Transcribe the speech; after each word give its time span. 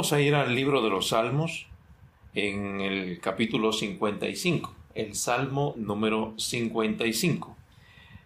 Vamos 0.00 0.14
a 0.14 0.20
ir 0.22 0.34
al 0.34 0.54
libro 0.54 0.80
de 0.80 0.88
los 0.88 1.08
Salmos 1.08 1.66
en 2.34 2.80
el 2.80 3.20
capítulo 3.20 3.70
55, 3.70 4.74
el 4.94 5.14
Salmo 5.14 5.74
número 5.76 6.32
55. 6.38 7.54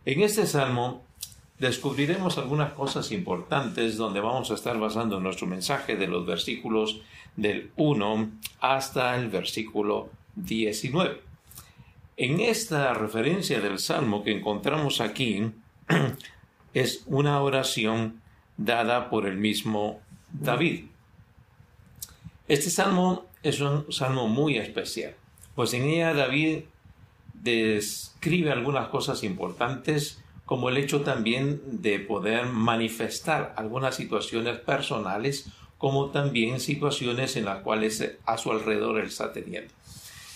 En 0.04 0.22
este 0.22 0.46
Salmo 0.46 1.02
descubriremos 1.58 2.38
algunas 2.38 2.74
cosas 2.74 3.10
importantes 3.10 3.96
donde 3.96 4.20
vamos 4.20 4.52
a 4.52 4.54
estar 4.54 4.78
basando 4.78 5.18
nuestro 5.18 5.48
mensaje 5.48 5.96
de 5.96 6.06
los 6.06 6.24
versículos 6.24 7.00
del 7.34 7.72
1 7.74 8.30
hasta 8.60 9.16
el 9.16 9.28
versículo 9.28 10.10
19. 10.36 11.22
En 12.16 12.38
esta 12.38 12.94
referencia 12.94 13.60
del 13.60 13.80
Salmo 13.80 14.22
que 14.22 14.30
encontramos 14.30 15.00
aquí 15.00 15.50
es 16.72 17.02
una 17.06 17.40
oración 17.40 18.22
dada 18.56 19.10
por 19.10 19.26
el 19.26 19.38
mismo 19.38 19.98
David. 20.32 20.93
Este 22.46 22.68
salmo 22.68 23.24
es 23.42 23.60
un 23.60 23.90
salmo 23.90 24.28
muy 24.28 24.58
especial, 24.58 25.14
pues 25.54 25.72
en 25.72 25.84
ella 25.84 26.12
David 26.12 26.64
describe 27.32 28.52
algunas 28.52 28.88
cosas 28.88 29.24
importantes 29.24 30.22
como 30.44 30.68
el 30.68 30.76
hecho 30.76 31.00
también 31.00 31.62
de 31.80 31.98
poder 32.00 32.46
manifestar 32.46 33.54
algunas 33.56 33.94
situaciones 33.94 34.58
personales 34.58 35.48
como 35.78 36.10
también 36.10 36.60
situaciones 36.60 37.36
en 37.36 37.46
las 37.46 37.62
cuales 37.62 38.16
a 38.26 38.36
su 38.36 38.52
alrededor 38.52 38.98
él 38.98 39.06
está 39.06 39.32
teniendo. 39.32 39.72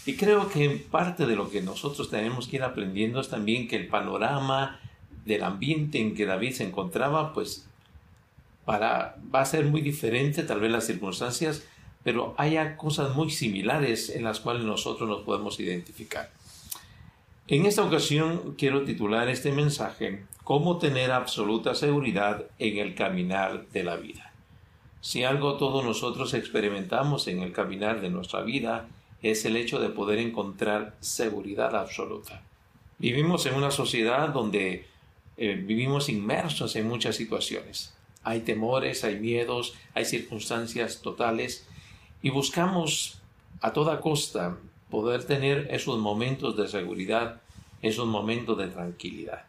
Y 0.07 0.17
creo 0.17 0.49
que 0.49 0.71
parte 0.91 1.27
de 1.27 1.37
lo 1.37 1.51
que 1.51 1.61
nosotros 1.61 2.09
tenemos 2.09 2.49
que 2.49 2.57
ir 2.57 2.63
aprendiendo 2.63 3.21
es 3.21 3.29
también 3.29 3.69
que 3.69 3.77
el 3.77 3.89
panorama 3.89 4.81
del 5.27 5.45
ambiente 5.45 6.01
en 6.01 6.15
que 6.15 6.25
David 6.25 6.55
se 6.55 6.65
encontraba, 6.65 7.35
pues 7.35 7.67
para, 8.65 9.17
va 9.35 9.43
a 9.43 9.45
ser 9.45 9.67
muy 9.67 9.83
diferente, 9.83 10.43
tal 10.43 10.61
vez 10.61 10.71
las 10.71 10.87
circunstancias 10.87 11.65
pero 12.03 12.35
haya 12.39 12.77
cosas 12.77 13.15
muy 13.15 13.31
similares 13.31 14.11
en 14.11 14.25
las 14.25 14.41
cuales 14.41 14.65
nosotros 14.65 15.09
nos 15.09 15.23
podemos 15.23 15.59
identificar. 15.61 16.31
En 17.47 17.67
esta 17.67 17.83
ocasión 17.83 18.55
quiero 18.57 18.85
titular 18.85 19.29
este 19.29 19.53
mensaje 19.53 20.25
Cómo 20.49 20.79
tener 20.79 21.13
absoluta 21.13 21.75
seguridad 21.75 22.47
en 22.59 22.79
el 22.79 22.95
caminar 22.95 23.69
de 23.69 23.85
la 23.85 23.97
vida. 23.97 24.33
Si 25.03 25.23
algo 25.23 25.59
todos 25.59 25.85
nosotros 25.85 26.33
experimentamos 26.33 27.29
en 27.29 27.43
el 27.43 27.53
caminar 27.53 28.01
de 28.01 28.09
nuestra 28.09 28.41
vida 28.41 28.89
es 29.21 29.45
el 29.45 29.59
hecho 29.59 29.79
de 29.79 29.91
poder 29.91 30.19
encontrar 30.19 30.97
seguridad 31.01 31.77
absoluta. 31.77 32.41
Vivimos 32.97 33.45
en 33.45 33.57
una 33.57 33.71
sociedad 33.71 34.31
donde 34.31 34.87
eh, 35.37 35.63
vivimos 35.67 36.09
inmersos 36.09 36.77
en 36.77 36.89
muchas 36.89 37.17
situaciones. 37.17 37.93
Hay 38.23 38.41
temores, 38.41 39.05
hay 39.05 39.21
miedos, 39.21 39.75
hay 39.93 40.07
circunstancias 40.07 41.03
totales 41.03 41.68
y 42.23 42.31
buscamos 42.31 43.21
a 43.61 43.73
toda 43.73 44.01
costa 44.01 44.57
poder 44.91 45.25
tener 45.25 45.69
esos 45.71 45.99
momentos 45.99 46.57
de 46.57 46.69
seguridad, 46.69 47.41
esos 47.83 48.07
momentos 48.07 48.57
de 48.59 48.69
tranquilidad. 48.69 49.45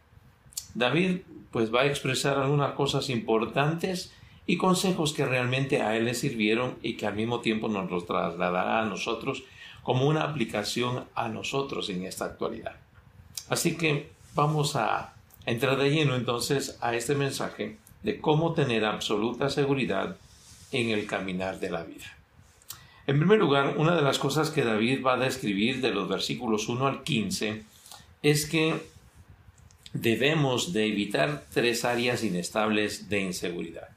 David 0.74 1.22
pues 1.50 1.74
va 1.74 1.82
a 1.82 1.86
expresar 1.86 2.38
algunas 2.38 2.74
cosas 2.74 3.10
importantes 3.10 4.12
y 4.46 4.56
consejos 4.56 5.12
que 5.12 5.26
realmente 5.26 5.82
a 5.82 5.96
él 5.96 6.04
le 6.04 6.14
sirvieron 6.14 6.76
y 6.82 6.94
que 6.94 7.06
al 7.06 7.16
mismo 7.16 7.40
tiempo 7.40 7.68
nos 7.68 7.90
los 7.90 8.06
trasladará 8.06 8.80
a 8.80 8.84
nosotros 8.84 9.42
como 9.82 10.06
una 10.06 10.24
aplicación 10.24 11.04
a 11.14 11.28
nosotros 11.28 11.88
en 11.90 12.04
esta 12.04 12.26
actualidad. 12.26 12.76
Así 13.48 13.76
que 13.76 14.10
vamos 14.34 14.76
a 14.76 15.14
entrar 15.46 15.76
de 15.76 15.90
lleno 15.90 16.14
entonces 16.14 16.78
a 16.80 16.94
este 16.94 17.14
mensaje 17.14 17.78
de 18.02 18.20
cómo 18.20 18.52
tener 18.54 18.84
absoluta 18.84 19.50
seguridad 19.50 20.16
en 20.72 20.90
el 20.90 21.06
caminar 21.06 21.58
de 21.58 21.70
la 21.70 21.82
vida. 21.82 22.19
En 23.10 23.18
primer 23.18 23.40
lugar, 23.40 23.74
una 23.76 23.96
de 23.96 24.02
las 24.02 24.20
cosas 24.20 24.50
que 24.50 24.62
David 24.62 25.04
va 25.04 25.14
a 25.14 25.16
describir 25.16 25.80
de 25.80 25.90
los 25.90 26.08
versículos 26.08 26.68
1 26.68 26.86
al 26.86 27.02
15 27.02 27.64
es 28.22 28.46
que 28.46 28.86
debemos 29.92 30.72
de 30.72 30.86
evitar 30.86 31.42
tres 31.52 31.84
áreas 31.84 32.22
inestables 32.22 33.08
de 33.08 33.18
inseguridad. 33.22 33.88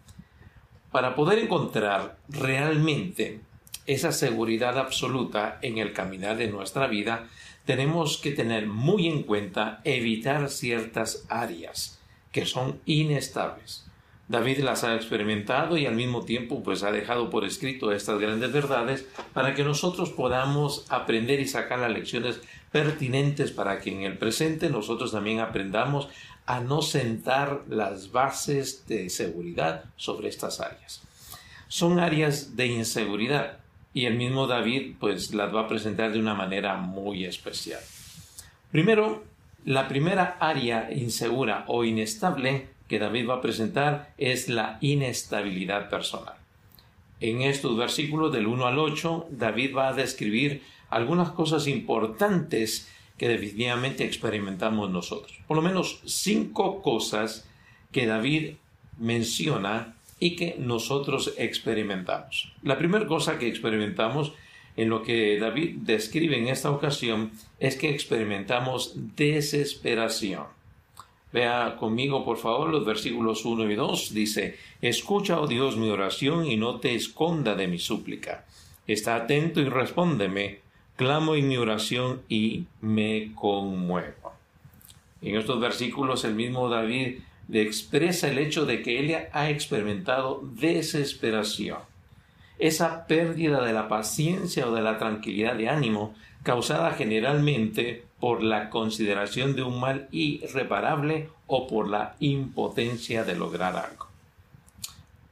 Para 0.92 1.14
poder 1.14 1.38
encontrar 1.38 2.18
realmente 2.28 3.42
esa 3.86 4.12
seguridad 4.12 4.80
absoluta 4.80 5.60
en 5.62 5.78
el 5.78 5.94
caminar 5.94 6.36
de 6.36 6.48
nuestra 6.48 6.88
vida, 6.88 7.28
tenemos 7.66 8.18
que 8.18 8.32
tener 8.32 8.66
muy 8.66 9.08
en 9.08 9.22
cuenta 9.22 9.80
evitar 9.84 10.50
ciertas 10.50 11.24
áreas 11.30 12.00
que 12.32 12.48
son 12.48 12.80
inestables. 12.88 13.86
David 14.28 14.60
las 14.60 14.84
ha 14.84 14.96
experimentado 14.96 15.78
y 15.78 15.86
al 15.86 15.96
mismo 15.96 16.24
tiempo 16.24 16.64
pues 16.64 16.84
ha 16.84 16.92
dejado 16.92 17.30
por 17.30 17.44
escrito 17.44 17.92
estas 17.92 18.20
grandes 18.20 18.52
verdades 18.54 19.06
para 19.34 19.54
que 19.54 19.64
nosotros 19.64 20.12
podamos 20.12 20.86
aprender 20.90 21.40
y 21.42 21.48
sacar 21.48 21.80
las 21.80 21.92
lecciones 21.92 22.40
pertinentes 22.72 23.52
para 23.52 23.80
que 23.80 23.92
en 23.92 24.04
el 24.04 24.18
presente 24.18 24.70
nosotros 24.70 25.12
también 25.12 25.40
aprendamos 25.40 26.08
a 26.46 26.62
no 26.62 26.82
sentar 26.82 27.64
las 27.70 28.12
bases 28.12 28.88
de 28.88 29.10
seguridad 29.10 29.86
sobre 29.98 30.30
estas 30.30 30.60
áreas. 30.60 31.02
Son 31.68 32.00
áreas 32.00 32.56
de 32.56 32.68
inseguridad 32.68 33.60
y 33.94 34.06
el 34.06 34.16
mismo 34.16 34.48
David 34.48 34.96
pues 35.00 35.34
las 35.34 35.54
va 35.54 35.62
a 35.62 35.68
presentar 35.68 36.12
de 36.12 36.20
una 36.20 36.34
manera 36.34 36.76
muy 36.78 37.26
especial. 37.26 37.82
Primero, 38.72 39.24
la 39.66 39.88
primera 39.88 40.38
área 40.40 40.92
insegura 40.92 41.64
o 41.68 41.84
inestable 41.84 42.73
que 42.94 43.00
David 43.00 43.28
va 43.28 43.36
a 43.38 43.42
presentar 43.42 44.14
es 44.20 44.50
la 44.50 44.78
inestabilidad 44.80 45.90
personal. 45.90 46.36
En 47.22 47.42
estos 47.42 47.76
versículos 47.76 48.32
del 48.32 48.46
1 48.46 48.68
al 48.68 48.78
8, 48.78 49.30
David 49.32 49.76
va 49.76 49.88
a 49.88 49.94
describir 49.94 50.62
algunas 50.92 51.32
cosas 51.32 51.66
importantes 51.66 52.88
que 53.18 53.28
definitivamente 53.28 54.06
experimentamos 54.06 54.92
nosotros. 54.92 55.40
Por 55.48 55.58
lo 55.58 55.64
menos 55.64 56.02
cinco 56.06 56.84
cosas 56.84 57.50
que 57.92 58.06
David 58.06 58.58
menciona 59.00 59.96
y 60.20 60.36
que 60.36 60.56
nosotros 60.60 61.34
experimentamos. 61.40 62.54
La 62.62 62.78
primera 62.78 63.08
cosa 63.08 63.40
que 63.40 63.48
experimentamos 63.48 64.34
en 64.78 64.90
lo 64.90 65.02
que 65.02 65.40
David 65.40 65.78
describe 65.78 66.38
en 66.38 66.48
esta 66.48 66.70
ocasión 66.70 67.32
es 67.60 67.76
que 67.76 67.90
experimentamos 67.90 68.94
desesperación. 69.16 70.46
Vea 71.34 71.78
conmigo, 71.80 72.24
por 72.24 72.38
favor, 72.38 72.70
los 72.70 72.86
versículos 72.86 73.44
1 73.44 73.72
y 73.72 73.76
2. 73.76 74.14
Dice, 74.14 74.60
Escucha, 74.82 75.42
oh 75.42 75.48
Dios, 75.48 75.78
mi 75.78 75.90
oración 75.90 76.46
y 76.46 76.58
no 76.58 76.80
te 76.80 76.94
esconda 76.94 77.56
de 77.56 77.68
mi 77.68 77.80
súplica. 77.80 78.46
Está 78.86 79.16
atento 79.16 79.60
y 79.60 79.66
respóndeme. 79.66 80.60
Clamo 80.96 81.34
en 81.34 81.48
mi 81.48 81.58
oración 81.58 82.22
y 82.30 82.66
me 82.82 83.32
conmuevo. 83.34 84.34
En 85.24 85.36
estos 85.36 85.60
versículos 85.60 86.24
el 86.24 86.36
mismo 86.36 86.70
David 86.70 87.20
le 87.48 87.62
expresa 87.64 88.30
el 88.30 88.38
hecho 88.38 88.68
de 88.68 88.84
que 88.84 89.00
él 89.00 89.28
ha 89.32 89.50
experimentado 89.50 90.42
desesperación. 90.44 91.80
Esa 92.60 93.08
pérdida 93.08 93.64
de 93.66 93.74
la 93.74 93.88
paciencia 93.88 94.68
o 94.68 94.76
de 94.76 94.84
la 94.84 95.00
tranquilidad 95.00 95.56
de 95.56 95.70
ánimo 95.70 96.14
causada 96.44 96.92
generalmente 96.92 98.04
por 98.20 98.44
la 98.44 98.70
consideración 98.70 99.56
de 99.56 99.64
un 99.64 99.80
mal 99.80 100.08
irreparable 100.12 101.30
o 101.48 101.68
por 101.68 101.90
la 101.90 102.16
impotencia 102.20 103.24
de 103.24 103.36
lograr 103.36 103.76
algo. 103.76 104.08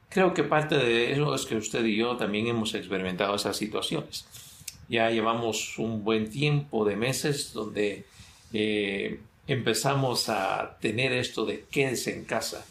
Creo 0.08 0.34
que 0.34 0.44
parte 0.44 0.76
de 0.76 1.12
eso 1.12 1.34
es 1.34 1.46
que 1.46 1.56
usted 1.56 1.84
y 1.84 1.96
yo 1.96 2.16
también 2.16 2.46
hemos 2.46 2.74
experimentado 2.74 3.34
esas 3.34 3.56
situaciones. 3.56 4.26
Ya 4.88 5.10
llevamos 5.10 5.78
un 5.78 6.04
buen 6.04 6.28
tiempo 6.28 6.84
de 6.84 6.96
meses 6.96 7.52
donde 7.54 8.04
eh, 8.52 9.20
empezamos 9.46 10.28
a 10.28 10.76
tener 10.80 11.12
esto 11.12 11.46
de 11.46 11.64
quédese 11.70 12.14
en 12.14 12.24
casa. 12.24 12.66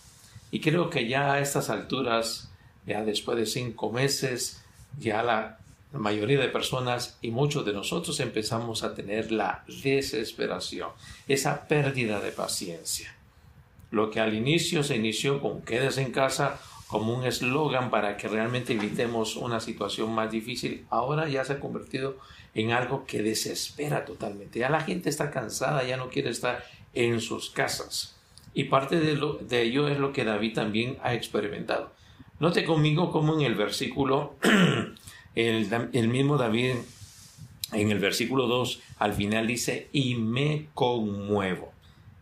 Y 0.51 0.60
creo 0.60 0.89
que 0.89 1.07
ya 1.07 1.33
a 1.33 1.39
estas 1.39 1.69
alturas, 1.69 2.51
ya 2.86 3.04
después 3.04 3.38
de 3.38 3.45
cinco 3.48 3.92
meses, 3.92 4.62
ya 5.00 5.24
la 5.24 5.57
la 5.93 5.99
mayoría 5.99 6.39
de 6.39 6.47
personas 6.47 7.17
y 7.21 7.31
muchos 7.31 7.65
de 7.65 7.73
nosotros 7.73 8.19
empezamos 8.19 8.83
a 8.83 8.95
tener 8.95 9.31
la 9.31 9.63
desesperación, 9.83 10.89
esa 11.27 11.67
pérdida 11.67 12.19
de 12.21 12.31
paciencia. 12.31 13.15
Lo 13.91 14.09
que 14.09 14.21
al 14.21 14.33
inicio 14.33 14.83
se 14.83 14.95
inició 14.95 15.41
con 15.41 15.61
quedes 15.61 15.97
en 15.97 16.11
casa 16.11 16.59
como 16.88 17.13
un 17.13 17.25
eslogan 17.25 17.89
para 17.89 18.17
que 18.17 18.27
realmente 18.27 18.73
evitemos 18.73 19.35
una 19.35 19.59
situación 19.59 20.13
más 20.13 20.31
difícil, 20.31 20.85
ahora 20.89 21.27
ya 21.27 21.43
se 21.45 21.53
ha 21.53 21.59
convertido 21.59 22.17
en 22.53 22.71
algo 22.71 23.05
que 23.05 23.21
desespera 23.21 24.03
totalmente. 24.03 24.59
Ya 24.59 24.69
la 24.69 24.81
gente 24.81 25.09
está 25.09 25.31
cansada, 25.31 25.83
ya 25.83 25.97
no 25.97 26.09
quiere 26.09 26.29
estar 26.29 26.65
en 26.93 27.21
sus 27.21 27.49
casas. 27.49 28.17
Y 28.53 28.65
parte 28.65 28.99
de, 28.99 29.17
de 29.41 29.61
ello 29.61 29.88
es 29.88 29.99
lo 29.99 30.11
que 30.11 30.25
David 30.25 30.53
también 30.53 30.97
ha 31.01 31.13
experimentado. 31.13 31.91
Note 32.39 32.65
conmigo 32.65 33.11
cómo 33.11 33.35
en 33.35 33.41
el 33.41 33.55
versículo 33.55 34.35
El, 35.36 36.07
mismo 36.10 36.38
David 36.38 36.75
en 37.72 37.92
el 37.92 38.00
versículo 38.00 38.48
2 38.48 38.81
al 39.00 39.13
final 39.13 39.48
dice, 39.48 39.88
y 39.92 40.16
me 40.16 40.68
conmuevo. 40.74 41.72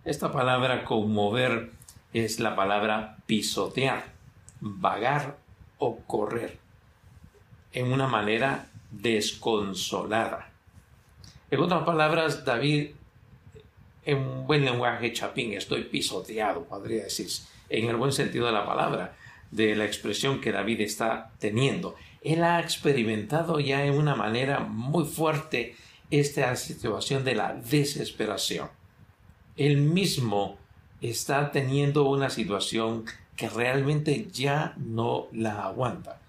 Esta 0.06 0.32
palabra 0.32 0.86
conmover 0.86 1.72
es 2.14 2.40
la 2.40 2.56
palabra 2.56 3.18
pisotear, 3.26 4.14
vagar 4.60 5.38
o 5.78 5.98
correr. 6.06 6.58
en 7.72 7.92
una 7.92 8.08
manera 8.08 8.68
desconsolada. 8.90 10.50
En 11.52 11.60
otras 11.60 11.84
palabras, 11.84 12.44
David, 12.44 12.92
en 14.06 14.48
buen 14.48 14.66
lenguaje 14.66 15.14
chapín, 15.14 15.54
estoy 15.54 15.84
pisoteado, 15.84 16.64
podría 16.64 17.04
decirse, 17.04 17.44
en 17.70 17.90
el 17.90 17.96
buen 17.96 18.12
sentido 18.12 18.48
de 18.48 18.54
la 18.54 18.66
palabra, 18.66 19.16
de 19.52 19.76
la 19.76 19.86
expresión 19.86 20.42
que 20.42 20.52
David 20.52 20.82
está 20.82 21.32
teniendo. 21.40 21.96
Él 22.22 22.44
ha 22.44 22.60
experimentado 22.60 23.60
ya 23.60 23.86
en 23.86 23.96
una 23.96 24.16
manera 24.16 24.60
muy 24.60 25.06
fuerte 25.06 25.76
esta 26.12 26.56
situación 26.56 27.24
de 27.24 27.36
la 27.36 27.54
desesperación. 27.54 28.70
Él 29.56 29.78
mismo 29.78 30.58
está 31.02 31.52
teniendo 31.52 32.10
una 32.10 32.30
situación 32.30 33.06
que 33.36 33.50
realmente 33.50 34.28
ya 34.32 34.74
no 34.78 35.28
la 35.32 35.64
aguanta. 35.64 36.20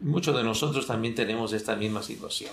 Muchos 0.00 0.36
de 0.36 0.44
nosotros 0.44 0.86
también 0.86 1.14
tenemos 1.14 1.52
esta 1.52 1.76
misma 1.76 2.02
situación. 2.02 2.52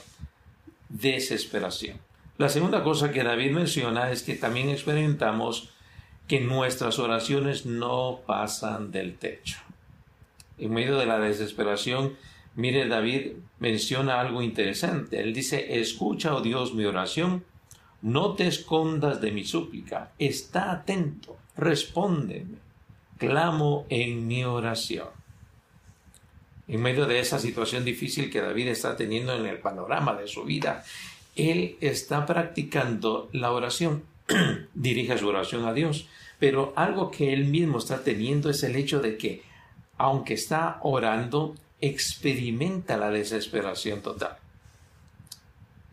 Desesperación. 0.90 1.98
La 2.38 2.50
segunda 2.50 2.84
cosa 2.84 3.12
que 3.12 3.24
David 3.24 3.52
menciona 3.52 4.12
es 4.12 4.24
que 4.24 4.36
también 4.36 4.70
experimentamos 4.70 5.70
que 6.28 6.40
nuestras 6.42 7.00
oraciones 7.00 7.66
no 7.66 8.20
pasan 8.26 8.92
del 8.92 9.18
techo. 9.18 9.58
En 10.58 10.74
medio 10.74 10.98
de 10.98 11.06
la 11.06 11.20
desesperación, 11.20 12.16
mire, 12.58 12.88
David 12.88 13.34
menciona 13.60 14.20
algo 14.20 14.42
interesante. 14.42 15.22
Él 15.22 15.34
dice, 15.34 15.80
escucha, 15.80 16.36
oh 16.36 16.42
Dios, 16.42 16.74
mi 16.74 16.86
oración, 16.86 17.46
no 18.02 18.34
te 18.34 18.48
escondas 18.48 19.22
de 19.22 19.32
mi 19.32 19.46
súplica, 19.46 20.12
está 20.20 20.72
atento, 20.72 21.38
respóndeme, 21.56 22.58
clamo 23.18 23.86
en 23.90 24.28
mi 24.28 24.44
oración. 24.44 25.08
En 26.68 26.82
medio 26.82 27.06
de 27.06 27.20
esa 27.20 27.40
situación 27.40 27.86
difícil 27.86 28.30
que 28.30 28.42
David 28.42 28.68
está 28.70 28.98
teniendo 28.98 29.36
en 29.36 29.46
el 29.46 29.60
panorama 29.60 30.16
de 30.16 30.28
su 30.28 30.44
vida, 30.44 30.84
él 31.36 31.78
está 31.80 32.26
practicando 32.26 33.30
la 33.34 33.52
oración, 33.52 34.04
dirige 34.74 35.18
su 35.18 35.28
oración 35.28 35.66
a 35.66 35.74
Dios, 35.74 36.08
pero 36.40 36.74
algo 36.76 37.12
que 37.12 37.34
él 37.34 37.46
mismo 37.46 37.78
está 37.78 38.04
teniendo 38.04 38.50
es 38.50 38.64
el 38.64 38.76
hecho 38.76 39.00
de 39.00 39.18
que, 39.18 39.44
aunque 39.98 40.34
está 40.34 40.80
orando, 40.82 41.56
experimenta 41.82 42.98
la 42.98 43.10
desesperación 43.10 44.02
total. 44.02 44.38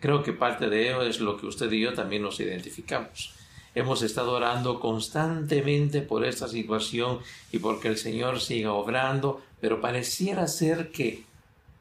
Creo 0.00 0.22
que 0.22 0.32
parte 0.32 0.68
de 0.68 0.88
ello 0.88 1.02
es 1.02 1.20
lo 1.20 1.36
que 1.36 1.46
usted 1.46 1.70
y 1.72 1.80
yo 1.80 1.94
también 1.94 2.22
nos 2.22 2.40
identificamos. 2.40 3.34
Hemos 3.74 4.02
estado 4.02 4.32
orando 4.32 4.78
constantemente 4.78 6.00
por 6.00 6.24
esta 6.24 6.46
situación 6.46 7.18
y 7.50 7.58
porque 7.58 7.88
el 7.88 7.96
Señor 7.96 8.40
siga 8.40 8.72
obrando, 8.72 9.42
pero 9.60 9.80
pareciera 9.80 10.46
ser 10.46 10.92
que 10.92 11.24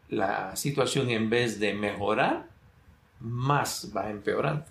la 0.09 0.55
situación 0.55 1.09
en 1.09 1.29
vez 1.29 1.59
de 1.59 1.73
mejorar, 1.73 2.47
más 3.19 3.91
va 3.95 4.09
empeorando. 4.09 4.65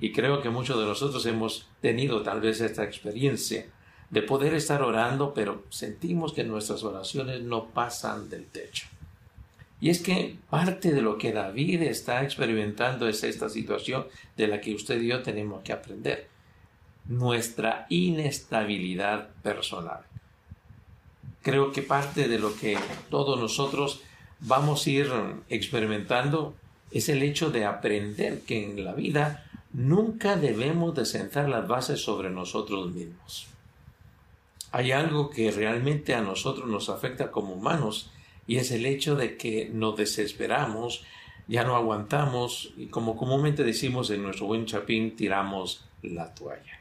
Y 0.00 0.12
creo 0.12 0.40
que 0.40 0.50
muchos 0.50 0.78
de 0.78 0.86
nosotros 0.86 1.26
hemos 1.26 1.66
tenido 1.80 2.22
tal 2.22 2.40
vez 2.40 2.60
esta 2.60 2.84
experiencia 2.84 3.66
de 4.10 4.22
poder 4.22 4.54
estar 4.54 4.82
orando, 4.82 5.34
pero 5.34 5.64
sentimos 5.68 6.32
que 6.32 6.44
nuestras 6.44 6.82
oraciones 6.82 7.42
no 7.42 7.66
pasan 7.66 8.30
del 8.30 8.46
techo. 8.46 8.86
Y 9.80 9.90
es 9.90 10.00
que 10.00 10.36
parte 10.50 10.92
de 10.92 11.02
lo 11.02 11.18
que 11.18 11.32
David 11.32 11.82
está 11.82 12.24
experimentando 12.24 13.08
es 13.08 13.22
esta 13.22 13.48
situación 13.48 14.06
de 14.36 14.48
la 14.48 14.60
que 14.60 14.74
usted 14.74 15.00
y 15.00 15.08
yo 15.08 15.22
tenemos 15.22 15.62
que 15.62 15.72
aprender. 15.72 16.28
Nuestra 17.06 17.86
inestabilidad 17.88 19.28
personal. 19.42 20.00
Creo 21.42 21.72
que 21.72 21.82
parte 21.82 22.28
de 22.28 22.38
lo 22.38 22.54
que 22.56 22.76
todos 23.08 23.38
nosotros 23.38 24.02
vamos 24.40 24.86
a 24.86 24.90
ir 24.90 25.10
experimentando 25.48 26.54
es 26.90 27.08
el 27.08 27.22
hecho 27.22 27.50
de 27.50 27.64
aprender 27.64 28.40
que 28.40 28.64
en 28.64 28.84
la 28.84 28.94
vida 28.94 29.44
nunca 29.72 30.36
debemos 30.36 30.94
de 30.94 31.06
sentar 31.06 31.48
las 31.48 31.68
bases 31.68 32.00
sobre 32.02 32.30
nosotros 32.30 32.92
mismos. 32.92 33.46
Hay 34.70 34.92
algo 34.92 35.30
que 35.30 35.50
realmente 35.50 36.14
a 36.14 36.20
nosotros 36.20 36.68
nos 36.68 36.88
afecta 36.88 37.30
como 37.30 37.54
humanos 37.54 38.10
y 38.46 38.56
es 38.56 38.70
el 38.70 38.86
hecho 38.86 39.16
de 39.16 39.36
que 39.36 39.70
nos 39.72 39.96
desesperamos, 39.96 41.04
ya 41.46 41.64
no 41.64 41.76
aguantamos 41.76 42.72
y 42.76 42.86
como 42.86 43.16
comúnmente 43.16 43.64
decimos 43.64 44.10
en 44.10 44.22
nuestro 44.22 44.46
buen 44.46 44.66
chapín, 44.66 45.16
tiramos 45.16 45.84
la 46.02 46.34
toalla. 46.34 46.80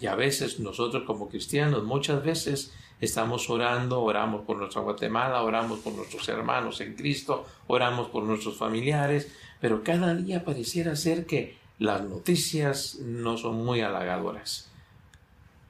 Y 0.00 0.06
a 0.06 0.14
veces 0.14 0.60
nosotros 0.60 1.04
como 1.04 1.28
cristianos 1.28 1.84
muchas 1.84 2.22
veces 2.22 2.74
estamos 3.00 3.48
orando, 3.48 4.02
oramos 4.02 4.42
por 4.42 4.56
nuestra 4.56 4.82
Guatemala, 4.82 5.42
oramos 5.42 5.80
por 5.80 5.94
nuestros 5.94 6.28
hermanos 6.28 6.80
en 6.80 6.94
Cristo, 6.94 7.46
oramos 7.66 8.08
por 8.08 8.24
nuestros 8.24 8.56
familiares, 8.56 9.32
pero 9.60 9.82
cada 9.82 10.14
día 10.14 10.44
pareciera 10.44 10.96
ser 10.96 11.26
que 11.26 11.56
las 11.78 12.02
noticias 12.02 12.96
no 12.96 13.36
son 13.38 13.64
muy 13.64 13.80
halagadoras. 13.80 14.70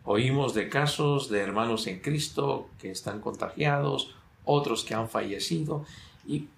Oímos 0.05 0.55
de 0.55 0.69
casos 0.69 1.31
de 1.31 1.41
hermanos 1.41 1.87
en 1.87 2.01
Cristo 2.01 2.69
que 2.79 2.91
están 2.91 3.21
contagiados, 3.21 4.15
otros 4.45 4.85
que 4.85 4.95
han 4.95 5.09
fallecido 5.09 5.85
y, 6.27 6.49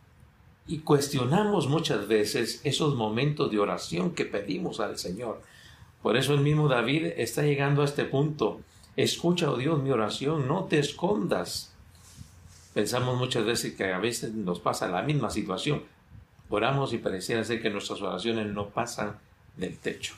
cuestionamos 0.85 1.69
muchas 1.69 2.09
veces 2.09 2.61
esos 2.65 2.97
momentos 2.97 3.53
de 3.53 3.61
oración 3.61 4.11
que 4.11 4.25
pedimos 4.25 4.81
al 4.81 4.99
Señor. 4.99 5.41
Por 6.03 6.17
eso 6.17 6.35
el 6.35 6.41
mismo 6.41 6.67
David 6.67 7.13
está 7.17 7.43
llegando 7.43 7.83
a 7.83 7.85
este 7.85 8.05
punto 8.05 8.61
Escucha, 8.97 9.51
oh 9.51 9.59
Dios, 9.59 9.83
mi 9.83 9.91
oración, 9.91 10.49
no 10.49 10.65
te 10.65 10.79
escondas. 10.79 11.71
Pensamos 12.73 13.19
muchas 13.19 13.45
veces 13.45 13.75
que 13.75 13.93
a 13.93 13.99
veces 13.99 14.33
nos 14.33 14.59
pasa 14.59 14.89
la 14.89 15.03
misma 15.03 15.29
situación. 15.29 15.83
Oramos 16.49 16.95
y 16.95 16.99
pareciera 16.99 17.45
ser 17.45 17.61
que 17.61 17.69
nuestras 17.69 18.01
oraciones 18.01 18.47
no 18.47 18.71
pasan 18.71 19.19
del 19.57 19.77
techo. 19.77 20.15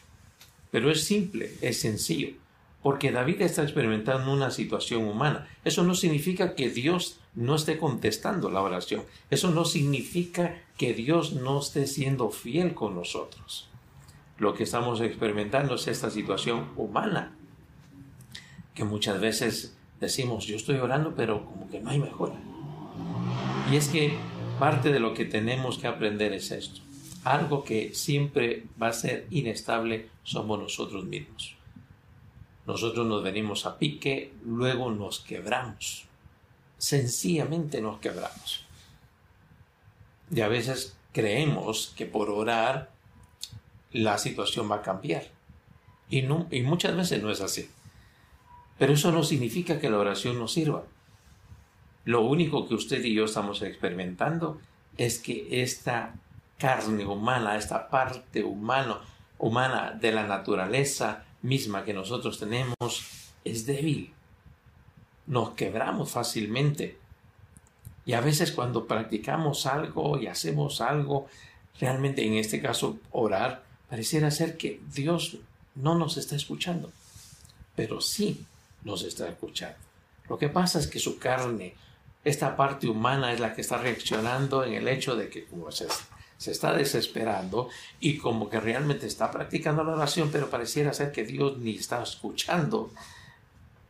Pero 0.71 0.93
es 0.93 1.03
simple, 1.03 1.55
es 1.61 1.81
sencillo, 1.81 2.35
porque 2.83 3.11
David 3.11 3.43
está 3.43 3.63
experimentando 3.63 4.33
una 4.33 4.51
situación 4.51 5.05
humana. 5.05 5.49
Eso 5.65 5.83
no 5.83 5.95
significa 5.95 6.55
que 6.55 6.71
Dios 6.71 7.21
no 7.35 7.57
esté 7.57 7.79
contestando 7.79 8.51
la 8.51 8.63
oración. 8.63 9.03
Eso 9.31 9.51
no 9.51 9.65
significa 9.65 10.63
que 10.77 10.95
Dios 10.95 11.33
no 11.33 11.59
esté 11.59 11.87
siendo 11.87 12.31
fiel 12.31 12.75
con 12.75 12.95
nosotros. 12.95 13.69
Lo 14.39 14.55
que 14.55 14.63
estamos 14.63 15.01
experimentando 15.01 15.75
es 15.75 15.89
esta 15.89 16.11
situación 16.11 16.69
humana 16.77 17.35
que 18.75 18.85
muchas 18.85 19.21
veces 19.21 19.77
decimos, 20.01 20.47
yo 20.47 20.55
estoy 20.55 20.77
orando, 20.77 21.15
pero 21.17 21.45
como 21.45 21.69
que 21.69 21.81
no 21.81 21.91
hay 21.91 21.99
mejora. 21.99 22.37
Y 23.73 23.75
es 23.75 23.89
que 23.89 24.17
parte 24.61 24.93
de 24.93 25.01
lo 25.01 25.15
que 25.15 25.25
tenemos 25.25 25.79
que 25.79 25.89
aprender 25.89 26.33
es 26.33 26.53
esto. 26.53 26.81
Algo 27.25 27.65
que 27.65 27.93
siempre 27.95 28.67
va 28.81 28.89
a 28.89 28.93
ser 28.93 29.27
inestable 29.31 30.09
somos 30.23 30.61
nosotros 30.61 31.05
mismos. 31.05 31.58
Nosotros 32.69 33.07
nos 33.07 33.23
venimos 33.23 33.65
a 33.65 33.79
pique, 33.79 34.35
luego 34.45 34.91
nos 34.91 35.21
quebramos. 35.21 36.05
Sencillamente 36.77 37.81
nos 37.81 37.99
quebramos. 37.99 38.67
Y 40.31 40.43
a 40.43 40.49
veces 40.49 40.95
creemos 41.13 41.95
que 41.97 42.05
por 42.05 42.29
orar 42.29 42.91
la 43.91 44.19
situación 44.19 44.71
va 44.71 44.77
a 44.77 44.83
cambiar. 44.83 45.29
Y, 46.11 46.19
y 46.19 46.63
muchas 46.63 46.95
veces 46.95 47.23
no 47.23 47.31
es 47.31 47.41
así. 47.41 47.71
Pero 48.79 48.93
eso 48.93 49.13
no 49.13 49.23
significa 49.23 49.81
que 49.81 49.89
la 49.89 49.97
oración 49.97 50.39
no 50.39 50.47
sirva. 50.47 50.85
Lo 52.05 52.21
único 52.21 52.69
que 52.69 52.75
usted 52.75 53.03
y 53.03 53.15
yo 53.15 53.25
estamos 53.25 53.63
experimentando 53.63 54.61
es 54.99 55.21
que 55.21 55.63
esta 55.63 56.17
carne 56.59 57.07
humana, 57.07 57.57
esta 57.57 57.89
parte 57.89 58.45
humano, 58.45 59.01
humana 59.39 59.93
de 59.99 60.13
la 60.13 60.27
naturaleza 60.27 61.25
misma 61.43 61.85
que 61.85 61.95
nosotros 61.95 62.39
tenemos, 62.39 62.77
es 63.45 63.67
débil. 63.67 64.13
Nos 65.27 65.51
quebramos 65.51 66.11
fácilmente. 66.11 66.99
Y 68.05 68.15
a 68.15 68.21
veces 68.21 68.53
cuando 68.53 68.87
practicamos 68.87 69.67
algo 69.67 70.19
y 70.19 70.27
hacemos 70.27 70.81
algo, 70.81 71.27
realmente 71.79 72.25
en 72.25 72.35
este 72.35 72.61
caso 72.61 72.99
orar, 73.11 73.65
pareciera 73.89 74.31
ser 74.31 74.57
que 74.57 74.81
Dios 74.93 75.39
no 75.75 75.95
nos 75.95 76.17
está 76.17 76.37
escuchando. 76.37 76.91
Pero 77.77 78.01
sí 78.01 78.47
nos 78.85 79.03
está 79.03 79.29
escuchando. 79.29 79.77
Lo 80.29 80.39
que 80.39 80.49
pasa 80.49 80.79
es 80.79 80.87
que 80.87 80.99
su 80.99 81.19
carne, 81.19 81.75
esta 82.25 82.57
parte 82.57 82.89
humana 82.89 83.33
es 83.33 83.41
la 83.41 83.55
que 83.55 83.61
está 83.61 83.79
reaccionando 83.79 84.65
en 84.65 84.75
el 84.75 84.89
hecho 84.89 85.17
de 85.17 85.29
que 85.29 85.45
como 85.45 85.71
se, 85.71 85.87
se 86.39 86.53
está 86.53 86.73
desesperando 86.73 87.69
y 88.01 88.17
como 88.17 88.49
que 88.49 88.61
realmente 88.61 89.07
está 89.07 89.31
practicando 89.31 89.85
la 89.85 89.93
oración, 89.93 90.31
pero 90.33 90.49
pareciera 90.49 90.95
ser 90.95 91.13
que 91.13 91.25
Dios 91.25 91.59
ni 91.59 91.77
está 91.77 92.03
escuchando, 92.03 92.91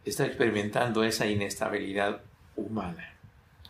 está 0.05 0.27
experimentando 0.27 1.05
esa 1.05 1.27
inestabilidad 1.27 2.23
humana. 2.57 3.15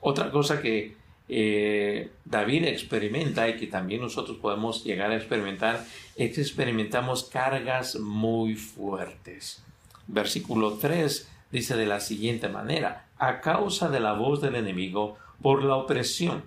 Otra 0.01 0.31
cosa 0.31 0.63
que 0.63 0.97
eh, 1.29 2.11
David 2.25 2.65
experimenta 2.65 3.49
y 3.49 3.57
que 3.57 3.67
también 3.67 4.01
nosotros 4.01 4.39
podemos 4.39 4.85
llegar 4.85 5.11
a 5.11 5.17
experimentar 5.17 5.85
es 6.17 6.35
que 6.35 6.41
experimentamos 6.41 7.25
cargas 7.25 7.97
muy 7.97 8.55
fuertes. 8.55 9.63
Versículo 10.07 10.75
3 10.75 11.29
dice 11.51 11.77
de 11.77 11.87
la 11.87 12.01
siguiente 12.01 12.49
manera, 12.49 13.09
a 13.19 13.41
causa 13.41 13.89
de 13.89 14.01
la 14.01 14.13
voz 14.13 14.41
del 14.41 14.55
enemigo, 14.55 15.19
por 15.43 15.65
la 15.65 15.77
opresión. 15.77 16.45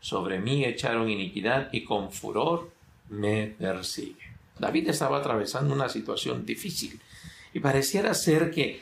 Sobre 0.00 0.38
mí 0.38 0.64
echaron 0.64 1.10
iniquidad 1.10 1.68
y 1.72 1.84
con 1.84 2.10
furor 2.10 2.70
me 3.08 3.46
persigue. 3.46 4.30
David 4.58 4.88
estaba 4.88 5.18
atravesando 5.18 5.74
una 5.74 5.88
situación 5.88 6.44
difícil 6.44 7.00
y 7.52 7.60
pareciera 7.60 8.14
ser 8.14 8.50
que 8.50 8.80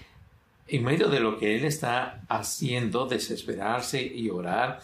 en 0.68 0.84
medio 0.84 1.08
de 1.08 1.20
lo 1.20 1.38
que 1.38 1.56
él 1.56 1.64
está 1.64 2.22
haciendo, 2.28 3.06
desesperarse 3.06 4.02
y 4.02 4.28
orar, 4.28 4.80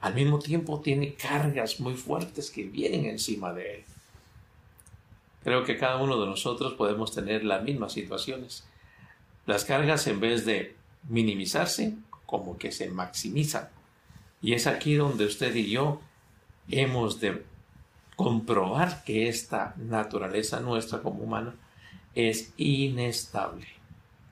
al 0.00 0.14
mismo 0.14 0.38
tiempo 0.38 0.80
tiene 0.80 1.14
cargas 1.14 1.80
muy 1.80 1.94
fuertes 1.94 2.50
que 2.50 2.64
vienen 2.64 3.06
encima 3.06 3.52
de 3.52 3.76
él. 3.76 3.84
Creo 5.42 5.64
que 5.64 5.78
cada 5.78 5.96
uno 5.96 6.20
de 6.20 6.26
nosotros 6.26 6.74
podemos 6.74 7.14
tener 7.14 7.44
las 7.44 7.62
mismas 7.62 7.92
situaciones. 7.92 8.64
Las 9.46 9.64
cargas 9.64 10.06
en 10.06 10.20
vez 10.20 10.44
de 10.44 10.76
minimizarse, 11.08 11.94
como 12.26 12.58
que 12.58 12.70
se 12.70 12.90
maximizan. 12.90 13.68
Y 14.42 14.54
es 14.54 14.66
aquí 14.66 14.94
donde 14.94 15.24
usted 15.24 15.54
y 15.54 15.70
yo 15.70 16.00
hemos 16.68 17.20
de 17.20 17.44
comprobar 18.16 19.04
que 19.04 19.28
esta 19.28 19.74
naturaleza 19.76 20.60
nuestra 20.60 21.00
como 21.00 21.22
humana 21.22 21.54
es 22.14 22.52
inestable. 22.56 23.66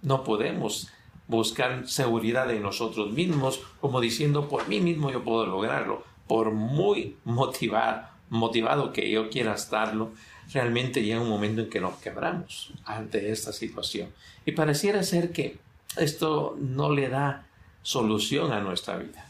No 0.02 0.24
podemos 0.24 0.88
buscar 1.28 1.86
seguridad 1.88 2.50
en 2.50 2.62
nosotros 2.62 3.12
mismos 3.12 3.60
como 3.80 4.00
diciendo 4.00 4.48
por 4.48 4.68
mí 4.68 4.80
mismo 4.80 5.10
yo 5.10 5.22
puedo 5.22 5.46
lograrlo. 5.46 6.04
Por 6.26 6.52
muy 6.52 7.16
motivado, 7.24 8.92
que 8.92 9.10
yo 9.10 9.30
quiera 9.30 9.54
estarlo, 9.54 10.12
realmente 10.52 11.02
llega 11.02 11.20
un 11.20 11.28
momento 11.28 11.62
en 11.62 11.70
que 11.70 11.80
nos 11.80 11.96
quebramos 11.96 12.72
ante 12.84 13.30
esta 13.30 13.52
situación. 13.52 14.10
Y 14.46 14.52
pareciera 14.52 15.02
ser 15.02 15.32
que 15.32 15.58
esto 15.96 16.56
no 16.60 16.92
le 16.92 17.08
da 17.08 17.46
solución 17.82 18.52
a 18.52 18.60
nuestra 18.60 18.96
vida. 18.96 19.29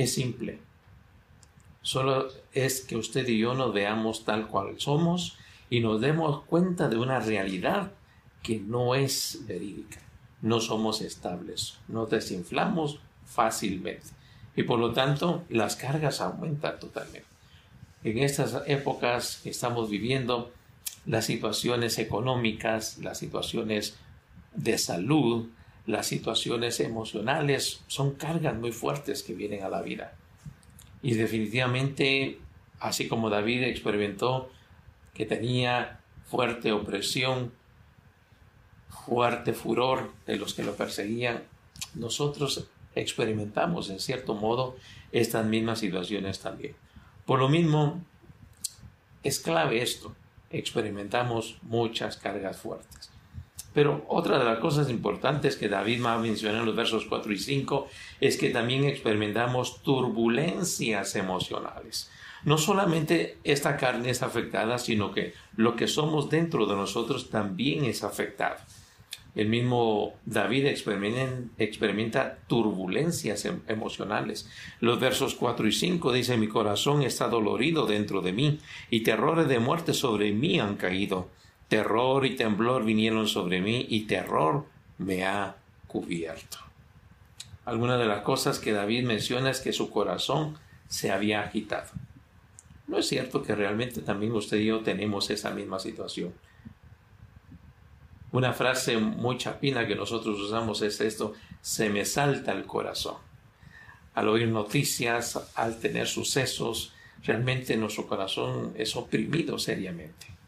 Es 0.00 0.14
simple. 0.14 0.58
Solo 1.82 2.28
es 2.54 2.80
que 2.80 2.96
usted 2.96 3.28
y 3.28 3.36
yo 3.36 3.52
nos 3.52 3.74
veamos 3.74 4.24
tal 4.24 4.48
cual 4.48 4.80
somos 4.80 5.36
y 5.68 5.80
nos 5.80 6.00
demos 6.00 6.42
cuenta 6.44 6.88
de 6.88 6.96
una 6.96 7.20
realidad 7.20 7.92
que 8.42 8.58
no 8.60 8.94
es 8.94 9.42
verídica. 9.46 10.00
No 10.40 10.58
somos 10.62 11.02
estables, 11.02 11.76
nos 11.86 12.08
desinflamos 12.08 12.98
fácilmente 13.26 14.06
y 14.56 14.62
por 14.62 14.78
lo 14.78 14.94
tanto 14.94 15.44
las 15.50 15.76
cargas 15.76 16.22
aumentan 16.22 16.80
totalmente. 16.80 17.28
En 18.02 18.20
estas 18.20 18.56
épocas 18.68 19.40
que 19.42 19.50
estamos 19.50 19.90
viviendo, 19.90 20.50
las 21.04 21.26
situaciones 21.26 21.98
económicas, 21.98 22.96
las 22.96 23.18
situaciones 23.18 23.98
de 24.54 24.78
salud, 24.78 25.50
las 25.86 26.06
situaciones 26.06 26.80
emocionales 26.80 27.82
son 27.86 28.14
cargas 28.14 28.56
muy 28.56 28.72
fuertes 28.72 29.22
que 29.22 29.34
vienen 29.34 29.62
a 29.62 29.68
la 29.68 29.82
vida. 29.82 30.14
Y 31.02 31.14
definitivamente, 31.14 32.38
así 32.78 33.08
como 33.08 33.30
David 33.30 33.64
experimentó 33.64 34.50
que 35.14 35.26
tenía 35.26 36.00
fuerte 36.24 36.72
opresión, 36.72 37.52
fuerte 38.88 39.52
furor 39.52 40.12
de 40.26 40.36
los 40.36 40.54
que 40.54 40.62
lo 40.62 40.76
perseguían, 40.76 41.44
nosotros 41.94 42.68
experimentamos 42.94 43.90
en 43.90 44.00
cierto 44.00 44.34
modo 44.34 44.76
estas 45.12 45.46
mismas 45.46 45.78
situaciones 45.78 46.40
también. 46.40 46.74
Por 47.24 47.38
lo 47.38 47.48
mismo, 47.48 48.04
es 49.22 49.38
clave 49.38 49.82
esto, 49.82 50.14
experimentamos 50.50 51.58
muchas 51.62 52.16
cargas 52.16 52.56
fuertes. 52.58 53.09
Pero 53.72 54.04
otra 54.08 54.38
de 54.38 54.44
las 54.44 54.58
cosas 54.58 54.90
importantes 54.90 55.56
que 55.56 55.68
David 55.68 56.04
va 56.04 56.14
a 56.14 56.18
mencionar 56.18 56.60
en 56.60 56.66
los 56.66 56.76
versos 56.76 57.06
4 57.06 57.32
y 57.32 57.38
5 57.38 57.88
es 58.20 58.36
que 58.36 58.50
también 58.50 58.84
experimentamos 58.84 59.82
turbulencias 59.82 61.14
emocionales. 61.14 62.10
No 62.44 62.58
solamente 62.58 63.38
esta 63.44 63.76
carne 63.76 64.10
es 64.10 64.22
afectada, 64.22 64.78
sino 64.78 65.12
que 65.12 65.34
lo 65.56 65.76
que 65.76 65.86
somos 65.86 66.30
dentro 66.30 66.66
de 66.66 66.74
nosotros 66.74 67.30
también 67.30 67.84
es 67.84 68.02
afectado. 68.02 68.56
El 69.34 69.48
mismo 69.48 70.14
David 70.26 70.66
experimenta, 70.66 72.38
turbulencias 72.48 73.44
em, 73.44 73.60
emocionales. 73.68 74.48
Los 74.80 74.98
versos 74.98 75.34
4 75.34 75.68
y 75.68 75.72
5 75.72 76.12
dice, 76.12 76.36
mi 76.36 76.48
corazón 76.48 77.02
está 77.02 77.28
dolorido 77.28 77.86
dentro 77.86 78.22
de 78.22 78.32
mí 78.32 78.58
y 78.90 79.02
terrores 79.02 79.46
de 79.46 79.60
muerte 79.60 79.94
sobre 79.94 80.32
mí 80.32 80.58
han 80.58 80.76
caído. 80.76 81.28
Terror 81.70 82.26
y 82.26 82.34
temblor 82.34 82.84
vinieron 82.84 83.28
sobre 83.28 83.60
mí 83.60 83.86
y 83.88 84.08
terror 84.08 84.66
me 84.98 85.24
ha 85.24 85.54
cubierto. 85.86 86.58
Alguna 87.64 87.96
de 87.96 88.06
las 88.06 88.22
cosas 88.22 88.58
que 88.58 88.72
David 88.72 89.04
menciona 89.04 89.50
es 89.50 89.60
que 89.60 89.72
su 89.72 89.88
corazón 89.88 90.58
se 90.88 91.12
había 91.12 91.42
agitado. 91.42 91.88
No 92.88 92.98
es 92.98 93.06
cierto 93.06 93.44
que 93.44 93.54
realmente 93.54 94.00
también 94.00 94.32
usted 94.32 94.56
y 94.56 94.66
yo 94.66 94.80
tenemos 94.80 95.30
esa 95.30 95.50
misma 95.50 95.78
situación. 95.78 96.34
Una 98.32 98.52
frase 98.52 98.98
muy 98.98 99.38
chapina 99.38 99.86
que 99.86 99.94
nosotros 99.94 100.40
usamos 100.40 100.82
es 100.82 101.00
esto, 101.00 101.34
se 101.60 101.88
me 101.88 102.04
salta 102.04 102.50
el 102.50 102.64
corazón. 102.64 103.18
Al 104.14 104.26
oír 104.26 104.48
noticias, 104.48 105.38
al 105.54 105.78
tener 105.78 106.08
sucesos, 106.08 106.92
realmente 107.22 107.76
nuestro 107.76 108.08
corazón 108.08 108.72
es 108.76 108.96
oprimido 108.96 109.56
seriamente. 109.56 110.39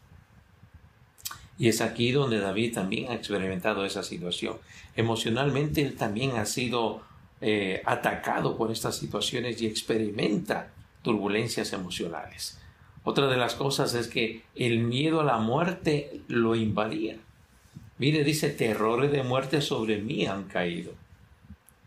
Y 1.63 1.69
es 1.69 1.79
aquí 1.79 2.11
donde 2.11 2.41
David 2.41 2.73
también 2.73 3.09
ha 3.09 3.15
experimentado 3.15 3.85
esa 3.85 4.03
situación. 4.03 4.57
Emocionalmente 4.97 5.81
él 5.81 5.95
también 5.95 6.31
ha 6.31 6.45
sido 6.45 7.03
eh, 7.39 7.81
atacado 7.85 8.57
por 8.57 8.69
estas 8.69 8.97
situaciones 8.97 9.61
y 9.61 9.67
experimenta 9.67 10.73
turbulencias 11.03 11.71
emocionales. 11.71 12.59
Otra 13.05 13.27
de 13.27 13.37
las 13.37 13.55
cosas 13.55 13.93
es 13.93 14.09
que 14.09 14.41
el 14.57 14.79
miedo 14.79 15.21
a 15.21 15.23
la 15.23 15.37
muerte 15.37 16.19
lo 16.27 16.53
invadía. 16.55 17.15
Mire, 17.97 18.25
dice, 18.25 18.49
terrores 18.49 19.13
de 19.13 19.23
muerte 19.23 19.61
sobre 19.61 20.01
mí 20.01 20.25
han 20.25 20.49
caído. 20.49 20.91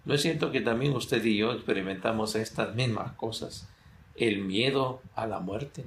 ¿No 0.06 0.14
es 0.14 0.22
cierto 0.22 0.52
que 0.52 0.62
también 0.62 0.94
usted 0.94 1.22
y 1.22 1.36
yo 1.36 1.52
experimentamos 1.52 2.34
estas 2.34 2.74
mismas 2.74 3.12
cosas? 3.12 3.68
El 4.14 4.38
miedo 4.38 5.02
a 5.14 5.26
la 5.26 5.40
muerte. 5.40 5.84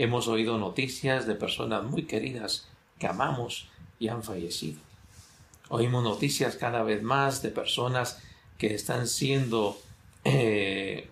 Hemos 0.00 0.28
oído 0.28 0.58
noticias 0.58 1.26
de 1.26 1.34
personas 1.34 1.82
muy 1.82 2.04
queridas 2.04 2.68
que 3.00 3.08
amamos 3.08 3.68
y 3.98 4.06
han 4.06 4.22
fallecido. 4.22 4.78
Oímos 5.70 6.04
noticias 6.04 6.54
cada 6.54 6.84
vez 6.84 7.02
más 7.02 7.42
de 7.42 7.48
personas 7.48 8.22
que 8.58 8.74
están 8.74 9.08
siendo 9.08 9.76
eh, 10.22 11.08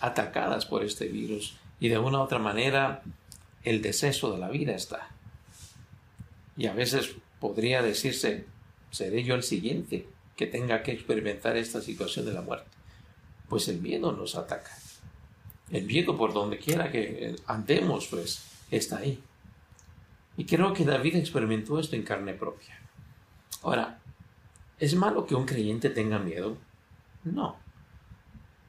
atacadas 0.00 0.66
por 0.66 0.84
este 0.84 1.08
virus 1.08 1.56
y 1.80 1.88
de 1.88 1.98
una 1.98 2.18
u 2.18 2.22
otra 2.22 2.38
manera 2.38 3.02
el 3.64 3.82
deceso 3.82 4.30
de 4.30 4.38
la 4.38 4.50
vida 4.50 4.76
está. 4.76 5.08
Y 6.56 6.68
a 6.68 6.72
veces 6.72 7.16
podría 7.40 7.82
decirse, 7.82 8.46
seré 8.92 9.24
yo 9.24 9.34
el 9.34 9.42
siguiente 9.42 10.06
que 10.36 10.46
tenga 10.46 10.84
que 10.84 10.92
experimentar 10.92 11.56
esta 11.56 11.80
situación 11.80 12.24
de 12.24 12.34
la 12.34 12.42
muerte. 12.42 12.70
Pues 13.48 13.66
el 13.66 13.80
miedo 13.80 14.12
nos 14.12 14.36
ataca. 14.36 14.79
El 15.70 15.84
miedo 15.84 16.16
por 16.16 16.32
donde 16.32 16.58
quiera 16.58 16.90
que 16.90 17.36
andemos, 17.46 18.06
pues, 18.08 18.44
está 18.70 18.98
ahí. 18.98 19.20
Y 20.36 20.44
creo 20.44 20.72
que 20.72 20.84
David 20.84 21.16
experimentó 21.16 21.78
esto 21.78 21.96
en 21.96 22.02
carne 22.02 22.34
propia. 22.34 22.80
Ahora, 23.62 24.00
¿es 24.78 24.94
malo 24.94 25.26
que 25.26 25.34
un 25.34 25.46
creyente 25.46 25.90
tenga 25.90 26.18
miedo? 26.18 26.56
No. 27.24 27.56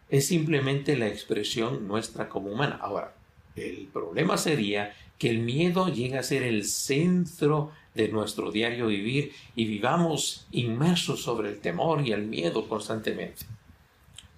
Es 0.10 0.27
simplemente 0.27 0.98
la 0.98 1.08
expresión 1.08 1.88
nuestra 1.88 2.27
como 2.27 2.51
humana. 2.51 2.77
Ahora, 2.81 3.15
el 3.55 3.88
problema 3.91 4.38
sería 4.38 4.93
que 5.17 5.29
el 5.29 5.39
miedo 5.39 5.88
llegue 5.88 6.17
a 6.17 6.24
ser 6.24 6.43
el 6.43 6.65
centro 6.65 7.72
de 7.93 8.08
nuestro 8.10 8.51
diario 8.51 8.88
vivir 8.88 9.34
y 9.55 9.65
vivamos 9.65 10.48
inmersos 10.51 11.22
sobre 11.22 11.50
el 11.50 11.60
temor 11.60 12.05
y 12.05 12.12
el 12.12 12.24
miedo 12.24 12.67
constantemente. 12.67 13.46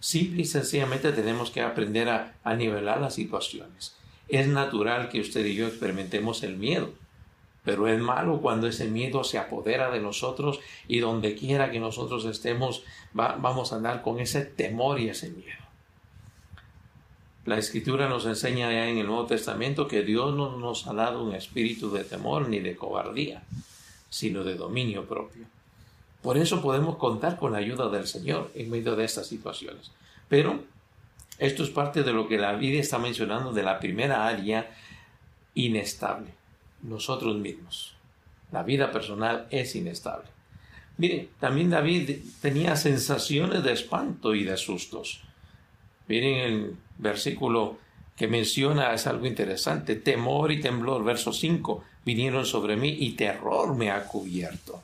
Simple 0.04 0.42
y 0.42 0.46
sencillamente 0.46 1.14
tenemos 1.14 1.50
que 1.50 1.62
aprender 1.62 2.10
a, 2.10 2.56
nivelar 2.58 3.00
las 3.00 3.16
situaciones. 3.16 3.96
Es 4.28 4.50
natural 4.50 5.08
que 5.08 5.22
usted 5.22 5.46
y 5.46 5.56
yo 5.56 5.66
experimentemos 5.66 6.44
el 6.44 6.58
miedo, 6.58 6.92
pero 7.64 7.88
es 7.88 8.02
malo 8.02 8.42
cuando 8.42 8.68
ese 8.68 8.90
miedo 8.90 9.24
se 9.24 9.38
apodera 9.38 9.92
de 9.92 10.02
nosotros 10.02 10.60
y 10.90 11.00
donde 11.00 11.36
quiera 11.36 11.72
que 11.72 11.80
nosotros 11.80 12.26
estemos 12.26 12.84
vamos 13.14 13.72
a 13.72 13.78
andar 13.78 14.02
con 14.02 14.20
ese 14.20 14.42
temor 14.42 15.00
y 15.00 15.08
ese 15.08 15.30
miedo. 15.30 15.64
La 17.46 17.58
escritura 17.58 18.10
nos 18.10 18.26
enseña 18.26 18.74
ya 18.74 18.90
en 18.90 18.98
el 18.98 19.08
Nuevo 19.08 19.28
Testamento 19.28 19.88
que 19.88 20.04
Dios 20.04 20.36
no 20.36 20.58
nos 20.58 20.86
ha 20.86 20.94
dado 20.94 21.24
un 21.24 21.34
espíritu 21.34 21.90
de 21.92 22.04
temor 22.04 22.50
ni 22.50 22.60
de 22.60 22.76
cobardía, 22.76 23.44
sino 24.10 24.44
de 24.44 24.56
dominio 24.56 25.06
propio. 25.08 25.46
Por 26.24 26.38
eso 26.38 26.62
podemos 26.62 26.96
contar 26.96 27.38
con 27.38 27.52
la 27.52 27.58
ayuda 27.58 27.90
del 27.90 28.08
Señor 28.08 28.50
en 28.56 28.72
medio 28.72 28.96
de 28.96 29.04
estas 29.04 29.28
situaciones. 29.28 29.92
Pero 30.30 30.64
esto 31.38 31.64
es 31.64 31.70
parte 31.70 32.02
de 32.02 32.14
lo 32.14 32.30
que 32.30 32.38
la 32.38 32.54
vida 32.54 32.80
está 32.80 32.98
mencionando 32.98 33.52
de 33.52 33.62
la 33.62 33.78
primera 33.78 34.26
área 34.26 34.74
inestable, 35.54 36.34
nosotros 36.82 37.36
mismos. 37.36 37.96
La 38.54 38.64
vida 38.64 38.90
personal 38.90 39.48
es 39.52 39.76
inestable. 39.76 40.30
Mire, 40.98 41.30
también 41.42 41.70
David 41.70 42.20
tenía 42.42 42.78
sensaciones 42.78 43.62
de 43.62 43.74
espanto 43.74 44.34
y 44.34 44.46
de 44.46 44.56
sustos. 44.56 45.22
Miren 46.08 46.40
el 46.40 46.76
versículo 47.00 47.78
que 48.16 48.28
menciona, 48.28 48.94
es 48.94 49.08
algo 49.08 49.26
interesante. 49.26 49.98
Temor 49.98 50.54
y 50.54 50.62
temblor, 50.62 51.04
verso 51.04 51.34
5, 51.34 51.84
vinieron 52.06 52.46
sobre 52.46 52.78
mí 52.78 52.96
y 53.00 53.12
terror 53.14 53.76
me 53.76 53.92
ha 53.92 54.06
cubierto. 54.06 54.84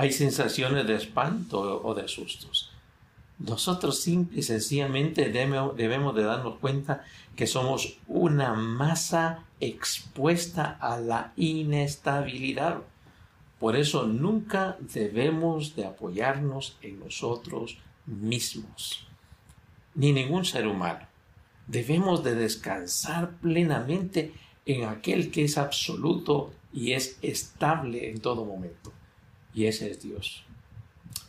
Hay 0.00 0.12
sensaciones 0.12 0.86
de 0.86 0.94
espanto 0.94 1.60
o 1.60 1.94
de 1.94 2.08
sustos. 2.08 2.72
Nosotros 3.38 4.00
simple 4.00 4.38
y 4.38 4.42
sencillamente 4.42 5.28
debemos 5.28 6.14
de 6.14 6.22
darnos 6.22 6.58
cuenta 6.58 7.04
que 7.36 7.46
somos 7.46 7.98
una 8.08 8.54
masa 8.54 9.44
expuesta 9.60 10.78
a 10.80 10.98
la 10.98 11.34
inestabilidad. 11.36 12.78
Por 13.58 13.76
eso 13.76 14.06
nunca 14.06 14.78
debemos 14.80 15.76
de 15.76 15.84
apoyarnos 15.84 16.78
en 16.80 16.98
nosotros 16.98 17.76
mismos, 18.06 19.06
ni 19.94 20.14
ningún 20.14 20.46
ser 20.46 20.66
humano. 20.66 21.06
Debemos 21.66 22.24
de 22.24 22.36
descansar 22.36 23.32
plenamente 23.42 24.32
en 24.64 24.84
aquel 24.84 25.30
que 25.30 25.44
es 25.44 25.58
absoluto 25.58 26.54
y 26.72 26.92
es 26.92 27.18
estable 27.20 28.08
en 28.08 28.22
todo 28.22 28.46
momento. 28.46 28.94
Y 29.54 29.66
ese 29.66 29.90
es 29.90 30.02
Dios. 30.02 30.44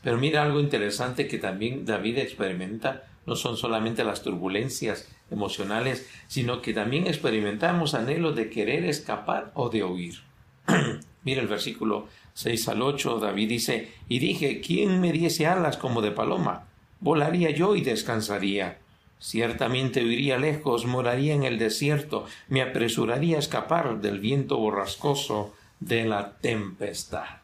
Pero 0.03 0.17
mira 0.17 0.43
algo 0.43 0.59
interesante 0.59 1.27
que 1.27 1.37
también 1.37 1.85
David 1.85 2.17
experimenta, 2.19 3.03
no 3.25 3.35
son 3.35 3.57
solamente 3.57 4.03
las 4.03 4.23
turbulencias 4.23 5.07
emocionales, 5.29 6.09
sino 6.27 6.61
que 6.61 6.73
también 6.73 7.07
experimentamos 7.07 7.93
anhelos 7.93 8.35
de 8.35 8.49
querer 8.49 8.85
escapar 8.85 9.51
o 9.53 9.69
de 9.69 9.83
huir. 9.83 10.21
mira 11.23 11.41
el 11.41 11.47
versículo 11.47 12.07
6 12.33 12.67
al 12.69 12.81
8, 12.81 13.19
David 13.19 13.49
dice, 13.49 13.91
y 14.09 14.19
dije, 14.19 14.61
¿quién 14.61 14.99
me 14.99 15.11
diese 15.11 15.45
alas 15.45 15.77
como 15.77 16.01
de 16.01 16.11
paloma? 16.11 16.67
Volaría 16.99 17.51
yo 17.51 17.75
y 17.75 17.81
descansaría. 17.81 18.79
Ciertamente 19.19 20.03
huiría 20.03 20.39
lejos, 20.39 20.85
moraría 20.85 21.35
en 21.35 21.43
el 21.43 21.59
desierto, 21.59 22.25
me 22.47 22.63
apresuraría 22.63 23.35
a 23.35 23.39
escapar 23.39 24.01
del 24.01 24.19
viento 24.19 24.57
borrascoso 24.57 25.53
de 25.79 26.05
la 26.05 26.37
tempestad 26.37 27.40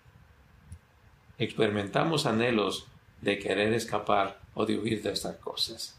experimentamos 1.37 2.25
anhelos 2.25 2.87
de 3.21 3.39
querer 3.39 3.73
escapar 3.73 4.39
o 4.53 4.65
de 4.65 4.77
huir 4.77 5.01
de 5.01 5.11
estas 5.11 5.37
cosas. 5.37 5.97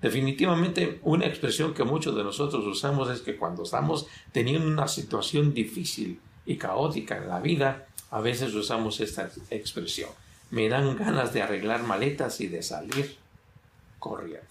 Definitivamente 0.00 0.98
una 1.02 1.26
expresión 1.26 1.74
que 1.74 1.84
muchos 1.84 2.16
de 2.16 2.24
nosotros 2.24 2.64
usamos 2.64 3.10
es 3.10 3.20
que 3.20 3.36
cuando 3.36 3.64
estamos 3.64 4.06
teniendo 4.32 4.66
una 4.66 4.88
situación 4.88 5.52
difícil 5.52 6.20
y 6.46 6.56
caótica 6.56 7.18
en 7.18 7.28
la 7.28 7.40
vida, 7.40 7.86
a 8.10 8.20
veces 8.20 8.54
usamos 8.54 9.00
esta 9.00 9.30
expresión. 9.50 10.10
Me 10.50 10.68
dan 10.68 10.96
ganas 10.96 11.32
de 11.32 11.42
arreglar 11.42 11.82
maletas 11.82 12.40
y 12.40 12.48
de 12.48 12.62
salir 12.62 13.16
corriendo. 13.98 14.46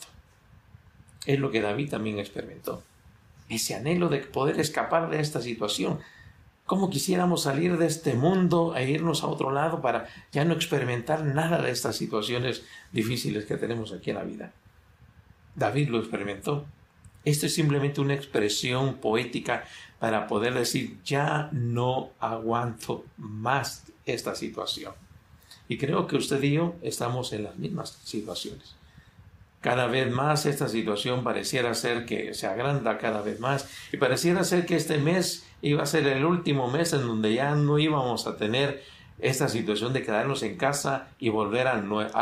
Es 1.25 1.39
lo 1.39 1.51
que 1.51 1.61
David 1.61 1.89
también 1.89 2.19
experimentó. 2.19 2.83
Ese 3.49 3.75
anhelo 3.75 4.07
de 4.07 4.19
poder 4.19 4.59
escapar 4.59 5.09
de 5.09 5.19
esta 5.19 5.41
situación, 5.41 5.99
¿Cómo 6.69 6.91
quisiéramos 6.91 7.41
salir 7.41 7.79
de 7.79 7.87
este 7.87 8.13
mundo 8.13 8.75
e 8.75 8.87
irnos 8.87 9.23
a 9.23 9.27
otro 9.27 9.49
lado 9.49 9.81
para 9.81 10.07
ya 10.31 10.45
no 10.45 10.53
experimentar 10.53 11.25
nada 11.25 11.63
de 11.63 11.71
estas 11.71 11.95
situaciones 11.95 12.63
difíciles 12.91 13.45
que 13.45 13.57
tenemos 13.57 13.91
aquí 13.91 14.11
en 14.11 14.17
la 14.17 14.23
vida? 14.23 14.53
David 15.55 15.89
lo 15.89 15.97
experimentó. 15.97 16.67
Esto 17.25 17.47
es 17.47 17.55
simplemente 17.55 18.01
una 18.01 18.13
expresión 18.13 18.97
poética 18.97 19.63
para 19.97 20.27
poder 20.27 20.53
decir, 20.53 20.99
ya 21.03 21.49
no 21.53 22.11
aguanto 22.19 23.03
más 23.17 23.85
esta 24.05 24.35
situación. 24.35 24.93
Y 25.67 25.79
creo 25.79 26.05
que 26.05 26.17
usted 26.17 26.43
y 26.43 26.51
yo 26.51 26.75
estamos 26.83 27.33
en 27.33 27.45
las 27.45 27.57
mismas 27.57 27.97
situaciones. 28.03 28.75
Cada 29.59 29.87
vez 29.87 30.11
más 30.11 30.45
esta 30.45 30.69
situación 30.69 31.23
pareciera 31.23 31.73
ser 31.73 32.05
que 32.05 32.35
se 32.35 32.45
agranda 32.45 32.99
cada 32.99 33.21
vez 33.21 33.39
más 33.39 33.67
y 33.91 33.97
pareciera 33.97 34.43
ser 34.43 34.67
que 34.67 34.75
este 34.75 34.99
mes 34.99 35.48
iba 35.61 35.83
a 35.83 35.87
ser 35.87 36.07
el 36.07 36.25
último 36.25 36.69
mes 36.69 36.93
en 36.93 37.01
donde 37.01 37.33
ya 37.33 37.55
no 37.55 37.79
íbamos 37.79 38.27
a 38.27 38.37
tener 38.37 38.83
esta 39.19 39.49
situación 39.49 39.93
de 39.93 40.03
quedarnos 40.03 40.43
en 40.43 40.57
casa 40.57 41.09
y 41.19 41.29
volver 41.29 41.67
a, 41.67 41.75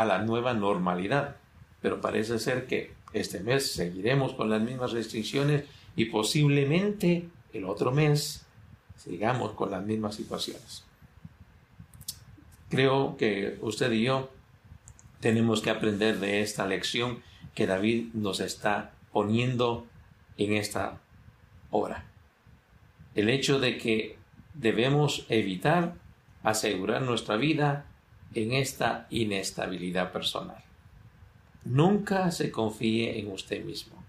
la 0.04 0.18
nueva 0.18 0.54
normalidad. 0.54 1.36
Pero 1.80 2.00
parece 2.00 2.38
ser 2.38 2.66
que 2.66 2.92
este 3.12 3.40
mes 3.40 3.72
seguiremos 3.72 4.34
con 4.34 4.50
las 4.50 4.60
mismas 4.60 4.92
restricciones 4.92 5.64
y 5.94 6.06
posiblemente 6.06 7.28
el 7.52 7.64
otro 7.64 7.92
mes 7.92 8.44
sigamos 8.96 9.52
con 9.52 9.70
las 9.70 9.84
mismas 9.84 10.16
situaciones. 10.16 10.84
Creo 12.68 13.16
que 13.16 13.58
usted 13.62 13.92
y 13.92 14.02
yo 14.02 14.28
tenemos 15.20 15.62
que 15.62 15.70
aprender 15.70 16.18
de 16.18 16.42
esta 16.42 16.66
lección 16.66 17.22
que 17.54 17.66
David 17.66 18.08
nos 18.12 18.40
está 18.40 18.92
poniendo 19.12 19.86
en 20.36 20.52
esta 20.52 20.98
hora. 21.70 22.07
El 23.14 23.28
hecho 23.28 23.58
de 23.58 23.78
que 23.78 24.16
debemos 24.54 25.24
evitar 25.28 25.94
asegurar 26.42 27.02
nuestra 27.02 27.36
vida 27.36 27.86
en 28.34 28.52
esta 28.52 29.06
inestabilidad 29.10 30.12
personal. 30.12 30.62
Nunca 31.64 32.30
se 32.30 32.50
confíe 32.50 33.18
en 33.18 33.30
usted 33.30 33.64
mismo. 33.64 34.02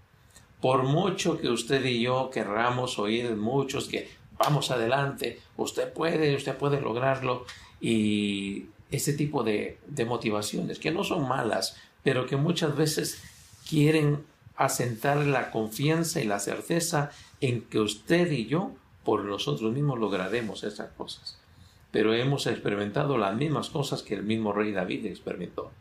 Por 0.60 0.82
mucho 0.84 1.38
que 1.38 1.48
usted 1.48 1.84
y 1.84 2.02
yo 2.02 2.30
querramos 2.30 2.98
oír 2.98 3.34
muchos 3.36 3.88
que 3.88 4.10
vamos 4.38 4.70
adelante, 4.70 5.40
usted 5.56 5.92
puede, 5.92 6.34
usted 6.34 6.56
puede 6.56 6.80
lograrlo 6.80 7.46
y 7.80 8.66
este 8.90 9.12
tipo 9.12 9.42
de, 9.42 9.78
de 9.86 10.04
motivaciones 10.04 10.78
que 10.78 10.90
no 10.90 11.04
son 11.04 11.28
malas, 11.28 11.76
pero 12.02 12.26
que 12.26 12.36
muchas 12.36 12.76
veces 12.76 13.22
quieren 13.68 14.24
asentar 14.56 15.18
la 15.18 15.50
confianza 15.50 16.20
y 16.20 16.24
la 16.24 16.38
certeza 16.38 17.10
en 17.40 17.62
que 17.62 17.80
usted 17.80 18.30
y 18.30 18.46
yo 18.46 18.72
por 19.10 19.24
nosotros 19.24 19.72
mismos 19.72 19.98
lograremos 19.98 20.62
esas 20.62 20.92
cosas. 20.92 21.36
Pero 21.90 22.14
hemos 22.14 22.46
experimentado 22.46 23.18
las 23.18 23.34
mismas 23.34 23.68
cosas 23.68 24.04
que 24.04 24.14
el 24.14 24.22
mismo 24.22 24.52
rey 24.52 24.70
David 24.70 25.04
experimentó. 25.06 25.72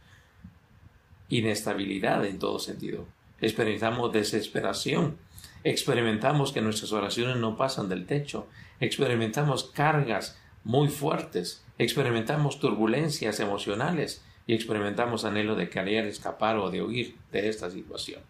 Inestabilidad 1.29 2.25
en 2.25 2.39
todo 2.39 2.57
sentido. 2.57 3.05
Experimentamos 3.39 4.11
desesperación. 4.11 5.19
Experimentamos 5.63 6.51
que 6.51 6.61
nuestras 6.61 6.91
oraciones 6.91 7.37
no 7.37 7.55
pasan 7.55 7.87
del 7.87 8.07
techo. 8.07 8.47
Experimentamos 8.79 9.63
cargas 9.63 10.35
muy 10.63 10.87
fuertes. 10.87 11.63
Experimentamos 11.77 12.59
turbulencias 12.59 13.39
emocionales 13.39 14.25
y 14.47 14.55
experimentamos 14.55 15.23
anhelo 15.23 15.53
de 15.53 15.69
querer 15.69 16.07
escapar 16.07 16.57
o 16.57 16.71
de 16.71 16.81
huir 16.81 17.15
de 17.31 17.47
esta 17.47 17.69
situación. 17.69 18.23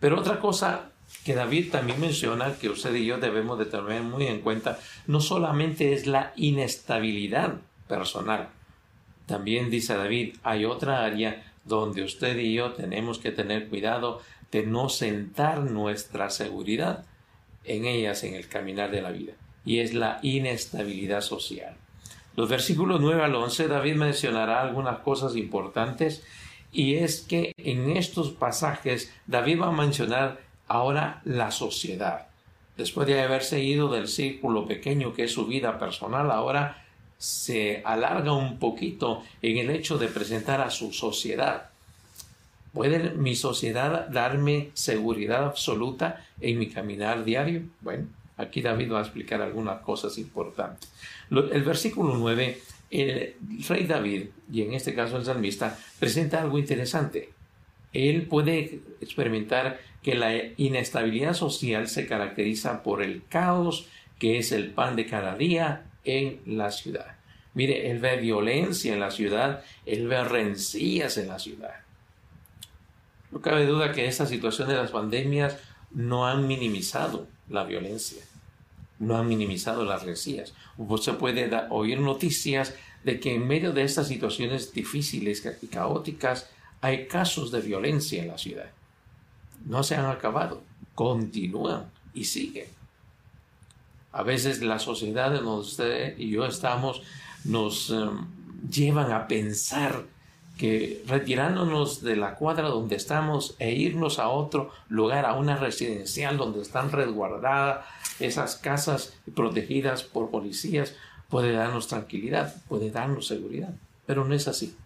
Pero 0.00 0.18
otra 0.18 0.40
cosa 0.40 0.90
que 1.24 1.34
David 1.34 1.70
también 1.70 2.00
menciona 2.00 2.54
que 2.54 2.68
usted 2.68 2.94
y 2.94 3.06
yo 3.06 3.18
debemos 3.18 3.58
de 3.58 3.66
tener 3.66 4.02
muy 4.02 4.26
en 4.26 4.40
cuenta, 4.40 4.78
no 5.06 5.20
solamente 5.20 5.92
es 5.92 6.06
la 6.06 6.32
inestabilidad 6.36 7.56
personal, 7.88 8.48
también 9.26 9.70
dice 9.70 9.94
David, 9.94 10.36
hay 10.42 10.64
otra 10.64 11.04
área 11.04 11.44
donde 11.64 12.02
usted 12.02 12.36
y 12.38 12.54
yo 12.54 12.72
tenemos 12.72 13.18
que 13.18 13.30
tener 13.30 13.68
cuidado 13.68 14.20
de 14.50 14.66
no 14.66 14.88
sentar 14.88 15.60
nuestra 15.60 16.30
seguridad 16.30 17.04
en 17.64 17.84
ellas 17.84 18.24
en 18.24 18.34
el 18.34 18.48
caminar 18.48 18.90
de 18.90 19.02
la 19.02 19.12
vida, 19.12 19.34
y 19.64 19.78
es 19.78 19.94
la 19.94 20.18
inestabilidad 20.22 21.20
social. 21.20 21.76
Los 22.34 22.48
versículos 22.48 23.00
9 23.00 23.22
al 23.22 23.34
11, 23.34 23.68
David 23.68 23.94
mencionará 23.94 24.62
algunas 24.62 24.98
cosas 24.98 25.36
importantes 25.36 26.24
y 26.72 26.96
es 26.96 27.20
que 27.20 27.52
en 27.56 27.90
estos 27.96 28.30
pasajes 28.30 29.12
David 29.26 29.60
va 29.60 29.68
a 29.68 29.72
mencionar 29.72 30.40
ahora 30.70 31.20
la 31.24 31.50
sociedad. 31.50 32.28
Después 32.76 33.06
de 33.06 33.20
haberse 33.20 33.62
ido 33.62 33.90
del 33.90 34.08
círculo 34.08 34.66
pequeño 34.66 35.12
que 35.12 35.24
es 35.24 35.32
su 35.32 35.46
vida 35.46 35.78
personal, 35.78 36.30
ahora 36.30 36.84
se 37.18 37.82
alarga 37.84 38.32
un 38.32 38.58
poquito 38.58 39.22
en 39.42 39.58
el 39.58 39.70
hecho 39.70 39.98
de 39.98 40.08
presentar 40.08 40.60
a 40.60 40.70
su 40.70 40.92
sociedad. 40.92 41.70
¿Puede 42.72 43.10
mi 43.10 43.34
sociedad 43.34 44.08
darme 44.08 44.70
seguridad 44.74 45.44
absoluta 45.44 46.24
en 46.40 46.58
mi 46.58 46.68
caminar 46.68 47.24
diario? 47.24 47.64
Bueno, 47.80 48.06
Aquí 48.40 48.62
David 48.62 48.90
va 48.90 49.00
a 49.00 49.02
explicar 49.02 49.42
algunas 49.42 49.82
cosas 49.82 50.16
importantes. 50.16 50.90
El 51.30 51.62
versículo 51.62 52.16
9, 52.16 52.58
el 52.90 53.34
rey 53.68 53.86
David, 53.86 54.28
y 54.50 54.62
en 54.62 54.72
este 54.72 54.94
caso 54.94 55.18
el 55.18 55.26
salmista, 55.26 55.78
presenta 55.98 56.40
algo 56.40 56.58
interesante. 56.58 57.34
Él 57.92 58.26
puede 58.26 58.80
experimentar 59.00 59.80
que 60.02 60.14
la 60.14 60.32
inestabilidad 60.56 61.34
social 61.34 61.88
se 61.88 62.06
caracteriza 62.06 62.82
por 62.82 63.02
el 63.02 63.22
caos 63.28 63.86
que 64.18 64.38
es 64.38 64.52
el 64.52 64.70
pan 64.70 64.96
de 64.96 65.06
cada 65.06 65.36
día 65.36 65.86
en 66.04 66.40
la 66.46 66.70
ciudad. 66.70 67.16
Mire, 67.54 67.90
él 67.90 67.98
ve 67.98 68.16
violencia 68.16 68.92
en 68.92 69.00
la 69.00 69.10
ciudad, 69.10 69.64
él 69.86 70.06
ve 70.06 70.22
rencillas 70.22 71.16
en 71.18 71.28
la 71.28 71.38
ciudad. 71.38 71.74
No 73.30 73.40
cabe 73.40 73.66
duda 73.66 73.92
que 73.92 74.06
esta 74.06 74.26
situación 74.26 74.68
de 74.68 74.74
las 74.74 74.90
pandemias 74.90 75.58
no 75.90 76.26
han 76.26 76.46
minimizado 76.46 77.26
la 77.48 77.64
violencia 77.64 78.22
no 79.00 79.16
han 79.16 79.26
minimizado 79.26 79.84
las 79.84 80.04
rencillas. 80.04 80.54
Usted 80.78 81.14
puede 81.14 81.50
oír 81.70 81.98
noticias 81.98 82.74
de 83.02 83.18
que 83.18 83.34
en 83.34 83.48
medio 83.48 83.72
de 83.72 83.82
estas 83.82 84.06
situaciones 84.06 84.72
difíciles 84.72 85.42
y 85.62 85.66
caóticas 85.66 86.48
hay 86.80 87.06
casos 87.06 87.50
de 87.50 87.60
violencia 87.60 88.22
en 88.22 88.28
la 88.28 88.38
ciudad. 88.38 88.70
No 89.66 89.82
se 89.82 89.96
han 89.96 90.06
acabado, 90.06 90.62
continúan 90.94 91.90
y 92.14 92.24
siguen. 92.24 92.66
A 94.12 94.22
veces 94.22 94.62
la 94.62 94.78
sociedad 94.78 95.34
en 95.36 95.44
donde 95.44 95.66
usted 95.66 96.18
y 96.18 96.30
yo 96.30 96.44
estamos 96.46 97.02
nos 97.44 97.90
em, 97.90 98.26
llevan 98.68 99.12
a 99.12 99.28
pensar 99.28 100.04
que 100.58 101.02
retirándonos 101.06 102.02
de 102.02 102.16
la 102.16 102.34
cuadra 102.34 102.68
donde 102.68 102.96
estamos 102.96 103.54
e 103.58 103.72
irnos 103.72 104.18
a 104.18 104.28
otro 104.28 104.70
lugar, 104.88 105.24
a 105.24 105.34
una 105.34 105.56
residencial 105.56 106.36
donde 106.36 106.60
están 106.60 106.92
resguardadas 106.92 107.86
esas 108.18 108.56
casas 108.56 109.14
protegidas 109.34 110.02
por 110.02 110.30
policías, 110.30 110.94
puede 111.30 111.52
darnos 111.52 111.88
tranquilidad, 111.88 112.54
puede 112.68 112.90
darnos 112.90 113.26
seguridad. 113.26 113.72
Pero 114.04 114.26
no 114.26 114.34
es 114.34 114.48
así. 114.48 114.76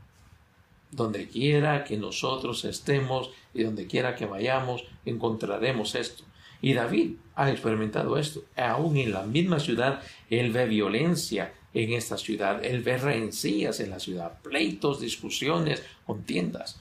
Donde 0.95 1.29
quiera 1.29 1.85
que 1.85 1.97
nosotros 1.97 2.65
estemos 2.65 3.31
y 3.53 3.63
donde 3.63 3.87
quiera 3.87 4.15
que 4.15 4.27
vayamos, 4.27 4.85
encontraremos 5.05 5.95
esto. 5.95 6.25
Y 6.61 6.73
David 6.73 7.17
ha 7.35 7.51
experimentado 7.51 8.17
esto. 8.17 8.45
Aún 8.57 8.97
en 8.97 9.13
la 9.13 9.23
misma 9.23 9.59
ciudad, 9.59 10.01
él 10.31 10.51
ve 10.51 10.67
violencia, 10.67 11.53
en 11.75 11.93
esta 11.93 12.17
ciudad. 12.17 12.65
Él 12.65 12.83
ve 12.83 12.97
rencillas 12.97 13.81
en 13.81 13.91
la 13.91 14.01
ciudad, 14.01 14.41
pleitos, 14.43 15.01
discusiones, 15.01 15.83
contiendas. 16.07 16.81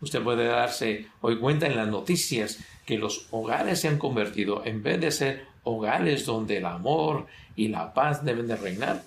Usted 0.00 0.22
puede 0.22 0.44
darse 0.44 1.06
hoy 1.22 1.38
cuenta 1.38 1.66
en 1.66 1.76
las 1.76 1.88
noticias 1.88 2.58
que 2.84 2.98
los 2.98 3.26
hogares 3.30 3.80
se 3.80 3.88
han 3.88 3.98
convertido, 3.98 4.62
en 4.64 4.82
vez 4.82 5.00
de 5.00 5.10
ser 5.10 5.46
hogares 5.62 6.26
donde 6.26 6.58
el 6.58 6.66
amor 6.66 7.26
y 7.56 7.68
la 7.68 7.94
paz 7.94 8.22
deben 8.22 8.46
de 8.46 8.56
reinar, 8.56 9.02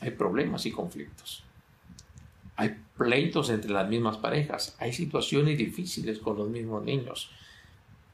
hay 0.00 0.10
problemas 0.12 0.64
y 0.64 0.70
conflictos. 0.70 1.44
Hay 2.58 2.76
pleitos 2.96 3.50
entre 3.50 3.70
las 3.70 3.88
mismas 3.88 4.16
parejas, 4.16 4.74
hay 4.80 4.92
situaciones 4.92 5.56
difíciles 5.56 6.18
con 6.18 6.36
los 6.36 6.48
mismos 6.48 6.82
niños. 6.82 7.30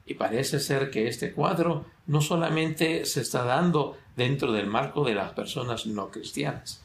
Y 0.05 0.13
parece 0.13 0.59
ser 0.59 0.91
que 0.91 1.07
este 1.07 1.33
cuadro 1.33 1.87
no 2.05 2.21
solamente 2.21 3.05
se 3.05 3.21
está 3.21 3.43
dando 3.43 3.97
dentro 4.15 4.51
del 4.51 4.67
marco 4.67 5.03
de 5.03 5.15
las 5.15 5.31
personas 5.31 5.87
no 5.87 6.11
cristianas. 6.11 6.83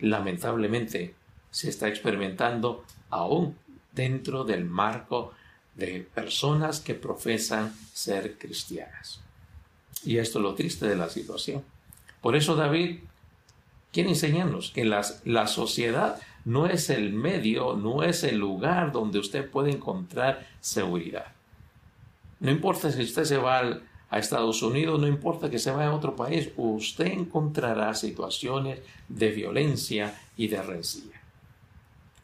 Lamentablemente 0.00 1.14
se 1.50 1.70
está 1.70 1.88
experimentando 1.88 2.84
aún 3.08 3.56
dentro 3.92 4.44
del 4.44 4.66
marco 4.66 5.32
de 5.74 6.06
personas 6.14 6.80
que 6.80 6.92
profesan 6.92 7.74
ser 7.94 8.36
cristianas. 8.36 9.22
Y 10.04 10.18
esto 10.18 10.38
es 10.38 10.42
lo 10.42 10.54
triste 10.54 10.86
de 10.86 10.96
la 10.96 11.08
situación. 11.08 11.64
Por 12.20 12.36
eso 12.36 12.56
David 12.56 12.98
quiere 13.90 14.10
enseñarnos 14.10 14.70
que 14.70 14.84
la 14.84 15.46
sociedad 15.46 16.20
no 16.48 16.64
es 16.64 16.88
el 16.88 17.12
medio, 17.12 17.76
no 17.76 18.02
es 18.02 18.24
el 18.24 18.38
lugar 18.38 18.90
donde 18.90 19.18
usted 19.18 19.50
puede 19.50 19.70
encontrar 19.70 20.46
seguridad. 20.60 21.26
No 22.40 22.50
importa 22.50 22.90
si 22.90 23.02
usted 23.02 23.24
se 23.24 23.36
va 23.36 23.82
a 24.08 24.18
Estados 24.18 24.62
Unidos, 24.62 24.98
no 24.98 25.06
importa 25.06 25.50
que 25.50 25.58
se 25.58 25.70
vaya 25.70 25.88
a 25.88 25.94
otro 25.94 26.16
país, 26.16 26.48
usted 26.56 27.08
encontrará 27.08 27.92
situaciones 27.92 28.80
de 29.08 29.28
violencia 29.28 30.18
y 30.38 30.48
de 30.48 30.62
rencilla. 30.62 31.20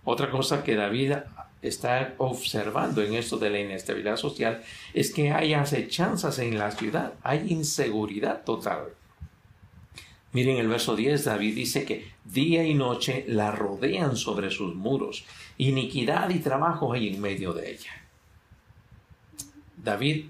Otra 0.04 0.30
cosa 0.30 0.64
que 0.64 0.74
David 0.74 1.16
está 1.60 2.14
observando 2.16 3.02
en 3.02 3.12
esto 3.12 3.36
de 3.36 3.50
la 3.50 3.60
inestabilidad 3.60 4.16
social 4.16 4.62
es 4.94 5.12
que 5.12 5.32
hay 5.32 5.52
acechanzas 5.52 6.38
en 6.38 6.58
la 6.58 6.70
ciudad, 6.70 7.12
hay 7.22 7.52
inseguridad 7.52 8.42
total. 8.42 8.84
Miren 10.32 10.56
el 10.56 10.68
verso 10.68 10.96
10, 10.96 11.26
David 11.26 11.54
dice 11.54 11.84
que 11.84 12.13
día 12.24 12.64
y 12.64 12.74
noche 12.74 13.24
la 13.28 13.50
rodean 13.50 14.16
sobre 14.16 14.50
sus 14.50 14.74
muros, 14.74 15.24
iniquidad 15.58 16.30
y 16.30 16.38
trabajo 16.38 16.92
hay 16.92 17.08
en 17.08 17.20
medio 17.20 17.52
de 17.52 17.72
ella. 17.72 17.90
David 19.76 20.26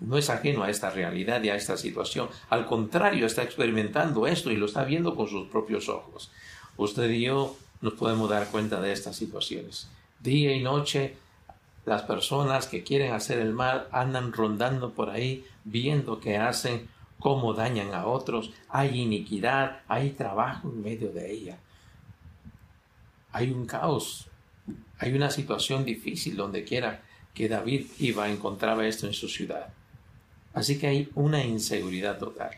no 0.00 0.16
es 0.16 0.30
ajeno 0.30 0.62
a 0.62 0.70
esta 0.70 0.90
realidad 0.90 1.42
y 1.42 1.50
a 1.50 1.56
esta 1.56 1.76
situación. 1.76 2.28
Al 2.50 2.66
contrario, 2.66 3.26
está 3.26 3.42
experimentando 3.42 4.26
esto 4.26 4.50
y 4.50 4.56
lo 4.56 4.66
está 4.66 4.84
viendo 4.84 5.14
con 5.14 5.28
sus 5.28 5.48
propios 5.48 5.88
ojos. 5.88 6.30
Usted 6.76 7.10
y 7.10 7.22
yo 7.22 7.56
nos 7.80 7.94
podemos 7.94 8.28
dar 8.28 8.48
cuenta 8.48 8.80
de 8.80 8.92
estas 8.92 9.16
situaciones. 9.16 9.88
Día 10.20 10.54
y 10.54 10.62
noche, 10.62 11.16
las 11.84 12.02
personas 12.02 12.66
que 12.66 12.82
quieren 12.82 13.12
hacer 13.12 13.38
el 13.38 13.52
mal 13.52 13.88
andan 13.92 14.32
rondando 14.32 14.92
por 14.92 15.10
ahí, 15.10 15.44
viendo 15.64 16.20
qué 16.20 16.36
hacen, 16.36 16.88
cómo 17.18 17.54
dañan 17.54 17.94
a 17.94 18.06
otros. 18.06 18.52
Hay 18.68 19.00
iniquidad, 19.00 19.80
hay 19.88 20.10
trabajo 20.10 20.68
en 20.68 20.82
medio 20.82 21.12
de 21.12 21.30
ella. 21.32 21.58
Hay 23.32 23.50
un 23.50 23.66
caos, 23.66 24.28
hay 24.98 25.12
una 25.12 25.30
situación 25.30 25.84
difícil 25.84 26.36
donde 26.36 26.64
quiera 26.64 27.02
que 27.34 27.48
David 27.48 27.86
iba 27.98 28.28
encontraba 28.28 28.86
esto 28.86 29.06
en 29.06 29.12
su 29.12 29.28
ciudad. 29.28 29.68
Así 30.54 30.78
que 30.78 30.86
hay 30.86 31.10
una 31.14 31.44
inseguridad 31.44 32.18
total. 32.18 32.50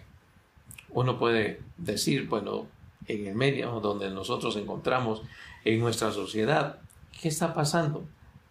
Uno 0.91 1.19
puede 1.19 1.61
decir, 1.77 2.29
bueno, 2.29 2.67
en 3.07 3.27
el 3.27 3.35
medio 3.35 3.81
donde 3.81 4.11
nosotros 4.11 4.57
encontramos 4.57 5.23
en 5.65 5.81
nuestra 5.81 6.13
sociedad, 6.13 6.81
¿qué 7.21 7.29
está 7.29 7.53
pasando? 7.53 8.09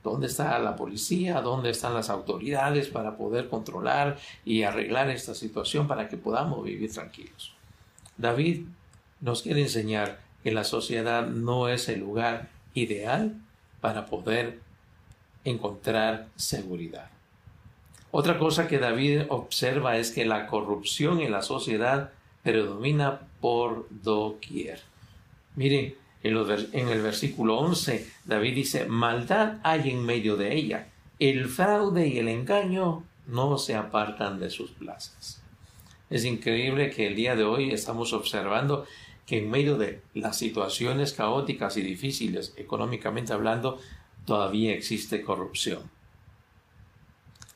¿Dónde 0.09 0.25
está 0.25 0.57
la 0.57 0.75
policía? 0.75 1.39
¿Dónde 1.41 1.69
están 1.69 1.93
las 1.93 2.09
autoridades 2.09 2.87
para 2.87 3.15
poder 3.15 3.47
controlar 3.47 4.17
y 4.43 4.63
arreglar 4.63 5.09
esta 5.11 5.35
situación 5.35 5.87
para 5.87 6.07
que 6.07 6.17
podamos 6.17 6.63
vivir 6.63 6.91
tranquilos? 6.91 7.53
David 8.17 8.65
nos 9.21 9.43
quiere 9.43 9.61
enseñar 9.61 10.19
que 10.43 10.51
la 10.51 10.63
sociedad 10.63 11.27
no 11.27 11.69
es 11.69 11.89
el 11.89 11.99
lugar 11.99 12.49
ideal 12.73 13.35
para 13.81 14.07
poder 14.07 14.59
encontrar 15.43 16.27
seguridad. 16.35 17.11
Otra 18.09 18.39
cosa 18.39 18.67
que 18.67 18.79
David 18.79 19.23
observa 19.29 19.97
es 19.97 20.09
que 20.09 20.25
la 20.25 20.47
corrupción 20.47 21.19
en 21.19 21.31
la 21.31 21.43
sociedad 21.43 22.09
predomina 22.41 23.27
por 23.41 23.87
doquier. 23.91 24.81
Miren, 25.55 25.93
en, 26.23 26.89
el 26.89 27.01
versículo 27.01 27.57
11, 27.59 28.09
David 28.25 28.55
dice, 28.55 28.85
maldad 28.85 29.59
hay 29.63 29.89
en 29.89 30.05
medio 30.05 30.35
de 30.35 30.55
ella. 30.55 30.87
El 31.17 31.47
fraude 31.47 32.07
y 32.07 32.19
el 32.19 32.27
engaño 32.27 33.03
no 33.27 33.57
se 33.57 33.75
apartan 33.75 34.39
de 34.39 34.49
sus 34.49 34.71
plazas. 34.71 35.41
Es 36.09 36.25
increíble 36.25 36.89
que 36.89 37.07
el 37.07 37.15
día 37.15 37.35
de 37.35 37.43
hoy 37.43 37.71
estamos 37.71 38.13
observando 38.13 38.85
que 39.25 39.37
en 39.37 39.49
medio 39.49 39.77
de 39.77 40.01
las 40.15 40.37
situaciones 40.37 41.13
caóticas 41.13 41.77
y 41.77 41.81
difíciles, 41.81 42.53
económicamente 42.57 43.31
hablando, 43.31 43.79
todavía 44.25 44.73
existe 44.73 45.21
corrupción. 45.21 45.83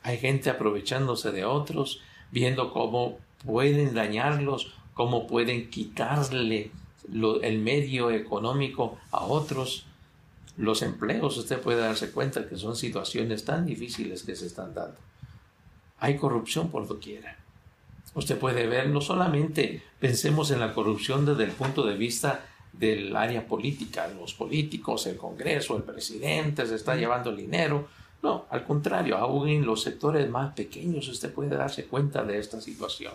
Hay 0.02 0.18
gente 0.18 0.50
aprovechándose 0.50 1.32
de 1.32 1.44
otros, 1.44 2.00
viendo 2.30 2.72
cómo 2.72 3.18
pueden 3.44 3.94
dañarlos, 3.94 4.72
cómo 4.94 5.26
pueden 5.26 5.70
quitarle 5.70 6.70
el 7.12 7.58
medio 7.58 8.10
económico 8.10 8.98
a 9.10 9.24
otros. 9.24 9.86
Los 10.56 10.82
empleos, 10.82 11.36
usted 11.36 11.60
puede 11.60 11.80
darse 11.80 12.10
cuenta 12.12 12.48
que 12.48 12.56
son 12.56 12.76
situaciones 12.76 13.44
tan 13.44 13.66
difíciles 13.66 14.22
que 14.22 14.36
se 14.36 14.46
están 14.46 14.72
dando. 14.74 14.96
Hay 15.98 16.16
corrupción 16.16 16.70
por 16.70 16.86
doquiera. 16.86 17.38
Usted 18.14 18.38
puede 18.38 18.66
ver, 18.66 18.88
no 18.88 19.00
solamente 19.00 19.82
pensemos 19.98 20.50
en 20.50 20.60
la 20.60 20.72
corrupción 20.72 21.26
desde 21.26 21.44
el 21.44 21.50
punto 21.50 21.84
de 21.84 21.96
vista 21.96 22.46
del 22.72 23.14
área 23.16 23.46
política, 23.46 24.08
los 24.08 24.34
políticos, 24.34 25.06
el 25.06 25.16
Congreso, 25.16 25.76
el 25.76 25.82
presidente, 25.82 26.66
se 26.66 26.76
está 26.76 26.94
llevando 26.94 27.30
el 27.30 27.36
dinero. 27.36 27.88
No, 28.22 28.46
al 28.50 28.64
contrario, 28.64 29.16
aún 29.16 29.48
en 29.48 29.66
los 29.66 29.82
sectores 29.82 30.30
más 30.30 30.54
pequeños 30.54 31.08
usted 31.08 31.32
puede 31.32 31.56
darse 31.56 31.86
cuenta 31.86 32.24
de 32.24 32.38
esta 32.38 32.60
situación. 32.60 33.12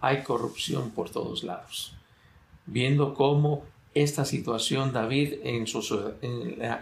Hay 0.00 0.22
corrupción 0.22 0.90
por 0.90 1.10
todos 1.10 1.44
lados. 1.44 1.97
Viendo 2.70 3.14
cómo 3.14 3.64
esta 3.94 4.24
situación 4.24 4.92
David 4.92 5.34
en, 5.42 5.64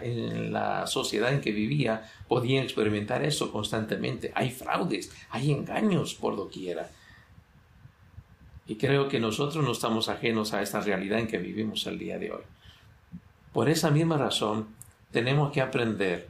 en, 0.01 0.51
la, 0.51 0.85
sociedad 0.87 1.33
en 1.33 1.41
que 1.41 1.51
vivía 1.51 2.09
podía 2.27 2.61
experimentar 2.61 3.23
eso 3.23 3.51
constantemente. 3.51 4.31
Hay 4.35 4.51
fraudes, 4.51 5.11
hay 5.29 5.51
engaños 5.51 6.13
por 6.13 6.35
doquiera. 6.35 6.89
Y 8.67 8.75
creo 8.75 9.07
que 9.07 9.19
nosotros 9.19 9.63
no 9.63 9.71
estamos 9.71 10.09
ajenos 10.09 10.53
a 10.53 10.61
esta 10.61 10.81
realidad 10.81 11.19
en 11.19 11.27
que 11.27 11.37
vivimos 11.37 11.87
el 11.87 11.97
día 11.97 12.19
de 12.19 12.33
hoy. 12.33 12.43
Por 13.53 13.69
esa 13.69 13.89
misma 13.89 14.17
razón, 14.17 14.67
tenemos 15.11 15.51
que 15.53 15.61
aprender, 15.61 16.27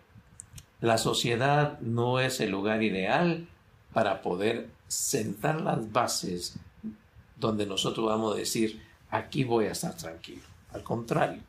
la 0.80 1.00
sociedad 1.00 1.80
no 1.80 2.20
es 2.20 2.40
el 2.40 2.52
lugar 2.52 2.84
ideal 2.84 3.48
para 3.92 4.22
poder 4.22 4.70
sentar 4.88 5.62
las 5.62 5.92
bases 5.92 6.60
donde 7.36 7.66
nosotros 7.66 8.06
vamos 8.06 8.36
a 8.36 8.38
decir, 8.38 8.87
aquí 9.10 9.44
voy 9.44 9.66
a 9.66 9.72
estar 9.72 9.96
tranquilo. 9.96 10.44
Al 10.74 10.84
contrario, 10.84 11.42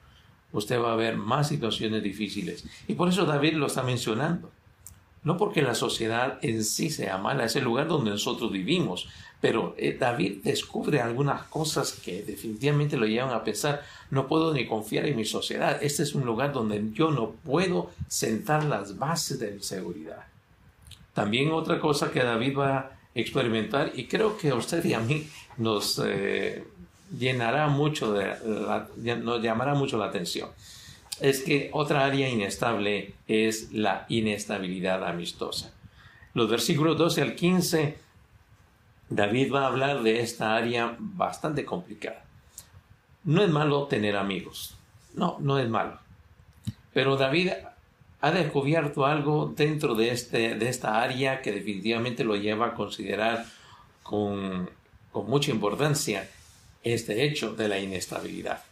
usted 0.53 0.81
va 0.81 0.93
a 0.93 0.97
ver 0.97 1.17
más 1.17 1.49
situaciones 1.49 2.03
difíciles. 2.03 2.65
Y 2.87 2.95
por 2.95 3.09
eso 3.09 3.25
David 3.25 3.55
lo 3.55 3.67
está 3.67 3.83
mencionando. 3.83 4.51
No 5.25 5.37
porque 5.37 5.63
la 5.63 5.75
sociedad 5.75 6.39
en 6.43 6.65
sí 6.65 6.91
sea 6.91 7.19
mala, 7.19 7.45
es 7.45 7.57
el 7.57 7.65
lugar 7.65 7.89
donde 7.89 8.11
nosotros 8.11 8.53
vivimos. 8.53 9.09
Pero 9.41 9.75
eh, 9.77 9.97
David 9.99 10.39
descubre 10.43 11.01
algunas 11.01 11.43
cosas 11.45 11.93
que 11.93 12.23
definitivamente 12.23 12.97
lo 12.97 13.07
llevan 13.07 13.33
a 13.33 13.45
pensar, 13.45 13.83
no 14.11 14.27
puedo 14.27 14.53
ni 14.53 14.67
confiar 14.67 15.07
en 15.07 15.17
mi 15.17 15.25
sociedad. 15.25 15.83
Este 15.83 16.03
es 16.03 16.15
un 16.15 16.25
lugar 16.25 16.53
donde 16.53 16.93
yo 16.93 17.11
no 17.11 17.31
puedo 17.31 17.91
sentar 18.09 18.65
las 18.65 18.99
bases 18.99 19.39
de 19.39 19.53
mi 19.53 19.63
seguridad. 19.63 20.25
También 21.15 21.53
otra 21.53 21.81
cosa 21.81 22.11
que 22.11 22.23
David 22.23 22.57
va 22.57 22.79
a 22.79 22.91
experimentar, 23.15 23.93
y 23.95 24.07
creo 24.07 24.37
que 24.37 24.51
a 24.51 24.55
usted 24.55 24.85
y 24.85 24.95
a 24.95 25.01
mí 25.01 25.29
nos 25.57 26.01
eh, 26.05 26.65
llenará 27.17 27.69
mucho 27.69 28.15
nos 28.95 29.43
llamará 29.43 29.75
mucho 29.75 29.99
la 29.99 30.07
atención, 30.07 30.51
es 31.21 31.43
que 31.43 31.71
otra 31.73 32.05
área 32.05 32.29
inestable 32.29 33.15
es 33.27 33.73
la 33.73 34.07
inestabilidad 34.09 35.07
amistosa. 35.07 35.73
Los 36.35 36.49
versículos 36.49 36.97
12 36.97 37.23
al 37.23 37.35
15 37.35 38.09
David 39.11 39.53
va 39.53 39.63
a 39.63 39.67
hablar 39.69 40.03
de 40.03 40.21
esta 40.21 40.55
área 40.55 40.97
bastante 40.99 41.65
complicada. 41.65 42.25
No 43.25 43.43
es 43.43 43.51
malo 43.51 43.87
tener 43.87 44.17
amigos, 44.17 44.77
no, 45.15 45.37
no 45.41 45.59
es 45.59 45.69
malo. 45.69 45.99
Pero 46.93 47.17
David 47.17 47.51
ha 48.21 48.31
descubierto 48.31 49.07
algo 49.07 49.53
dentro 49.57 49.95
de, 49.95 50.11
este, 50.11 50.55
de 50.57 50.69
esta 50.69 51.01
área 51.03 51.41
que 51.41 51.53
definitivamente 51.53 52.25
lo 52.25 52.37
lleva 52.37 52.67
a 52.67 52.75
considerar 52.75 53.47
con, 54.03 54.69
con 55.13 55.29
mucha 55.29 55.51
importancia 55.51 56.29
este 56.93 57.25
hecho 57.25 57.55
de 57.55 57.69
la 57.69 57.79
inestabilidad. 57.79 58.63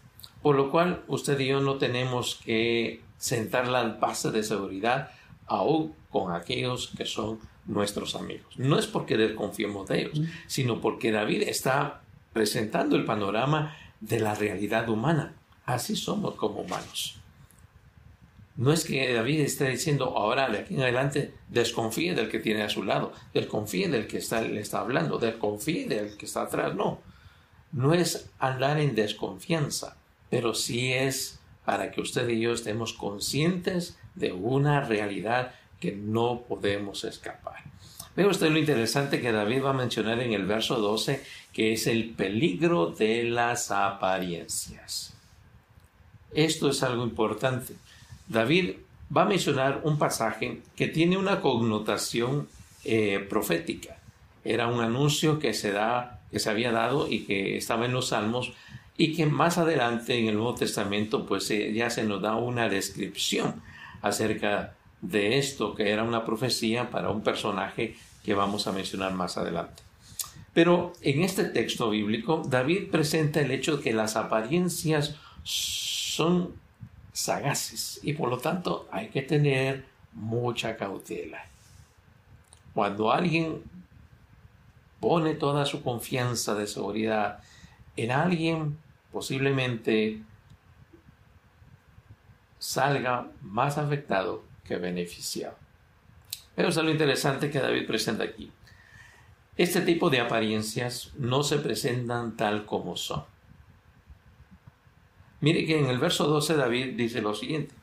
Por 0.43 0.57
lo 0.57 0.71
cual 0.71 1.03
usted 1.09 1.39
y 1.41 1.49
yo 1.49 1.61
no 1.61 1.77
tenemos 1.77 2.41
que 2.45 3.01
sentar 3.19 3.69
las 3.69 3.99
bases 3.99 4.33
de 4.33 4.43
seguridad 4.43 5.11
aún 5.47 5.95
con 6.11 6.35
aquellos 6.35 6.93
que 6.97 7.05
son 7.05 7.41
nuestros 7.67 8.15
amigos. 8.15 8.55
No 8.57 8.79
es 8.79 8.87
porque 8.87 9.17
desconfiemos 9.17 9.89
de 9.89 10.03
ellos, 10.03 10.21
sino 10.47 10.81
porque 10.81 11.11
David 11.11 11.43
está 11.43 12.03
presentando 12.33 12.97
el 12.97 13.05
panorama 13.05 13.77
de 14.01 14.21
la 14.21 14.35
realidad 14.35 14.89
humana. 14.89 15.35
Así 15.65 15.97
somos 15.97 16.35
como 16.35 16.61
humanos. 16.61 17.19
No 18.57 18.73
es 18.73 18.85
que 18.85 19.13
David 19.13 19.41
esté 19.41 19.69
diciendo 19.69 20.17
ahora 20.17 20.49
de 20.49 20.59
aquí 20.59 20.75
en 20.75 20.83
adelante 20.83 21.35
desconfíe 21.49 22.15
del 22.15 22.31
que 22.31 22.39
tiene 22.39 22.63
a 22.63 22.71
su 22.71 22.83
lado, 22.83 23.13
desconfíe 23.35 23.89
del 23.89 24.07
que 24.07 24.19
está, 24.19 24.41
le 24.41 24.61
está 24.61 24.81
hablando, 24.81 25.19
desconfíe 25.19 25.87
del 25.87 26.17
que 26.17 26.25
está 26.25 26.43
atrás. 26.43 26.75
No, 26.75 27.01
no 27.77 27.93
es 27.93 28.31
andar 28.39 28.81
en 28.81 28.95
desconfianza, 28.95 29.97
pero 30.31 30.55
sí 30.55 30.93
es 30.93 31.39
para 31.65 31.93
que 31.93 32.01
usted 32.01 32.27
y 32.29 32.41
yo 32.41 32.53
estemos 32.53 32.95
conscientes 32.95 33.99
de 34.15 34.33
una 34.33 34.81
realidad 34.81 35.55
que 35.79 35.93
no 35.93 36.43
podemos 36.49 37.05
escapar. 37.05 37.63
Ve 38.17 38.27
usted 38.27 38.51
lo 38.51 38.59
interesante 38.59 39.21
que 39.21 39.31
David 39.31 39.63
va 39.63 39.71
a 39.71 39.75
mencionar 39.75 40.21
en 40.21 40.33
el 40.33 40.47
verso 40.47 40.79
12, 40.79 41.23
que 41.53 41.75
es 41.75 41.87
el 41.87 42.11
peligro 42.11 42.87
de 42.87 43.25
las 43.25 43.71
apariencias. 43.71 45.15
Esto 46.33 46.71
es 46.71 46.83
algo 46.83 47.05
importante. 47.05 47.75
David 48.27 48.77
va 49.15 49.23
a 49.23 49.27
mencionar 49.27 49.83
un 49.85 49.99
pasaje 49.99 50.63
que 50.77 50.89
tiene 50.89 51.19
una 51.19 51.43
connotación 51.43 52.49
eh, 52.85 53.19
profética. 53.29 53.99
Era 54.45 54.67
un 54.67 54.81
anuncio 54.81 55.39
que 55.39 55.53
se, 55.53 55.73
da, 55.73 56.16
que 56.31 56.39
se 56.39 56.51
había 56.51 56.73
dado 56.73 57.09
y 57.11 57.25
que 57.25 57.57
estaba 57.57 57.87
en 57.87 57.93
los 57.93 58.09
salmos 58.09 58.53
y 58.97 59.15
que 59.15 59.27
más 59.27 59.59
adelante 59.59 60.19
en 60.19 60.29
el 60.29 60.37
Nuevo 60.37 60.55
Testamento 60.55 61.27
pues 61.27 61.51
eh, 61.51 61.73
ya 61.73 61.91
se 61.91 62.05
nos 62.05 62.23
da 62.23 62.37
una 62.37 62.69
descripción 62.69 63.63
acerca 64.03 64.75
de 65.01 65.39
esto 65.39 65.75
que 65.75 65.91
era 65.91 66.03
una 66.03 66.25
profecía 66.25 66.91
para 66.91 67.11
un 67.11 67.23
personaje 67.23 67.97
que 68.25 68.35
vamos 68.35 68.67
a 68.67 68.73
mencionar 68.73 69.13
más 69.15 69.37
adelante. 69.37 69.83
Pero 70.53 70.95
en 71.03 71.23
este 71.23 71.45
texto 71.45 71.91
bíblico, 71.91 72.43
David 72.49 72.91
presenta 72.91 73.41
el 73.41 73.51
hecho 73.51 73.77
de 73.77 73.83
que 73.83 73.93
las 73.93 74.17
apariencias 74.17 75.15
son 75.45 76.55
sagaces 77.13 78.01
y 78.03 78.15
por 78.15 78.31
lo 78.31 78.39
tanto 78.39 78.89
hay 78.91 79.09
que 79.09 79.23
tener 79.23 79.85
mucha 80.15 80.77
cautela. 80.77 81.45
Cuando 82.73 83.13
alguien 83.13 83.63
pone 85.01 85.35
toda 85.35 85.67
su 85.67 85.83
confianza 85.83 86.55
de 86.55 86.67
seguridad 86.67 87.41
en 87.97 88.11
alguien, 88.11 88.79
posiblemente 89.13 90.23
salga 92.59 93.29
más 93.43 93.79
afectado 93.79 94.43
que 94.65 94.77
beneficiado. 94.77 95.57
Pero 96.55 96.69
es 96.69 96.77
lo 96.77 96.91
interesante 96.91 97.51
que 97.51 97.61
David 97.61 97.87
presenta 97.87 98.25
aquí. 98.25 98.51
Este 99.57 99.81
tipo 99.81 100.11
de 100.11 100.21
apariencias 100.21 101.13
no 101.17 101.43
se 101.43 101.59
presentan 101.59 102.37
tal 102.37 102.67
como 102.67 102.97
son. 102.97 103.25
Mire 105.41 105.65
que 105.67 105.79
en 105.79 105.87
el 105.87 105.99
verso 105.99 106.27
12 106.27 106.57
David 106.57 106.97
dice 106.97 107.23
lo 107.23 107.35
siguiente. 107.35 107.75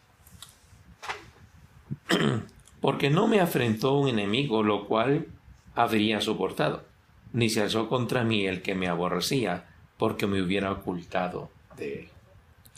Porque 2.81 3.09
no 3.09 3.27
me 3.27 3.39
afrentó 3.39 3.93
un 3.93 4.09
enemigo, 4.09 4.63
lo 4.63 4.85
cual 4.85 5.27
habría 5.75 6.19
soportado, 6.19 6.83
ni 7.33 7.49
se 7.49 7.61
alzó 7.61 7.89
contra 7.89 8.23
mí 8.23 8.45
el 8.45 8.61
que 8.61 8.75
me 8.75 8.87
aborrecía, 8.87 9.65
porque 9.97 10.27
me 10.27 10.41
hubiera 10.41 10.71
ocultado 10.71 11.49
de 11.75 11.93
él. 11.93 12.09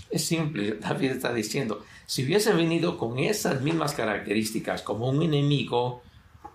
Es 0.09 0.25
simple, 0.25 0.73
David 0.79 1.11
está 1.11 1.33
diciendo, 1.33 1.83
si 2.05 2.23
hubiese 2.23 2.53
venido 2.53 2.97
con 2.97 3.19
esas 3.19 3.61
mismas 3.61 3.93
características 3.93 4.81
como 4.81 5.09
un 5.09 5.23
enemigo, 5.23 6.01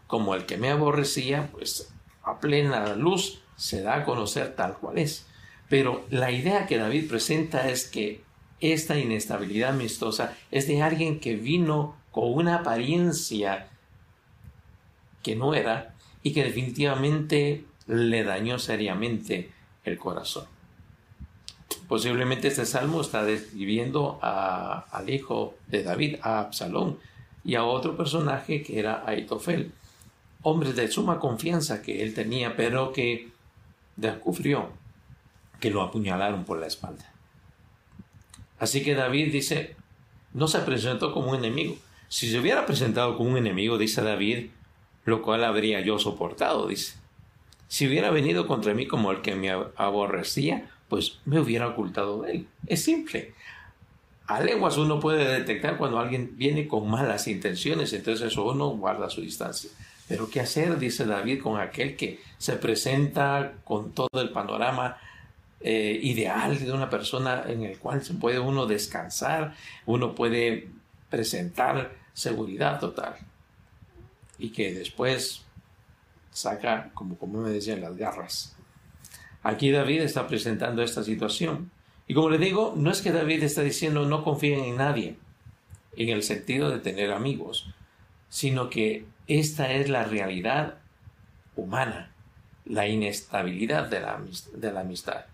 como 0.06 0.34
el 0.34 0.46
que 0.46 0.56
me 0.56 0.70
aborrecía, 0.70 1.50
pues 1.52 1.92
a 2.22 2.38
plena 2.40 2.94
luz 2.94 3.42
se 3.56 3.82
da 3.82 3.96
a 3.96 4.04
conocer 4.04 4.54
tal 4.56 4.78
cual 4.78 4.98
es. 4.98 5.26
Pero 5.68 6.04
la 6.10 6.30
idea 6.30 6.66
que 6.66 6.78
David 6.78 7.08
presenta 7.08 7.68
es 7.68 7.86
que 7.86 8.22
esta 8.60 8.98
inestabilidad 8.98 9.70
amistosa 9.70 10.36
es 10.50 10.66
de 10.66 10.82
alguien 10.82 11.20
que 11.20 11.36
vino 11.36 11.96
con 12.10 12.32
una 12.32 12.56
apariencia 12.56 13.68
que 15.22 15.36
no 15.36 15.54
era 15.54 15.94
y 16.22 16.32
que 16.32 16.44
definitivamente 16.44 17.64
le 17.90 18.22
dañó 18.22 18.58
seriamente 18.58 19.50
el 19.84 19.98
corazón. 19.98 20.44
Posiblemente 21.88 22.48
este 22.48 22.66
salmo 22.66 23.00
está 23.00 23.24
describiendo 23.24 24.20
al 24.22 25.10
hijo 25.10 25.54
de 25.66 25.82
David, 25.82 26.16
a 26.22 26.38
Absalón, 26.40 26.98
y 27.44 27.56
a 27.56 27.64
otro 27.64 27.96
personaje 27.96 28.62
que 28.62 28.78
era 28.78 29.02
Aitofel, 29.06 29.72
hombre 30.42 30.72
de 30.72 30.88
suma 30.88 31.18
confianza 31.18 31.82
que 31.82 32.02
él 32.02 32.14
tenía, 32.14 32.54
pero 32.54 32.92
que 32.92 33.30
descubrió 33.96 34.70
que 35.58 35.70
lo 35.70 35.82
apuñalaron 35.82 36.44
por 36.44 36.60
la 36.60 36.66
espalda. 36.66 37.12
Así 38.58 38.84
que 38.84 38.94
David 38.94 39.32
dice, 39.32 39.74
no 40.32 40.46
se 40.46 40.60
presentó 40.60 41.12
como 41.12 41.30
un 41.30 41.36
enemigo. 41.36 41.76
Si 42.08 42.30
se 42.30 42.38
hubiera 42.38 42.66
presentado 42.66 43.16
como 43.16 43.30
un 43.30 43.38
enemigo, 43.38 43.78
dice 43.78 44.02
David, 44.02 44.50
lo 45.06 45.22
cual 45.22 45.44
habría 45.44 45.80
yo 45.80 45.98
soportado, 45.98 46.68
dice. 46.68 46.99
Si 47.70 47.86
hubiera 47.86 48.10
venido 48.10 48.48
contra 48.48 48.74
mí 48.74 48.88
como 48.88 49.12
el 49.12 49.22
que 49.22 49.36
me 49.36 49.48
aborrecía, 49.76 50.68
pues 50.88 51.20
me 51.24 51.38
hubiera 51.38 51.68
ocultado 51.68 52.22
de 52.22 52.32
él. 52.32 52.48
Es 52.66 52.82
simple. 52.82 53.32
A 54.26 54.40
lenguas 54.40 54.76
uno 54.76 54.98
puede 54.98 55.24
detectar 55.38 55.76
cuando 55.76 56.00
alguien 56.00 56.32
viene 56.36 56.66
con 56.66 56.90
malas 56.90 57.28
intenciones, 57.28 57.92
entonces 57.92 58.32
eso 58.32 58.44
uno 58.50 58.70
guarda 58.70 59.08
su 59.08 59.20
distancia. 59.20 59.70
Pero 60.08 60.28
¿qué 60.28 60.40
hacer, 60.40 60.80
dice 60.80 61.06
David, 61.06 61.42
con 61.42 61.60
aquel 61.60 61.94
que 61.94 62.18
se 62.38 62.56
presenta 62.56 63.52
con 63.62 63.92
todo 63.92 64.20
el 64.20 64.30
panorama 64.30 64.98
eh, 65.60 65.96
ideal 66.02 66.58
de 66.58 66.72
una 66.72 66.90
persona 66.90 67.44
en 67.46 67.62
el 67.62 67.78
cual 67.78 68.02
se 68.02 68.14
puede 68.14 68.40
uno 68.40 68.66
descansar, 68.66 69.54
uno 69.86 70.16
puede 70.16 70.70
presentar 71.08 71.94
seguridad 72.14 72.80
total 72.80 73.14
y 74.40 74.50
que 74.50 74.74
después 74.74 75.44
saca, 76.30 76.90
como, 76.94 77.16
me 77.26 77.50
decían, 77.50 77.80
las 77.80 77.96
garras 77.96 78.56
Aquí 79.42 79.70
David 79.70 80.02
está 80.02 80.26
presentando 80.26 80.82
esta 80.82 81.02
situación. 81.02 81.70
Y 82.06 82.14
como 82.14 82.30
le 82.30 82.38
digo, 82.38 82.74
no 82.76 82.90
es 82.90 83.00
que 83.00 83.12
David 83.12 83.42
está 83.42 83.62
diciendo 83.62 84.04
no 84.04 84.22
confíen 84.22 84.60
en 84.60 84.76
nadie, 84.76 85.16
en 85.96 86.08
el 86.10 86.22
sentido 86.22 86.70
de 86.70 86.78
tener 86.78 87.10
amigos, 87.10 87.72
sino 88.28 88.68
que 88.68 89.06
esta 89.28 89.72
es 89.72 89.88
la 89.88 90.04
realidad 90.04 90.78
humana, 91.56 92.12
la 92.64 92.86
inestabilidad 92.86 93.88
de 93.88 94.00
la, 94.00 94.20
de 94.52 94.72
la 94.72 94.80
amistad. 94.80 95.24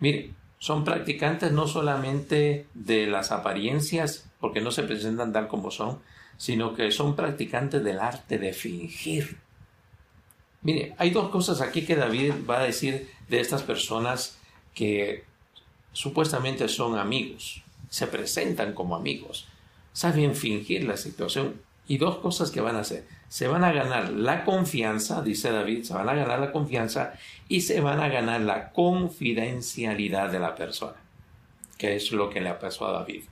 Mire, 0.00 0.34
son 0.58 0.84
practicantes 0.84 1.52
no 1.52 1.66
solamente 1.68 2.66
de 2.74 3.06
las 3.06 3.30
apariencias, 3.30 4.30
porque 4.40 4.60
no 4.60 4.70
se 4.70 4.82
presentan 4.82 5.32
tal 5.32 5.48
como 5.48 5.70
son, 5.70 6.00
sino 6.36 6.74
que 6.74 6.90
son 6.90 7.14
practicantes 7.14 7.84
del 7.84 8.00
arte 8.00 8.38
de 8.38 8.52
fingir. 8.52 9.38
Mire, 10.62 10.94
hay 10.98 11.10
dos 11.10 11.30
cosas 11.30 11.60
aquí 11.60 11.82
que 11.82 11.96
David 11.96 12.34
va 12.48 12.60
a 12.60 12.64
decir 12.64 13.08
de 13.28 13.40
estas 13.40 13.62
personas 13.62 14.38
que 14.74 15.24
supuestamente 15.92 16.68
son 16.68 16.98
amigos, 16.98 17.62
se 17.88 18.06
presentan 18.06 18.74
como 18.74 18.94
amigos, 18.94 19.48
saben 19.92 20.34
fingir 20.34 20.84
la 20.84 20.96
situación 20.96 21.60
Y 21.88 21.98
dos 21.98 22.18
cosas 22.18 22.52
que 22.52 22.60
van 22.60 22.76
a 22.76 22.80
hacer. 22.80 23.04
Se 23.28 23.48
van 23.48 23.64
a 23.64 23.72
ganar 23.72 24.10
la 24.10 24.44
confianza, 24.44 25.22
dice 25.22 25.50
David, 25.50 25.82
se 25.82 25.92
van 25.92 26.08
a 26.08 26.14
ganar 26.14 26.38
la 26.38 26.52
confianza 26.52 27.14
y 27.48 27.62
se 27.62 27.80
van 27.80 27.98
a 27.98 28.08
ganar 28.08 28.42
la 28.42 28.70
confidencialidad 28.70 30.30
de 30.30 30.38
la 30.38 30.54
persona, 30.54 30.98
que 31.78 31.96
es 31.96 32.12
lo 32.12 32.30
que 32.30 32.40
le 32.40 32.52
pasó 32.54 32.86
a 32.86 32.92
David. 32.92 33.24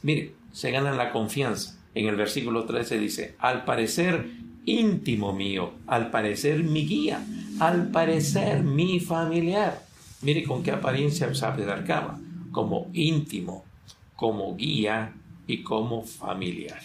Mire, 0.00 0.32
se 0.50 0.70
ganan 0.70 0.96
la 0.96 1.12
confianza. 1.12 1.78
En 1.94 2.06
el 2.06 2.16
versículo 2.16 2.64
13 2.64 2.98
dice, 2.98 3.34
al 3.38 3.66
parecer 3.66 4.30
íntimo 4.66 5.32
mío, 5.32 5.72
al 5.86 6.10
parecer 6.10 6.62
mi 6.62 6.86
guía, 6.86 7.24
al 7.58 7.90
parecer 7.90 8.62
mi 8.62 9.00
familiar. 9.00 9.82
Mire 10.22 10.44
con 10.44 10.62
qué 10.62 10.72
apariencia 10.72 11.32
se 11.34 11.46
acercaba, 11.46 12.18
como 12.52 12.88
íntimo, 12.92 13.64
como 14.16 14.54
guía 14.56 15.14
y 15.46 15.62
como 15.62 16.02
familiar. 16.02 16.80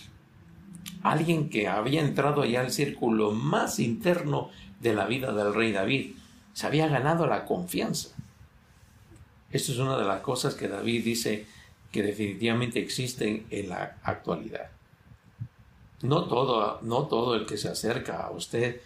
Alguien 1.04 1.50
que 1.50 1.68
había 1.68 2.02
entrado 2.02 2.42
allá 2.42 2.62
al 2.62 2.72
círculo 2.72 3.32
más 3.32 3.80
interno 3.80 4.50
de 4.80 4.94
la 4.96 5.06
vida 5.06 5.34
del 5.34 5.54
rey 5.54 5.72
David, 5.72 6.16
se 6.54 6.68
había 6.68 6.88
ganado 6.88 7.28
la 7.28 7.46
confianza. 7.46 8.10
Esto 9.52 9.72
es 9.72 9.78
una 9.78 9.98
de 9.98 10.06
las 10.06 10.22
cosas 10.22 10.56
que 10.56 10.68
David 10.68 11.04
dice 11.04 11.46
que 11.92 12.02
definitivamente 12.02 12.80
existen 12.80 13.46
en 13.50 13.70
la 13.70 13.98
actualidad. 14.04 14.75
No 16.06 16.26
todo, 16.26 16.80
no 16.82 17.04
todo 17.08 17.36
el 17.36 17.46
que 17.46 17.58
se 17.58 17.70
acerca 17.70 18.24
a 18.24 18.32
usted 18.32 18.82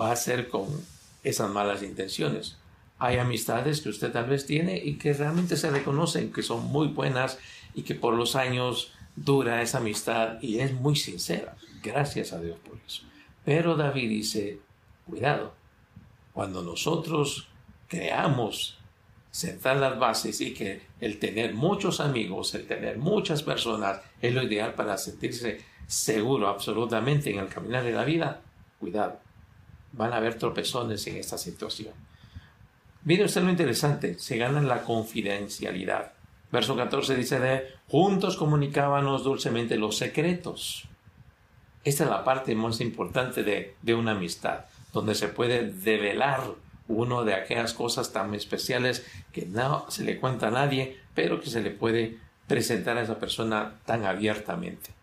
va 0.00 0.12
a 0.12 0.16
ser 0.16 0.48
con 0.48 0.66
esas 1.22 1.50
malas 1.50 1.82
intenciones. 1.82 2.56
Hay 2.98 3.18
amistades 3.18 3.80
que 3.80 3.90
usted 3.90 4.12
tal 4.12 4.26
vez 4.26 4.46
tiene 4.46 4.76
y 4.76 4.94
que 4.94 5.12
realmente 5.12 5.56
se 5.56 5.70
reconocen 5.70 6.32
que 6.32 6.42
son 6.42 6.64
muy 6.66 6.88
buenas 6.88 7.38
y 7.74 7.82
que 7.82 7.94
por 7.94 8.14
los 8.14 8.34
años 8.34 8.92
dura 9.14 9.62
esa 9.62 9.78
amistad 9.78 10.40
y 10.42 10.60
es 10.60 10.72
muy 10.72 10.96
sincera. 10.96 11.56
Gracias 11.82 12.32
a 12.32 12.40
Dios 12.40 12.58
por 12.58 12.78
eso. 12.86 13.02
Pero 13.44 13.76
David 13.76 14.08
dice, 14.08 14.60
cuidado, 15.06 15.52
cuando 16.32 16.62
nosotros 16.62 17.48
creamos 17.88 18.78
sentar 19.30 19.76
las 19.76 19.98
bases 19.98 20.40
y 20.40 20.54
que 20.54 20.82
el 21.00 21.18
tener 21.18 21.54
muchos 21.54 22.00
amigos, 22.00 22.54
el 22.54 22.66
tener 22.66 22.98
muchas 22.98 23.42
personas 23.42 24.00
es 24.20 24.34
lo 24.34 24.42
ideal 24.42 24.74
para 24.74 24.98
sentirse 24.98 25.60
seguro 25.88 26.48
absolutamente 26.48 27.30
en 27.30 27.38
el 27.40 27.48
caminar 27.48 27.82
de 27.82 27.92
la 27.92 28.04
vida, 28.04 28.42
cuidado, 28.78 29.18
van 29.92 30.12
a 30.12 30.18
haber 30.18 30.38
tropezones 30.38 31.04
en 31.06 31.16
esta 31.16 31.38
situación. 31.38 31.94
Mire 33.04 33.24
usted 33.24 33.42
lo 33.42 33.50
interesante, 33.50 34.18
se 34.18 34.36
gana 34.36 34.60
la 34.60 34.82
confidencialidad. 34.82 36.12
Verso 36.52 36.76
14 36.76 37.16
dice 37.16 37.40
de, 37.40 37.66
juntos 37.88 38.36
comunicábamos 38.36 39.24
dulcemente 39.24 39.76
los 39.76 39.96
secretos. 39.96 40.86
Esta 41.84 42.04
es 42.04 42.10
la 42.10 42.22
parte 42.22 42.54
más 42.54 42.80
importante 42.80 43.42
de, 43.42 43.76
de 43.80 43.94
una 43.94 44.12
amistad, 44.12 44.66
donde 44.92 45.14
se 45.14 45.28
puede 45.28 45.72
develar 45.72 46.42
uno 46.86 47.24
de 47.24 47.34
aquellas 47.34 47.72
cosas 47.72 48.12
tan 48.12 48.34
especiales 48.34 49.06
que 49.32 49.46
no 49.46 49.86
se 49.90 50.04
le 50.04 50.18
cuenta 50.20 50.48
a 50.48 50.50
nadie, 50.50 50.98
pero 51.14 51.40
que 51.40 51.48
se 51.48 51.62
le 51.62 51.70
puede 51.70 52.18
presentar 52.46 52.98
a 52.98 53.02
esa 53.02 53.18
persona 53.18 53.78
tan 53.86 54.04
abiertamente. 54.04 54.97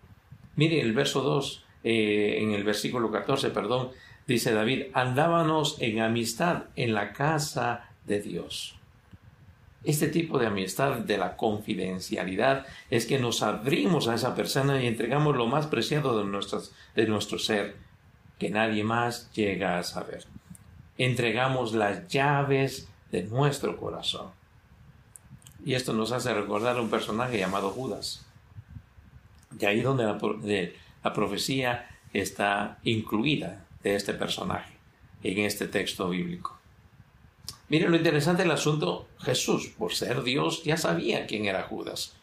Mire 0.56 0.82
el 0.82 0.94
verso 0.94 1.22
2, 1.22 1.66
eh, 1.84 2.38
en 2.42 2.52
el 2.52 2.64
versículo 2.64 3.12
14, 3.12 3.50
perdón, 3.50 3.92
dice 4.28 4.54
David, 4.54 4.86
andábamos 4.94 5.78
en 5.80 6.02
amistad 6.02 6.64
en 6.76 6.94
la 6.94 7.14
casa 7.14 7.90
de 8.06 8.22
Dios. 8.22 8.76
Este 9.84 10.08
tipo 10.08 10.40
de 10.40 10.48
amistad 10.48 10.96
de 10.98 11.18
la 11.18 11.38
confidencialidad 11.38 12.66
es 12.90 13.06
que 13.06 13.20
nos 13.20 13.44
abrimos 13.44 14.08
a 14.08 14.16
esa 14.16 14.34
persona 14.34 14.82
y 14.82 14.88
entregamos 14.88 15.36
lo 15.36 15.46
más 15.46 15.68
preciado 15.68 16.18
de, 16.18 16.26
nuestras, 16.26 16.74
de 16.96 17.06
nuestro 17.06 17.38
ser, 17.38 17.76
que 18.40 18.50
nadie 18.50 18.84
más 18.84 19.32
llega 19.34 19.78
a 19.78 19.84
saber. 19.84 20.26
Entregamos 20.98 21.74
las 21.74 22.08
llaves 22.08 22.90
de 23.12 23.24
nuestro 23.24 23.78
corazón. 23.78 24.32
Y 25.64 25.76
esto 25.76 25.94
nos 25.94 26.12
hace 26.12 26.34
recordar 26.34 26.78
a 26.78 26.82
un 26.82 26.90
personaje 26.90 27.38
llamado 27.38 27.70
Judas. 27.70 28.25
Y 29.60 29.66
ahí 29.66 29.82
donde 29.82 30.04
la, 30.06 31.14
profecía 31.14 31.90
está 32.14 32.80
incluida 32.84 33.66
de 33.84 33.96
este 33.96 34.14
personaje 34.14 34.74
en 35.24 35.40
este 35.40 35.68
texto 35.68 36.10
bíblico. 36.10 36.58
Miren 37.70 37.92
lo 37.92 37.98
interesante 37.98 38.44
del 38.44 38.52
asunto, 38.52 39.08
Jesús, 39.20 39.68
por 39.78 39.94
ser 39.94 40.24
Dios, 40.24 40.64
ya 40.64 40.78
sabía 40.78 41.26
quién 41.26 41.46
era 41.46 41.64
Judas. 41.64 42.16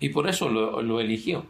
Y 0.00 0.08
por 0.08 0.28
eso 0.28 0.48
lo, 0.48 0.82
lo, 0.82 1.00
eligió, 1.00 1.46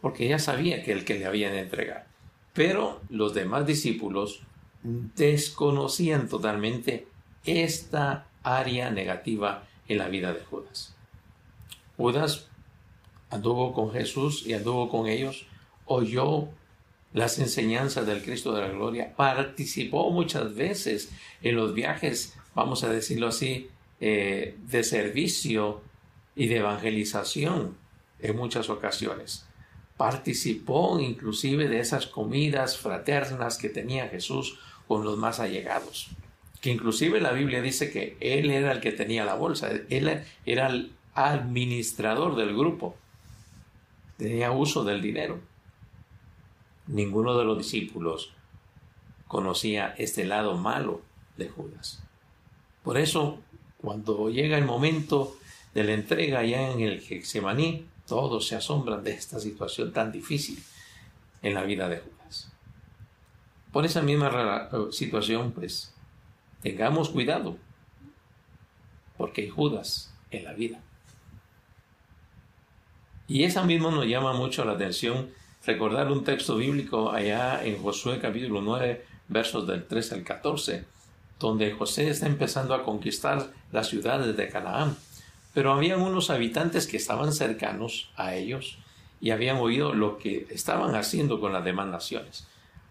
porque 0.00 0.28
ya 0.28 0.38
sabía 0.38 0.82
que 0.82 0.92
el 0.92 1.04
que 1.04 1.18
le 1.18 1.26
habían 1.26 1.52
de 1.52 1.60
entregar. 1.60 2.06
Pero 2.52 3.00
los 3.08 3.34
demás 3.34 3.66
discípulos 3.66 4.42
desconocían 4.82 6.28
totalmente 6.28 7.06
esta 7.44 8.28
área 8.42 8.90
negativa 8.90 9.64
en 9.88 9.98
la 9.98 10.08
vida 10.08 10.32
de 10.32 10.40
Judas. 10.40 10.94
Judas 11.96 12.48
anduvo 13.30 13.72
con 13.72 13.92
Jesús 13.92 14.46
y 14.46 14.54
anduvo 14.54 14.88
con 14.88 15.06
ellos, 15.06 15.46
oyó 15.84 16.48
las 17.12 17.38
enseñanzas 17.38 18.06
del 18.06 18.22
Cristo 18.22 18.52
de 18.52 18.62
la 18.62 18.68
Gloria, 18.68 19.14
participó 19.16 20.10
muchas 20.10 20.54
veces 20.54 21.10
en 21.42 21.56
los 21.56 21.74
viajes, 21.74 22.36
vamos 22.54 22.84
a 22.84 22.90
decirlo 22.90 23.28
así, 23.28 23.68
eh, 24.00 24.56
de 24.66 24.84
servicio 24.84 25.80
y 26.34 26.48
de 26.48 26.58
evangelización 26.58 27.76
en 28.20 28.36
muchas 28.36 28.68
ocasiones. 28.68 29.46
Participó 29.96 31.00
inclusive 31.00 31.68
de 31.68 31.80
esas 31.80 32.06
comidas 32.06 32.76
fraternas 32.76 33.56
que 33.56 33.70
tenía 33.70 34.08
Jesús 34.08 34.58
con 34.86 35.04
los 35.04 35.16
más 35.16 35.40
allegados. 35.40 36.08
Que 36.60 36.70
inclusive 36.70 37.20
la 37.20 37.32
Biblia 37.32 37.62
dice 37.62 37.90
que 37.90 38.18
él 38.20 38.50
era 38.50 38.72
el 38.72 38.80
que 38.80 38.92
tenía 38.92 39.24
la 39.24 39.34
bolsa, 39.34 39.70
él 39.88 40.22
era 40.44 40.66
el 40.66 40.92
administrador 41.14 42.36
del 42.36 42.54
grupo 42.54 42.94
tenía 44.16 44.52
uso 44.52 44.84
del 44.84 45.02
dinero. 45.02 45.40
Ninguno 46.86 47.36
de 47.36 47.44
los 47.44 47.58
discípulos 47.58 48.32
conocía 49.26 49.94
este 49.98 50.24
lado 50.24 50.56
malo 50.56 51.02
de 51.36 51.48
Judas. 51.48 52.02
Por 52.82 52.98
eso, 52.98 53.40
cuando 53.78 54.30
llega 54.30 54.56
el 54.56 54.64
momento 54.64 55.36
de 55.74 55.84
la 55.84 55.92
entrega 55.92 56.44
ya 56.44 56.70
en 56.70 56.80
el 56.80 57.00
Getsemaní, 57.00 57.86
todos 58.06 58.46
se 58.46 58.56
asombran 58.56 59.02
de 59.02 59.12
esta 59.12 59.40
situación 59.40 59.92
tan 59.92 60.12
difícil 60.12 60.62
en 61.42 61.54
la 61.54 61.64
vida 61.64 61.88
de 61.88 61.98
Judas. 61.98 62.52
Por 63.72 63.84
esa 63.84 64.00
misma 64.00 64.70
situación, 64.90 65.52
pues, 65.52 65.92
tengamos 66.62 67.10
cuidado, 67.10 67.58
porque 69.16 69.42
hay 69.42 69.48
Judas 69.48 70.14
en 70.30 70.44
la 70.44 70.52
vida. 70.52 70.80
Y 73.28 73.42
esa 73.42 73.64
misma 73.64 73.90
nos 73.90 74.06
llama 74.06 74.32
mucho 74.32 74.64
la 74.64 74.72
atención 74.72 75.30
recordar 75.64 76.12
un 76.12 76.22
texto 76.22 76.56
bíblico 76.56 77.10
allá 77.10 77.64
en 77.64 77.82
Josué 77.82 78.20
capítulo 78.20 78.60
9, 78.60 79.04
versos 79.28 79.66
del 79.66 79.84
3 79.84 80.12
al 80.12 80.22
14, 80.22 80.84
donde 81.40 81.72
José 81.72 82.08
está 82.08 82.26
empezando 82.26 82.72
a 82.72 82.84
conquistar 82.84 83.50
las 83.72 83.88
ciudades 83.88 84.36
de 84.36 84.48
Canaán. 84.48 84.96
Pero 85.52 85.72
habían 85.72 86.02
unos 86.02 86.30
habitantes 86.30 86.86
que 86.86 86.98
estaban 86.98 87.32
cercanos 87.32 88.10
a 88.16 88.34
ellos 88.34 88.78
y 89.20 89.30
habían 89.30 89.56
oído 89.56 89.92
lo 89.92 90.18
que 90.18 90.46
estaban 90.50 90.94
haciendo 90.94 91.40
con 91.40 91.52
las 91.52 91.64
demás 91.64 91.88
naciones. 91.88 92.46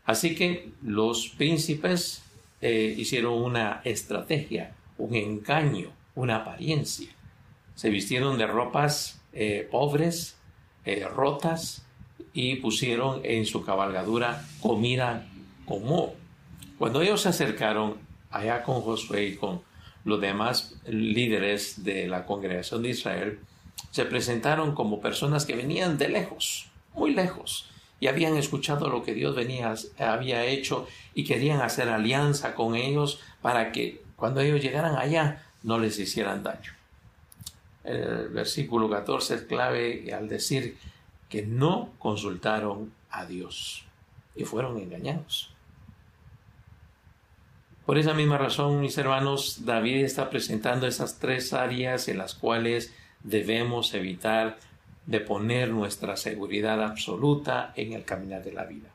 Así 0.05 0.35
que 0.35 0.71
los 0.83 1.29
príncipes 1.29 2.23
eh, 2.59 2.93
hicieron 2.97 3.33
una 3.41 3.81
estrategia, 3.85 4.75
un 4.97 5.15
engaño, 5.15 5.91
una 6.13 6.37
apariencia. 6.37 7.09
Se 7.75 7.89
vistieron 7.89 8.37
de 8.37 8.47
ropas 8.47 9.21
eh, 9.35 9.67
pobres, 9.69 10.37
eh, 10.85 11.05
rotas, 11.07 11.85
y 12.33 12.55
pusieron 12.55 13.21
en 13.23 13.45
su 13.45 13.63
cabalgadura 13.63 14.45
comida 14.61 15.27
como. 15.65 16.13
Cuando 16.77 17.01
ellos 17.01 17.21
se 17.21 17.29
acercaron 17.29 17.95
allá 18.31 18.63
con 18.63 18.81
Josué 18.81 19.25
y 19.25 19.35
con 19.35 19.61
los 20.03 20.19
demás 20.19 20.75
líderes 20.87 21.83
de 21.83 22.07
la 22.07 22.25
congregación 22.25 22.83
de 22.83 22.89
Israel, 22.89 23.39
se 23.91 24.05
presentaron 24.05 24.75
como 24.75 24.99
personas 24.99 25.45
que 25.45 25.55
venían 25.55 25.97
de 25.97 26.09
lejos, 26.09 26.69
muy 26.93 27.13
lejos, 27.13 27.69
y 27.99 28.07
habían 28.07 28.35
escuchado 28.35 28.89
lo 28.89 29.03
que 29.03 29.13
Dios 29.13 29.35
venía, 29.35 29.73
había 29.97 30.45
hecho 30.45 30.87
y 31.13 31.23
querían 31.23 31.61
hacer 31.61 31.89
alianza 31.89 32.55
con 32.55 32.75
ellos 32.75 33.19
para 33.41 33.71
que 33.71 34.03
cuando 34.15 34.41
ellos 34.41 34.61
llegaran 34.61 34.95
allá 34.95 35.43
no 35.63 35.79
les 35.79 35.97
hicieran 35.97 36.43
daño 36.43 36.73
el 37.85 38.29
versículo 38.29 38.89
14 38.89 39.35
es 39.35 39.41
clave 39.43 40.13
al 40.13 40.27
decir 40.27 40.77
que 41.29 41.45
no 41.45 41.91
consultaron 41.99 42.93
a 43.09 43.25
Dios 43.25 43.85
y 44.35 44.43
fueron 44.43 44.77
engañados. 44.77 45.51
Por 47.85 47.99
esa 47.99 48.13
misma 48.13 48.37
razón, 48.37 48.81
mis 48.81 48.97
hermanos, 48.97 49.63
David 49.65 50.03
está 50.03 50.29
presentando 50.29 50.87
esas 50.87 51.19
tres 51.19 51.53
áreas 51.53 52.07
en 52.07 52.17
las 52.17 52.33
cuales 52.33 52.93
debemos 53.23 53.93
evitar 53.93 54.57
de 55.05 55.19
poner 55.19 55.69
nuestra 55.69 56.17
seguridad 56.17 56.83
absoluta 56.83 57.73
en 57.75 57.93
el 57.93 58.03
caminar 58.03 58.43
de 58.43 58.53
la 58.53 58.65
vida. 58.65 58.89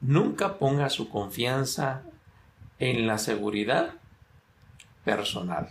Nunca 0.00 0.58
ponga 0.58 0.88
su 0.88 1.10
confianza 1.10 2.02
en 2.78 3.06
la 3.06 3.18
seguridad 3.18 3.94
personal. 5.04 5.70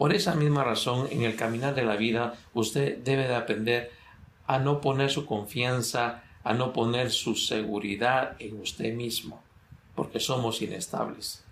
Por 0.00 0.14
esa 0.14 0.34
misma 0.34 0.64
razón, 0.64 1.08
en 1.10 1.24
el 1.24 1.36
caminar 1.36 1.74
de 1.74 1.82
la 1.82 1.94
vida, 1.94 2.32
usted 2.54 2.96
debe 3.04 3.28
de 3.28 3.34
aprender 3.34 3.90
a 4.46 4.58
no 4.58 4.80
poner 4.80 5.10
su 5.10 5.26
confianza, 5.26 6.22
a 6.42 6.54
no 6.54 6.72
poner 6.72 7.10
su 7.10 7.36
seguridad 7.36 8.34
en 8.38 8.58
usted 8.62 8.94
mismo, 8.94 9.42
porque 9.94 10.18
somos 10.18 10.62
inestables. 10.62 11.44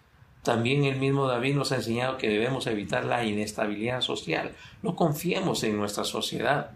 También 0.42 0.84
el 0.84 0.96
mismo 0.96 1.26
David 1.26 1.56
nos 1.56 1.72
ha 1.72 1.76
enseñado 1.76 2.16
que 2.16 2.30
debemos 2.30 2.66
evitar 2.66 3.04
la 3.04 3.22
inestabilidad 3.22 4.00
social. 4.00 4.52
No 4.82 4.96
confiemos 4.96 5.62
en 5.62 5.76
nuestra 5.76 6.04
sociedad, 6.04 6.70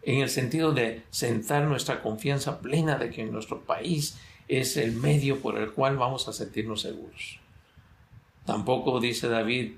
en 0.00 0.22
el 0.22 0.30
sentido 0.30 0.72
de 0.72 1.02
sentar 1.10 1.64
nuestra 1.64 2.00
confianza 2.00 2.62
plena 2.62 2.96
de 2.96 3.10
que 3.10 3.22
nuestro 3.26 3.60
país 3.60 4.18
es 4.48 4.78
el 4.78 4.92
medio 4.92 5.42
por 5.42 5.58
el 5.58 5.72
cual 5.72 5.98
vamos 5.98 6.26
a 6.26 6.32
sentirnos 6.32 6.80
seguros. 6.80 7.38
Tampoco, 8.46 8.98
dice 8.98 9.28
David, 9.28 9.72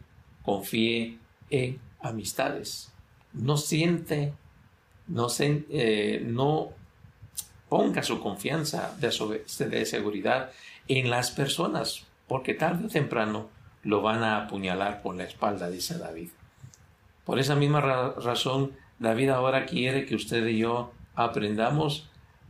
confíe 0.49 1.19
en 1.51 1.79
amistades. 2.01 2.91
No 3.35 3.59
siente, 3.59 4.33
no, 5.07 5.27
eh, 5.39 6.23
no 6.25 6.71
ponga 7.69 8.03
su 8.03 8.19
confianza 8.19 8.97
de, 8.99 9.85
seguridad 9.85 10.51
en 10.89 11.11
las 11.11 11.31
personas, 11.33 12.07
porque 12.27 12.55
tarde 12.55 12.87
o 12.87 12.89
temprano 12.89 13.51
lo 13.83 14.01
van 14.01 14.23
a 14.23 14.45
apuñalar 14.45 15.03
por 15.03 15.17
la 15.17 15.25
espalda, 15.25 15.69
dice 15.69 15.99
David. 15.99 16.31
Por 17.27 17.39
esa 17.39 17.55
misma 17.55 17.83
razón, 18.17 18.73
David 18.99 19.29
ahora 19.29 19.67
quiere 19.67 20.07
que 20.07 20.15
usted 20.15 20.47
y 20.47 20.57
yo 20.57 20.95
aprendamos 21.15 22.09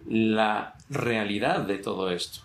la 0.08 0.76
realidad 0.88 1.62
de 1.62 1.78
todo 1.78 2.12
esto. 2.12 2.42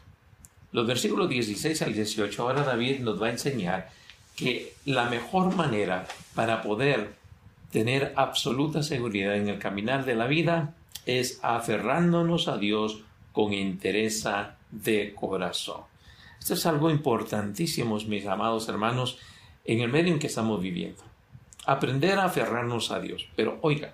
Los 0.72 0.88
versículos 0.88 1.30
16 1.30 1.80
al 1.84 1.94
18, 1.94 2.42
ahora 2.42 2.64
David 2.64 3.02
nos 3.02 3.22
va 3.22 3.28
a 3.28 3.32
enseñar 3.38 3.92
que 4.36 4.74
la 4.86 5.06
mejor 5.06 5.56
manera 5.56 6.06
para 6.36 6.62
poder 6.62 7.14
tener 7.72 8.14
absoluta 8.16 8.84
seguridad 8.84 9.36
en 9.36 9.50
el 9.50 9.60
caminar 9.60 10.06
de 10.06 10.16
la 10.16 10.28
vida 10.28 10.76
es 11.06 11.40
aferrándonos 11.44 12.48
a 12.48 12.58
Dios 12.58 13.04
con 13.32 13.54
interés 13.54 14.28
de 14.72 15.14
corazón. 15.16 15.82
Esto 16.40 16.54
es 16.54 16.66
algo 16.66 16.90
importantísimo, 16.90 17.98
mis 18.08 18.26
amados 18.26 18.68
hermanos, 18.70 19.18
en 19.66 19.80
el 19.82 19.90
medio 19.90 20.14
en 20.14 20.20
que 20.20 20.28
estamos 20.28 20.62
viviendo. 20.62 21.02
Aprender 21.66 22.20
a 22.20 22.26
aferrarnos 22.26 22.92
a 22.92 23.00
Dios. 23.00 23.28
Pero 23.36 23.60
oiga, 23.62 23.94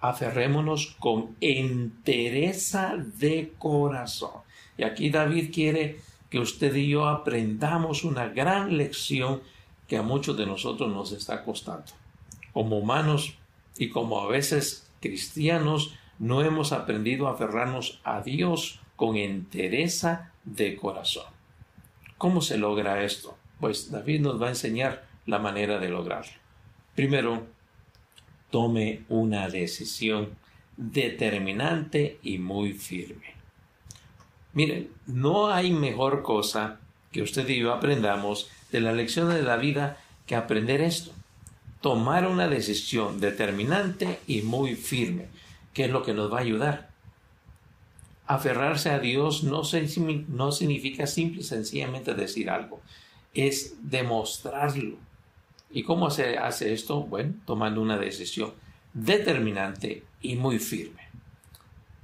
aferrémonos 0.00 0.96
con 0.98 1.36
entereza 1.40 2.96
de 2.96 3.52
corazón. 3.58 4.42
Y 4.76 4.82
aquí 4.82 5.10
David 5.10 5.52
quiere 5.52 6.00
que 6.30 6.38
usted 6.38 6.74
y 6.76 6.88
yo 6.88 7.08
aprendamos 7.08 8.04
una 8.04 8.28
gran 8.28 8.76
lección 8.76 9.42
que 9.88 9.96
a 9.96 10.02
muchos 10.02 10.36
de 10.36 10.46
nosotros 10.46 10.90
nos 10.92 11.12
está 11.12 11.44
costando. 11.44 11.92
Como 12.52 12.78
humanos 12.78 13.36
y 13.76 13.88
como 13.88 14.20
a 14.20 14.28
veces 14.28 14.88
cristianos, 15.00 15.94
no 16.18 16.42
hemos 16.42 16.72
aprendido 16.72 17.26
a 17.26 17.32
aferrarnos 17.32 18.00
a 18.04 18.20
Dios 18.22 18.80
con 18.94 19.16
entereza 19.16 20.32
de 20.44 20.76
corazón. 20.76 21.26
¿Cómo 22.18 22.40
se 22.40 22.58
logra 22.58 23.02
esto? 23.02 23.36
Pues 23.58 23.90
David 23.90 24.20
nos 24.20 24.40
va 24.40 24.46
a 24.46 24.50
enseñar 24.50 25.06
la 25.26 25.38
manera 25.38 25.78
de 25.78 25.88
lograrlo. 25.88 26.32
Primero, 26.94 27.46
tome 28.50 29.04
una 29.08 29.48
decisión 29.48 30.36
determinante 30.76 32.18
y 32.22 32.38
muy 32.38 32.74
firme. 32.74 33.39
Miren, 34.52 34.90
no 35.06 35.50
hay 35.50 35.72
mejor 35.72 36.22
cosa 36.22 36.80
que 37.12 37.22
usted 37.22 37.48
y 37.48 37.58
yo 37.58 37.72
aprendamos 37.72 38.50
de 38.72 38.80
la 38.80 38.92
lección 38.92 39.28
de 39.28 39.42
la 39.42 39.56
vida 39.56 39.98
que 40.26 40.36
aprender 40.36 40.80
esto. 40.80 41.12
Tomar 41.80 42.26
una 42.26 42.48
decisión 42.48 43.20
determinante 43.20 44.20
y 44.26 44.42
muy 44.42 44.76
firme, 44.76 45.28
que 45.72 45.84
es 45.84 45.90
lo 45.90 46.02
que 46.02 46.14
nos 46.14 46.32
va 46.32 46.38
a 46.38 46.42
ayudar. 46.42 46.90
Aferrarse 48.26 48.90
a 48.90 48.98
Dios 48.98 49.42
no, 49.42 49.62
no 50.28 50.52
significa 50.52 51.06
simple 51.06 51.40
y 51.40 51.44
sencillamente 51.44 52.14
decir 52.14 52.50
algo, 52.50 52.80
es 53.34 53.76
demostrarlo 53.82 54.98
¿Y 55.72 55.84
cómo 55.84 56.10
se 56.10 56.36
hace 56.36 56.72
esto? 56.72 57.02
Bueno, 57.02 57.34
tomando 57.46 57.80
una 57.80 57.96
decisión 57.96 58.52
determinante 58.92 60.02
y 60.20 60.34
muy 60.34 60.58
firme. 60.58 60.99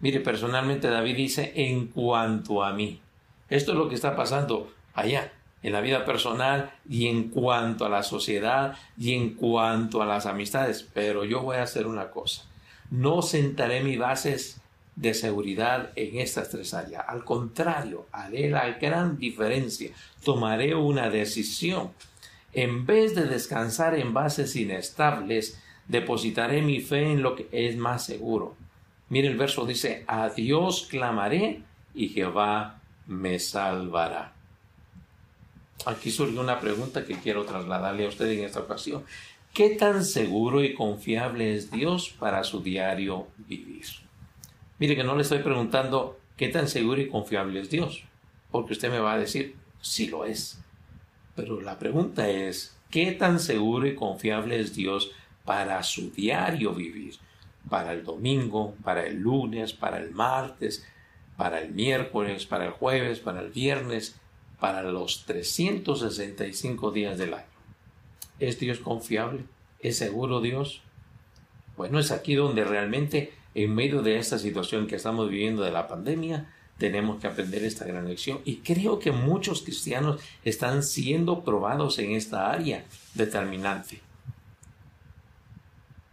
Mire, 0.00 0.20
personalmente 0.20 0.88
David 0.88 1.16
dice, 1.16 1.52
en 1.54 1.86
cuanto 1.86 2.62
a 2.62 2.72
mí. 2.72 3.00
Esto 3.48 3.72
es 3.72 3.78
lo 3.78 3.88
que 3.88 3.94
está 3.94 4.16
pasando 4.16 4.72
allá, 4.94 5.32
en 5.62 5.72
la 5.72 5.80
vida 5.80 6.04
personal 6.04 6.72
y 6.88 7.06
en 7.06 7.28
cuanto 7.28 7.84
a 7.84 7.88
la 7.88 8.02
sociedad 8.02 8.76
y 8.98 9.14
en 9.14 9.34
cuanto 9.34 10.02
a 10.02 10.06
las 10.06 10.26
amistades. 10.26 10.86
Pero 10.92 11.24
yo 11.24 11.42
voy 11.42 11.56
a 11.56 11.62
hacer 11.62 11.86
una 11.86 12.10
cosa. 12.10 12.44
No 12.90 13.22
sentaré 13.22 13.82
mis 13.82 13.98
bases 13.98 14.60
de 14.94 15.12
seguridad 15.14 15.90
en 15.96 16.20
estas 16.20 16.50
tres 16.50 16.72
áreas. 16.72 17.04
Al 17.08 17.24
contrario, 17.24 18.06
haré 18.12 18.50
la 18.50 18.70
gran 18.72 19.18
diferencia. 19.18 19.90
Tomaré 20.22 20.74
una 20.74 21.10
decisión 21.10 21.90
en 22.56 22.86
vez 22.86 23.14
de 23.14 23.26
descansar 23.26 23.94
en 23.98 24.14
bases 24.14 24.56
inestables, 24.56 25.60
depositaré 25.88 26.62
mi 26.62 26.80
fe 26.80 27.12
en 27.12 27.22
lo 27.22 27.36
que 27.36 27.48
es 27.52 27.76
más 27.76 28.06
seguro. 28.06 28.56
Mire 29.08 29.28
el 29.28 29.36
verso 29.36 29.64
dice, 29.64 30.04
a 30.06 30.28
Dios 30.30 30.88
clamaré 30.90 31.62
y 31.94 32.08
Jehová 32.08 32.80
me 33.06 33.38
salvará. 33.38 34.32
Aquí 35.84 36.10
surge 36.10 36.38
una 36.38 36.58
pregunta 36.58 37.04
que 37.04 37.18
quiero 37.18 37.44
trasladarle 37.44 38.06
a 38.06 38.08
usted 38.08 38.28
en 38.30 38.44
esta 38.44 38.60
ocasión. 38.60 39.04
¿Qué 39.54 39.70
tan 39.70 40.04
seguro 40.04 40.62
y 40.62 40.74
confiable 40.74 41.54
es 41.54 41.70
Dios 41.70 42.14
para 42.18 42.42
su 42.44 42.62
diario 42.62 43.28
vivir? 43.36 43.86
Mire 44.78 44.96
que 44.96 45.04
no 45.04 45.14
le 45.14 45.22
estoy 45.22 45.38
preguntando 45.38 46.18
qué 46.36 46.48
tan 46.48 46.68
seguro 46.68 47.00
y 47.00 47.08
confiable 47.08 47.60
es 47.60 47.70
Dios, 47.70 48.04
porque 48.50 48.74
usted 48.74 48.90
me 48.90 48.98
va 48.98 49.14
a 49.14 49.18
decir, 49.18 49.54
si 49.80 50.08
lo 50.08 50.24
es. 50.24 50.58
Pero 51.34 51.60
la 51.60 51.78
pregunta 51.78 52.28
es, 52.28 52.76
¿qué 52.90 53.12
tan 53.12 53.40
seguro 53.40 53.86
y 53.86 53.94
confiable 53.94 54.60
es 54.60 54.74
Dios 54.74 55.12
para 55.44 55.82
su 55.82 56.10
diario 56.10 56.74
vivir? 56.74 57.14
Para 57.68 57.92
el 57.92 58.04
domingo, 58.04 58.74
para 58.84 59.06
el 59.06 59.16
lunes, 59.16 59.72
para 59.72 59.98
el 59.98 60.12
martes, 60.12 60.86
para 61.36 61.60
el 61.60 61.72
miércoles, 61.72 62.46
para 62.46 62.66
el 62.66 62.70
jueves, 62.70 63.20
para 63.20 63.40
el 63.40 63.50
viernes, 63.50 64.16
para 64.60 64.82
los 64.82 65.24
365 65.26 66.90
días 66.90 67.18
del 67.18 67.34
año. 67.34 67.44
¿Es 68.38 68.58
Dios 68.58 68.78
confiable? 68.78 69.44
¿Es 69.80 69.98
seguro 69.98 70.40
Dios? 70.40 70.82
Bueno, 71.76 71.98
es 71.98 72.10
aquí 72.10 72.34
donde 72.34 72.64
realmente, 72.64 73.32
en 73.54 73.74
medio 73.74 74.02
de 74.02 74.18
esta 74.18 74.38
situación 74.38 74.86
que 74.86 74.96
estamos 74.96 75.28
viviendo 75.28 75.62
de 75.62 75.72
la 75.72 75.88
pandemia, 75.88 76.50
tenemos 76.78 77.20
que 77.20 77.26
aprender 77.26 77.64
esta 77.64 77.84
gran 77.84 78.08
lección. 78.08 78.40
Y 78.44 78.56
creo 78.56 78.98
que 78.98 79.12
muchos 79.12 79.62
cristianos 79.62 80.20
están 80.44 80.82
siendo 80.82 81.44
probados 81.44 81.98
en 81.98 82.12
esta 82.12 82.50
área 82.50 82.84
determinante. 83.14 84.00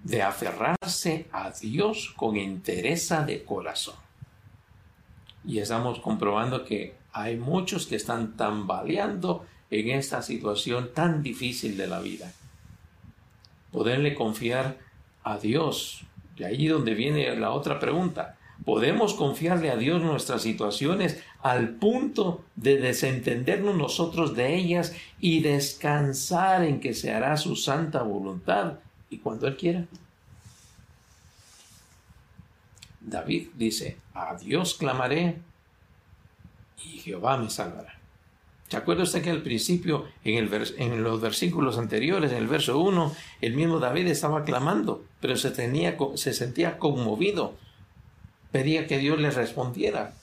De 0.04 0.22
aferrarse 0.22 1.28
a 1.32 1.52
Dios 1.52 2.14
con 2.16 2.36
entereza 2.38 3.26
de 3.26 3.44
corazón. 3.44 3.96
Y 5.46 5.60
estamos 5.60 6.00
comprobando 6.00 6.66
que 6.66 6.96
hay 7.12 7.38
muchos 7.38 7.88
que 7.88 7.96
están 7.96 8.36
tambaleando 8.36 9.46
en 9.70 9.90
esta 9.90 10.22
situación 10.22 10.92
tan 10.94 11.24
difícil 11.24 11.78
de 11.78 11.88
la 11.88 12.00
vida. 12.00 12.32
Poderle 13.72 14.14
confiar 14.14 14.78
a 15.24 15.38
Dios. 15.38 16.06
De 16.38 16.46
ahí 16.46 16.68
donde 16.68 16.94
viene 16.94 17.36
la 17.36 17.52
otra 17.52 17.80
pregunta. 17.80 18.38
Podemos 18.66 19.14
confiarle 19.14 19.72
a 19.72 19.76
Dios 19.76 20.02
nuestras 20.02 20.42
situaciones 20.42 21.22
al 21.42 21.70
punto 21.70 22.44
de 22.56 22.78
desentendernos 22.78 23.76
nosotros 23.76 24.36
de 24.36 24.56
ellas 24.56 24.96
y 25.20 25.42
descansar 25.42 26.64
en 26.64 26.80
que 26.80 26.94
se 26.94 27.12
hará 27.12 27.36
su 27.38 27.56
santa 27.56 28.04
voluntad 28.04 28.76
y 29.14 29.18
cuando 29.18 29.48
Él 29.48 29.58
quiera. 29.58 29.86
David 33.02 33.50
dice, 33.56 33.98
a 34.14 34.36
Dios 34.36 34.76
clamaré 34.76 35.38
y 36.86 37.00
Jehová 37.00 37.38
me 37.38 37.50
salvará. 37.50 38.00
¿Se 38.70 38.78
acuerda 38.78 39.04
usted 39.04 39.22
que 39.22 39.30
al 39.30 39.44
principio, 39.44 40.06
en, 40.24 41.04
los 41.04 41.22
versículos 41.22 41.78
anteriores, 41.78 42.32
en 42.32 42.38
el 42.38 42.48
verso 42.48 42.80
1, 42.80 43.16
el 43.42 43.54
mismo 43.54 43.80
David 43.80 44.08
estaba 44.08 44.44
clamando, 44.46 45.04
pero 45.20 45.36
se, 45.36 45.52
tenía, 45.52 45.96
se 46.16 46.34
sentía 46.34 46.80
conmovido 46.80 47.56
pedía 48.54 48.88
que 48.88 49.00
Dios 49.00 49.20
le 49.20 49.32
respondiera. 49.32 50.14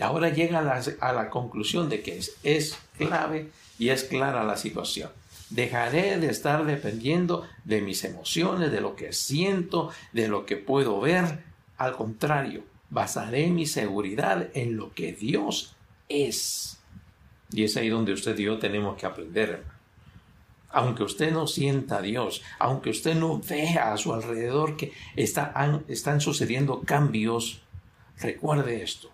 Ahora 0.00 0.30
llega 0.30 0.60
a 0.60 1.12
la, 1.12 1.30
conclusión 1.30 1.90
de 1.90 2.00
que 2.00 2.16
es, 2.16 2.36
es 2.44 2.78
clave 2.96 3.50
y 3.78 3.90
es 3.90 4.04
clara 4.04 4.44
la 4.44 4.56
situación. 4.56 5.10
Dejaré 5.52 6.18
de 6.18 6.28
estar 6.28 6.64
dependiendo 6.64 7.46
de 7.64 7.82
mis 7.82 8.04
emociones, 8.04 8.72
de 8.72 8.80
lo 8.80 8.96
que 8.96 9.12
siento, 9.12 9.90
de 10.12 10.28
lo 10.28 10.46
que 10.46 10.56
puedo 10.56 10.98
ver. 10.98 11.44
Al 11.76 11.94
contrario, 11.94 12.64
basaré 12.88 13.48
mi 13.48 13.66
seguridad 13.66 14.48
en 14.54 14.78
lo 14.78 14.94
que 14.94 15.12
Dios 15.12 15.76
es. 16.08 16.80
Y 17.50 17.64
es 17.64 17.76
ahí 17.76 17.90
donde 17.90 18.14
usted 18.14 18.38
y 18.38 18.44
yo 18.44 18.58
tenemos 18.58 18.96
que 18.96 19.04
aprender, 19.04 19.64
Aunque 20.70 21.02
usted 21.02 21.30
no 21.32 21.46
sienta 21.46 21.98
a 21.98 22.02
Dios, 22.02 22.42
aunque 22.58 22.88
usted 22.88 23.14
no 23.14 23.38
vea 23.38 23.92
a 23.92 23.98
su 23.98 24.14
alrededor 24.14 24.78
que 24.78 24.92
están 25.16 26.20
sucediendo 26.22 26.80
cambios, 26.80 27.60
recuerde 28.18 28.82
esto. 28.82 29.10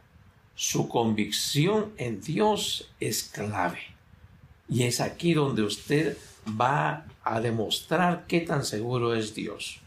Su 0.54 0.88
convicción 0.88 1.92
en 1.96 2.20
Dios 2.20 2.92
es 3.00 3.24
clave. 3.24 3.97
Y 4.68 4.84
es 4.84 5.00
aquí 5.00 5.34
donde 5.34 5.62
usted 5.62 6.16
va 6.48 7.06
a 7.24 7.40
demostrar 7.40 8.26
qué 8.26 8.40
tan 8.40 8.64
seguro 8.64 9.14
es 9.14 9.34
Dios, 9.34 9.80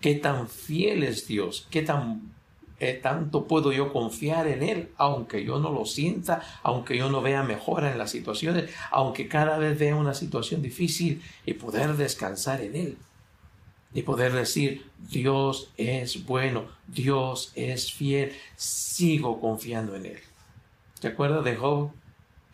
qué 0.00 0.14
tan 0.14 0.48
fiel 0.48 1.02
es 1.02 1.26
Dios, 1.26 1.66
qué 1.70 1.82
tan 1.82 2.32
eh, 2.80 2.94
tanto 2.94 3.44
puedo 3.48 3.72
yo 3.72 3.92
confiar 3.92 4.46
en 4.46 4.62
Él, 4.62 4.90
aunque 4.98 5.44
yo 5.44 5.58
no 5.58 5.72
lo 5.72 5.84
sienta, 5.84 6.42
aunque 6.62 6.96
yo 6.96 7.10
no 7.10 7.20
vea 7.20 7.42
mejora 7.42 7.90
en 7.90 7.98
las 7.98 8.12
situaciones, 8.12 8.70
aunque 8.92 9.26
cada 9.26 9.58
vez 9.58 9.76
vea 9.76 9.96
una 9.96 10.14
situación 10.14 10.62
difícil 10.62 11.20
y 11.44 11.54
poder 11.54 11.96
descansar 11.96 12.60
en 12.60 12.76
Él. 12.76 12.98
Y 13.94 14.02
poder 14.02 14.32
decir, 14.32 14.86
Dios 15.10 15.72
es 15.76 16.24
bueno, 16.24 16.66
Dios 16.86 17.52
es 17.56 17.92
fiel, 17.92 18.32
sigo 18.54 19.40
confiando 19.40 19.96
en 19.96 20.06
Él. 20.06 20.18
¿Te 21.00 21.08
acuerdas 21.08 21.42
de 21.44 21.56
Job? 21.56 21.90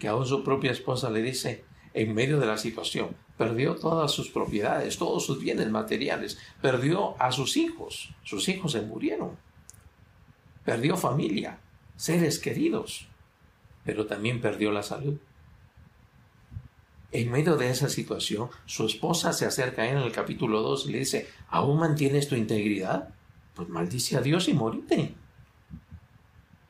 Que 0.04 0.08
aún 0.08 0.26
su 0.26 0.44
propia 0.44 0.70
esposa 0.70 1.08
le 1.08 1.22
dice, 1.22 1.64
en 1.94 2.12
medio 2.12 2.38
de 2.38 2.44
la 2.44 2.58
situación, 2.58 3.16
perdió 3.38 3.74
todas 3.74 4.12
sus 4.12 4.28
propiedades, 4.28 4.98
todos 4.98 5.24
sus 5.24 5.40
bienes 5.40 5.70
materiales, 5.70 6.36
perdió 6.60 7.14
a 7.18 7.32
sus 7.32 7.56
hijos, 7.56 8.10
sus 8.22 8.46
hijos 8.50 8.72
se 8.72 8.82
murieron 8.82 9.38
perdió 10.64 10.96
familia, 10.96 11.58
seres 11.96 12.38
queridos, 12.38 13.06
pero 13.84 14.06
también 14.06 14.40
perdió 14.40 14.72
la 14.72 14.82
salud. 14.82 15.18
En 17.12 17.30
medio 17.30 17.56
de 17.56 17.70
esa 17.70 17.88
situación, 17.88 18.48
su 18.64 18.86
esposa 18.86 19.32
se 19.32 19.46
acerca 19.46 19.86
en 19.86 19.98
el 19.98 20.10
capítulo 20.10 20.62
2 20.62 20.86
y 20.86 20.92
le 20.92 20.98
dice, 21.00 21.28
¿aún 21.48 21.78
mantienes 21.78 22.28
tu 22.28 22.34
integridad? 22.34 23.10
Pues 23.54 23.68
maldice 23.68 24.16
a 24.16 24.20
Dios 24.20 24.48
y 24.48 24.54
morite. 24.54 25.14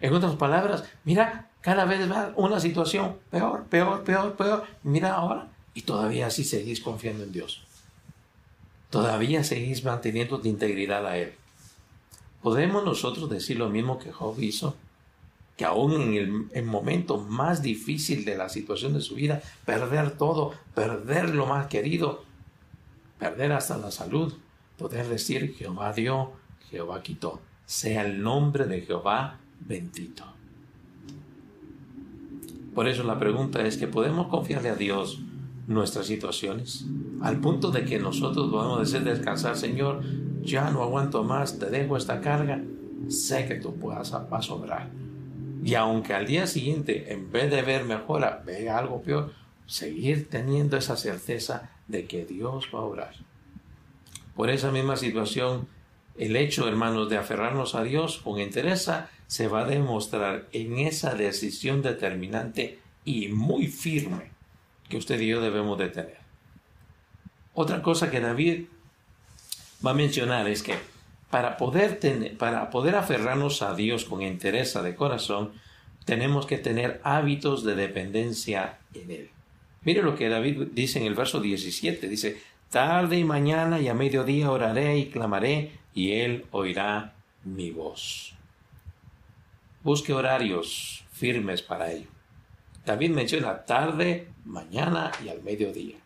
En 0.00 0.12
otras 0.12 0.36
palabras, 0.36 0.84
mira, 1.04 1.48
cada 1.64 1.86
vez 1.86 2.10
va 2.12 2.34
una 2.36 2.60
situación 2.60 3.16
peor, 3.30 3.64
peor, 3.64 4.04
peor, 4.04 4.36
peor. 4.36 4.66
Mira 4.82 5.14
ahora, 5.14 5.48
y 5.72 5.80
todavía 5.80 6.26
así 6.26 6.44
seguís 6.44 6.82
confiando 6.82 7.24
en 7.24 7.32
Dios. 7.32 7.64
Todavía 8.90 9.42
seguís 9.44 9.82
manteniendo 9.82 10.38
tu 10.42 10.46
integridad 10.46 11.06
a 11.06 11.16
Él. 11.16 11.32
¿Podemos 12.42 12.84
nosotros 12.84 13.30
decir 13.30 13.56
lo 13.56 13.70
mismo 13.70 13.98
que 13.98 14.12
Job 14.12 14.38
hizo? 14.40 14.76
Que 15.56 15.64
aún 15.64 15.94
en 15.94 16.50
el, 16.52 16.64
momento 16.64 17.16
más 17.16 17.62
difícil 17.62 18.26
de 18.26 18.36
la 18.36 18.50
situación 18.50 18.92
de 18.92 19.00
su 19.00 19.14
vida, 19.14 19.40
perder 19.64 20.18
todo, 20.18 20.52
perder 20.74 21.30
lo 21.30 21.46
más 21.46 21.68
querido, 21.68 22.24
perder 23.18 23.52
hasta 23.52 23.78
la 23.78 23.90
salud, 23.90 24.34
poder 24.76 25.08
decir 25.08 25.54
Jehová 25.56 25.94
dio, 25.94 26.32
Jehová 26.70 27.02
quitó. 27.02 27.40
Sea 27.64 28.04
el 28.04 28.22
nombre 28.22 28.66
de 28.66 28.82
Jehová 28.82 29.38
bendito. 29.60 30.33
Por 32.74 32.88
eso 32.88 33.04
la 33.04 33.18
pregunta 33.18 33.64
es 33.66 33.76
que 33.76 33.86
podemos 33.86 34.26
confiarle 34.28 34.70
a 34.70 34.74
Dios 34.74 35.20
nuestras 35.66 36.06
situaciones, 36.06 36.84
al 37.22 37.40
punto 37.40 37.70
de 37.70 37.84
que 37.84 37.98
nosotros 37.98 38.50
podamos 38.50 38.80
decir 38.80 39.04
descansar, 39.04 39.56
Señor, 39.56 40.02
ya 40.42 40.70
no 40.70 40.82
aguanto 40.82 41.22
más, 41.24 41.58
te 41.58 41.66
dejo 41.70 41.96
esta 41.96 42.20
carga, 42.20 42.62
sé 43.08 43.46
que 43.46 43.54
tú 43.56 43.76
puedas, 43.76 44.12
a 44.12 44.42
sobrar. 44.42 44.90
Y 45.64 45.74
aunque 45.76 46.12
al 46.12 46.26
día 46.26 46.46
siguiente, 46.46 47.12
en 47.12 47.32
vez 47.32 47.50
de 47.50 47.62
ver 47.62 47.84
mejora, 47.84 48.42
vea 48.44 48.76
algo 48.76 49.00
peor, 49.00 49.32
seguir 49.66 50.28
teniendo 50.28 50.76
esa 50.76 50.96
certeza 50.96 51.70
de 51.88 52.04
que 52.06 52.26
Dios 52.26 52.68
va 52.74 52.80
a 52.80 52.82
obrar. 52.82 53.14
Por 54.36 54.50
esa 54.50 54.70
misma 54.70 54.96
situación, 54.96 55.66
el 56.18 56.36
hecho, 56.36 56.68
hermanos, 56.68 57.08
de 57.08 57.16
aferrarnos 57.16 57.74
a 57.74 57.82
Dios 57.82 58.18
con 58.18 58.40
interés 58.40 58.90
se 59.26 59.48
va 59.48 59.62
a 59.62 59.66
demostrar 59.66 60.48
en 60.52 60.78
esa 60.78 61.14
decisión 61.14 61.82
determinante 61.82 62.78
y 63.04 63.28
muy 63.28 63.66
firme 63.66 64.30
que 64.88 64.96
usted 64.96 65.20
y 65.20 65.28
yo 65.28 65.40
debemos 65.40 65.78
de 65.78 65.88
tener. 65.88 66.18
Otra 67.54 67.82
cosa 67.82 68.10
que 68.10 68.20
David 68.20 68.64
va 69.84 69.92
a 69.92 69.94
mencionar 69.94 70.48
es 70.48 70.62
que 70.62 70.74
para 71.30 71.56
poder, 71.56 71.98
tener, 71.98 72.36
para 72.36 72.70
poder 72.70 72.96
aferrarnos 72.96 73.62
a 73.62 73.74
Dios 73.74 74.04
con 74.04 74.22
interés 74.22 74.74
de 74.74 74.94
corazón, 74.94 75.52
tenemos 76.04 76.46
que 76.46 76.58
tener 76.58 77.00
hábitos 77.02 77.64
de 77.64 77.74
dependencia 77.74 78.78
en 78.92 79.10
Él. 79.10 79.30
Mire 79.82 80.02
lo 80.02 80.16
que 80.16 80.28
David 80.28 80.68
dice 80.72 81.00
en 81.00 81.06
el 81.06 81.14
verso 81.14 81.40
17. 81.40 82.08
Dice, 82.08 82.40
tarde 82.70 83.18
y 83.18 83.24
mañana 83.24 83.80
y 83.80 83.88
a 83.88 83.94
mediodía 83.94 84.50
oraré 84.50 84.98
y 84.98 85.06
clamaré 85.06 85.72
y 85.94 86.12
Él 86.12 86.46
oirá 86.50 87.14
mi 87.44 87.70
voz. 87.70 88.34
Busque 89.84 90.14
horarios 90.14 91.04
firmes 91.12 91.60
para 91.60 91.92
ello. 91.92 92.08
David 92.86 93.10
menciona 93.10 93.66
tarde, 93.66 94.28
mañana 94.46 95.12
y 95.22 95.28
al 95.28 95.42
mediodía. 95.42 95.96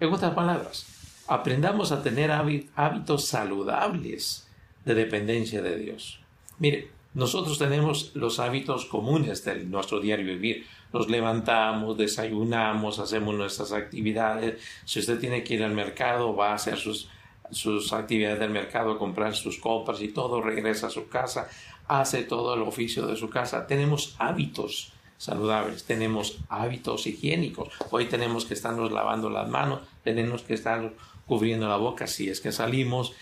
En 0.00 0.12
otras 0.12 0.34
palabras, 0.34 0.86
aprendamos 1.28 1.92
a 1.92 2.02
tener 2.02 2.32
hábitos 2.32 3.26
saludables 3.26 4.48
de 4.84 4.94
dependencia 4.94 5.62
de 5.62 5.78
Dios. 5.78 6.18
Mire, 6.58 6.90
nosotros 7.14 7.58
tenemos 7.58 8.10
los 8.16 8.40
hábitos 8.40 8.86
comunes 8.86 9.44
de 9.44 9.64
nuestro 9.64 10.00
diario 10.00 10.26
vivir. 10.26 10.66
Nos 10.92 11.08
levantamos, 11.08 11.96
desayunamos, 11.96 12.98
hacemos 12.98 13.36
nuestras 13.36 13.70
actividades. 13.70 14.60
Si 14.84 14.98
usted 14.98 15.20
tiene 15.20 15.44
que 15.44 15.54
ir 15.54 15.62
al 15.62 15.74
mercado, 15.74 16.34
va 16.34 16.50
a 16.50 16.54
hacer 16.54 16.76
sus, 16.76 17.08
sus 17.50 17.92
actividades 17.92 18.40
del 18.40 18.50
mercado, 18.50 18.98
comprar 18.98 19.34
sus 19.34 19.58
compras 19.58 20.02
y 20.02 20.08
todo, 20.08 20.40
regresa 20.42 20.88
a 20.88 20.90
su 20.90 21.08
casa, 21.08 21.48
hace 21.88 22.22
todo 22.22 22.54
el 22.54 22.62
oficio 22.62 23.06
de 23.06 23.16
su 23.16 23.30
casa. 23.30 23.66
Tenemos 23.66 24.14
hábitos 24.18 24.92
saludables, 25.16 25.84
tenemos 25.84 26.38
hábitos 26.48 27.06
higiénicos. 27.06 27.70
Hoy 27.90 28.06
tenemos 28.06 28.44
que 28.44 28.54
estarnos 28.54 28.92
lavando 28.92 29.30
las 29.30 29.48
manos, 29.48 29.80
tenemos 30.04 30.42
que 30.42 30.54
estar 30.54 30.92
cubriendo 31.26 31.68
la 31.68 31.76
boca 31.76 32.06
si 32.06 32.28
es 32.28 32.40
que 32.40 32.52
salimos. 32.52 33.14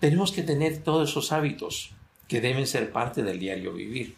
Tenemos 0.00 0.32
que 0.32 0.42
tener 0.42 0.82
todos 0.82 1.10
esos 1.10 1.32
hábitos 1.32 1.90
que 2.28 2.40
deben 2.40 2.66
ser 2.66 2.92
parte 2.92 3.22
del 3.22 3.38
diario 3.38 3.74
vivir. 3.74 4.16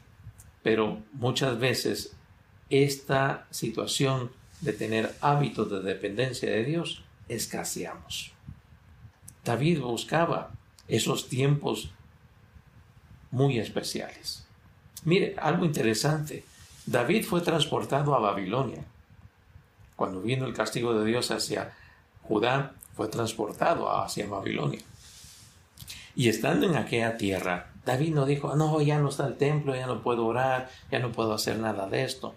Pero 0.63 0.99
muchas 1.13 1.59
veces 1.59 2.15
esta 2.71 3.47
situación 3.51 4.31
de 4.61 4.73
tener 4.73 5.15
hábitos 5.21 5.71
de 5.71 5.83
dependencia 5.83 6.51
de 6.51 6.65
Dios 6.65 7.03
escaseamos. 7.29 8.33
David 9.45 9.81
buscaba 9.81 10.53
esos 10.89 11.29
tiempos 11.29 11.91
muy 13.35 13.59
especiales. 13.59 14.47
Mire, 15.05 15.35
algo 15.39 15.65
interesante. 15.65 16.45
David 16.87 17.25
fue 17.25 17.41
transportado 17.41 18.15
a 18.15 18.21
Babilonia. 18.21 18.85
Cuando 19.97 20.23
vino 20.23 20.47
el 20.47 20.55
castigo 20.55 20.95
de 20.95 21.05
Dios 21.05 21.31
hacia 21.31 21.75
Judá, 22.23 22.75
fue 22.95 23.09
transportado 23.09 23.91
hacia 23.91 24.29
Babilonia. 24.29 24.81
Y 26.15 26.29
estando 26.29 26.67
en 26.67 26.77
aquella 26.77 27.17
tierra, 27.17 27.73
David 27.85 28.15
no 28.15 28.25
dijo, 28.25 28.55
no, 28.55 28.81
ya 28.81 28.99
no 28.99 29.09
está 29.09 29.27
el 29.27 29.37
templo, 29.37 29.75
ya 29.75 29.87
no 29.87 30.01
puedo 30.01 30.27
orar, 30.27 30.71
ya 30.91 31.01
no 31.01 31.11
puedo 31.11 31.35
hacer 31.35 31.59
nada 31.59 31.89
de 31.89 32.05
esto. 32.05 32.35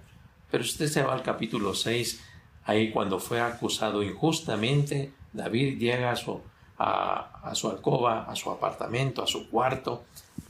Pero 0.49 0.63
usted 0.63 0.87
se 0.87 1.03
va 1.03 1.13
al 1.13 1.21
capítulo 1.21 1.75
6, 1.75 2.19
ahí 2.65 2.91
cuando 2.91 3.19
fue 3.19 3.39
acusado 3.39 4.01
injustamente, 4.01 5.13
David 5.31 5.77
llega 5.77 6.11
a 6.11 6.15
su, 6.15 6.41
a, 6.77 7.51
su 7.53 7.69
alcoba, 7.69 8.23
a 8.23 8.35
su 8.35 8.51
apartamento, 8.51 9.23
a 9.23 9.27
su 9.27 9.49
cuarto, 9.49 10.03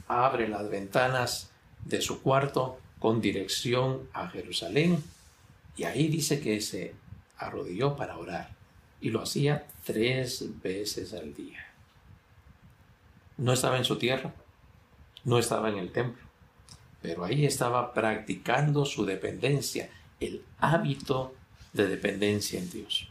abre 0.07 0.47
las 0.47 0.69
ventanas 0.69 1.51
de 1.85 2.01
su 2.01 2.21
cuarto 2.21 2.79
con 2.99 3.21
dirección 3.21 4.09
a 4.13 4.27
Jerusalén 4.27 5.03
y 5.75 5.83
ahí 5.83 6.07
dice 6.07 6.39
que 6.41 6.59
se 6.61 6.95
arrodilló 7.37 7.95
para 7.95 8.17
orar 8.17 8.49
y 8.99 9.09
lo 9.09 9.21
hacía 9.21 9.67
tres 9.85 10.45
veces 10.61 11.13
al 11.13 11.33
día. 11.33 11.65
No 13.37 13.53
estaba 13.53 13.77
en 13.77 13.85
su 13.85 13.97
tierra, 13.97 14.33
no 15.23 15.37
estaba 15.37 15.69
en 15.69 15.77
el 15.77 15.91
templo, 15.91 16.23
pero 17.01 17.23
ahí 17.23 17.45
estaba 17.45 17.93
practicando 17.93 18.85
su 18.85 19.05
dependencia, 19.05 19.89
el 20.19 20.43
hábito 20.57 21.35
de 21.73 21.87
dependencia 21.87 22.59
en 22.59 22.69
Dios. 22.71 23.07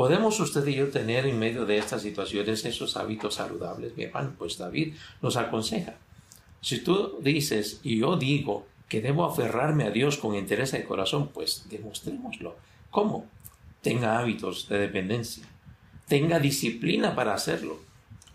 ¿Podemos 0.00 0.40
usted 0.40 0.66
y 0.66 0.76
yo 0.76 0.88
tener 0.88 1.26
en 1.26 1.38
medio 1.38 1.66
de 1.66 1.76
estas 1.76 2.00
situaciones 2.00 2.64
esos 2.64 2.96
hábitos 2.96 3.34
saludables? 3.34 3.94
Mi 3.98 4.04
hermano, 4.04 4.32
pues 4.38 4.56
David 4.56 4.94
nos 5.20 5.36
aconseja. 5.36 5.96
Si 6.62 6.78
tú 6.78 7.18
dices 7.20 7.80
y 7.82 7.98
yo 7.98 8.16
digo 8.16 8.66
que 8.88 9.02
debo 9.02 9.26
aferrarme 9.26 9.84
a 9.84 9.90
Dios 9.90 10.16
con 10.16 10.34
interés 10.34 10.72
de 10.72 10.86
corazón, 10.86 11.28
pues 11.34 11.66
demostrémoslo. 11.68 12.56
¿Cómo? 12.88 13.26
tenga 13.82 14.18
hábitos 14.18 14.70
de 14.70 14.78
dependencia, 14.78 15.44
tenga 16.08 16.38
disciplina 16.38 17.14
para 17.14 17.34
hacerlo. 17.34 17.80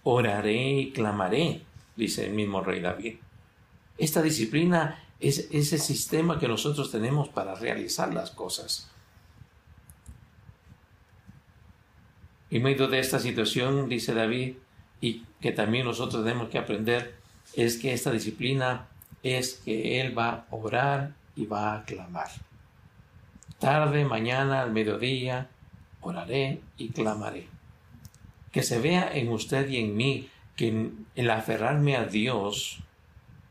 Oraré 0.03 0.81
y 0.81 0.91
clamaré, 0.91 1.63
dice 1.95 2.27
el 2.27 2.33
mismo 2.33 2.61
rey 2.61 2.79
David. 2.79 3.15
Esta 3.97 4.21
disciplina 4.21 5.03
es 5.19 5.47
ese 5.49 5.79
sistema 5.79 6.37
que 6.37 6.47
nosotros 6.47 6.91
tenemos 6.91 7.29
para 7.29 7.55
realizar 7.55 8.13
las 8.13 8.29
cosas. 8.29 8.91
En 12.51 12.63
medio 12.63 12.87
de 12.87 12.99
esta 12.99 13.19
situación, 13.19 13.89
dice 13.89 14.13
David, 14.13 14.55
y 15.01 15.23
que 15.41 15.51
también 15.51 15.85
nosotros 15.85 16.23
tenemos 16.23 16.49
que 16.49 16.57
aprender, 16.57 17.15
es 17.55 17.77
que 17.77 17.93
esta 17.93 18.11
disciplina 18.11 18.87
es 19.23 19.61
que 19.65 19.99
Él 20.01 20.17
va 20.17 20.29
a 20.29 20.45
orar 20.51 21.13
y 21.35 21.45
va 21.45 21.75
a 21.75 21.85
clamar. 21.85 22.29
Tarde, 23.59 24.05
mañana, 24.05 24.61
al 24.61 24.71
mediodía, 24.71 25.49
oraré 26.01 26.61
y 26.77 26.89
clamaré. 26.89 27.47
Que 28.51 28.63
se 28.63 28.79
vea 28.79 29.11
en 29.13 29.29
usted 29.29 29.67
y 29.69 29.77
en 29.77 29.97
mí 29.97 30.29
que 30.55 30.91
el 31.15 31.29
aferrarme 31.29 31.95
a 31.95 32.05
Dios 32.05 32.79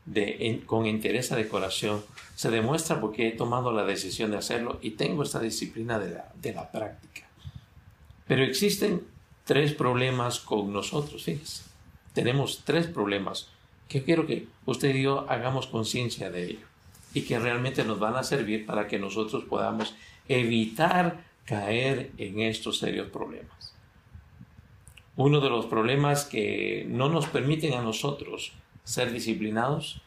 de, 0.05 0.63
con 0.65 0.85
interés 0.85 1.29
de 1.29 1.47
corazón 1.47 2.03
se 2.35 2.49
demuestra 2.49 3.01
porque 3.01 3.27
he 3.27 3.31
tomado 3.31 3.71
la 3.71 3.83
decisión 3.83 4.31
de 4.31 4.37
hacerlo 4.37 4.79
y 4.81 4.91
tengo 4.91 5.23
esta 5.23 5.39
disciplina 5.39 5.99
de 5.99 6.11
la, 6.15 6.31
de 6.35 6.53
la 6.53 6.71
práctica. 6.71 7.24
Pero 8.27 8.43
existen 8.43 9.03
tres 9.43 9.73
problemas 9.73 10.39
con 10.39 10.73
nosotros, 10.73 11.23
fíjense. 11.23 11.63
Tenemos 12.13 12.61
tres 12.63 12.87
problemas 12.87 13.49
que 13.87 14.03
quiero 14.03 14.25
que 14.25 14.47
usted 14.65 14.95
y 14.95 15.03
yo 15.03 15.25
hagamos 15.29 15.67
conciencia 15.67 16.31
de 16.31 16.45
ello 16.45 16.65
y 17.13 17.21
que 17.21 17.39
realmente 17.39 17.83
nos 17.83 17.99
van 17.99 18.15
a 18.15 18.23
servir 18.23 18.65
para 18.65 18.87
que 18.87 18.99
nosotros 18.99 19.43
podamos 19.45 19.95
evitar 20.27 21.23
caer 21.45 22.11
en 22.17 22.39
estos 22.39 22.79
serios 22.79 23.09
problemas. 23.09 23.73
Uno 25.15 25.39
de 25.39 25.49
los 25.49 25.67
problemas 25.67 26.25
que 26.25 26.85
no 26.89 27.07
nos 27.09 27.27
permiten 27.27 27.73
a 27.73 27.81
nosotros 27.81 28.51
ser 28.83 29.11
disciplinados 29.11 30.01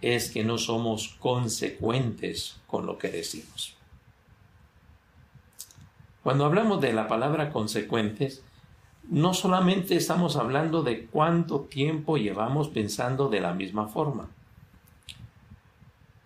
es 0.00 0.30
que 0.30 0.44
no 0.44 0.56
somos 0.56 1.08
consecuentes 1.18 2.56
con 2.66 2.86
lo 2.86 2.96
que 2.96 3.08
decimos. 3.08 3.76
Cuando 6.22 6.44
hablamos 6.44 6.80
de 6.80 6.92
la 6.92 7.08
palabra 7.08 7.50
consecuentes, 7.50 8.42
no 9.08 9.34
solamente 9.34 9.96
estamos 9.96 10.36
hablando 10.36 10.82
de 10.82 11.06
cuánto 11.06 11.60
tiempo 11.60 12.16
llevamos 12.16 12.68
pensando 12.68 13.28
de 13.28 13.40
la 13.40 13.54
misma 13.54 13.88
forma, 13.88 14.28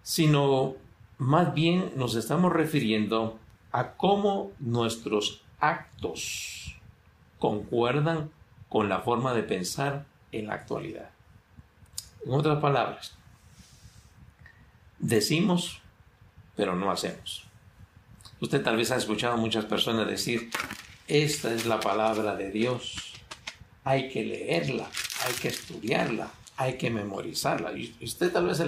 sino 0.03 0.75
más 1.19 1.55
bien 1.55 1.93
nos 1.97 2.15
estamos 2.17 2.53
refiriendo 2.53 3.39
a 3.73 3.93
cómo 3.93 4.51
nuestros 4.59 5.43
actos 5.61 6.77
concuerdan 7.39 8.31
con 8.69 8.89
la 8.89 9.01
forma 9.01 9.33
de 9.33 9.45
pensar 9.45 10.07
en 10.33 10.49
la 10.49 10.55
actualidad. 10.55 11.11
En 12.27 12.33
otras 12.33 12.59
palabras, 12.61 13.17
decimos, 14.99 15.81
pero 16.57 16.75
no 16.75 16.91
hacemos. 16.91 17.44
Usted 18.41 18.63
tal 18.63 18.77
vez 18.77 18.91
ha 18.91 18.97
escuchado 18.97 19.35
a 19.35 19.39
muchas 19.39 19.65
personas 19.65 20.07
decir, 20.07 20.51
esta 21.07 21.53
es 21.55 21.67
la 21.67 21.81
palabra 21.81 22.37
de 22.37 22.51
Dios, 22.51 23.15
hay 23.85 24.09
que 24.09 24.25
leerla, 24.25 24.89
hay 25.27 25.35
que 25.35 25.49
estudiarla, 25.49 26.31
hay 26.57 26.79
que 26.79 26.91
memorizarla. 26.91 27.77
Y 27.77 27.95
usted 28.03 28.33
tal 28.33 28.47
vez 28.47 28.63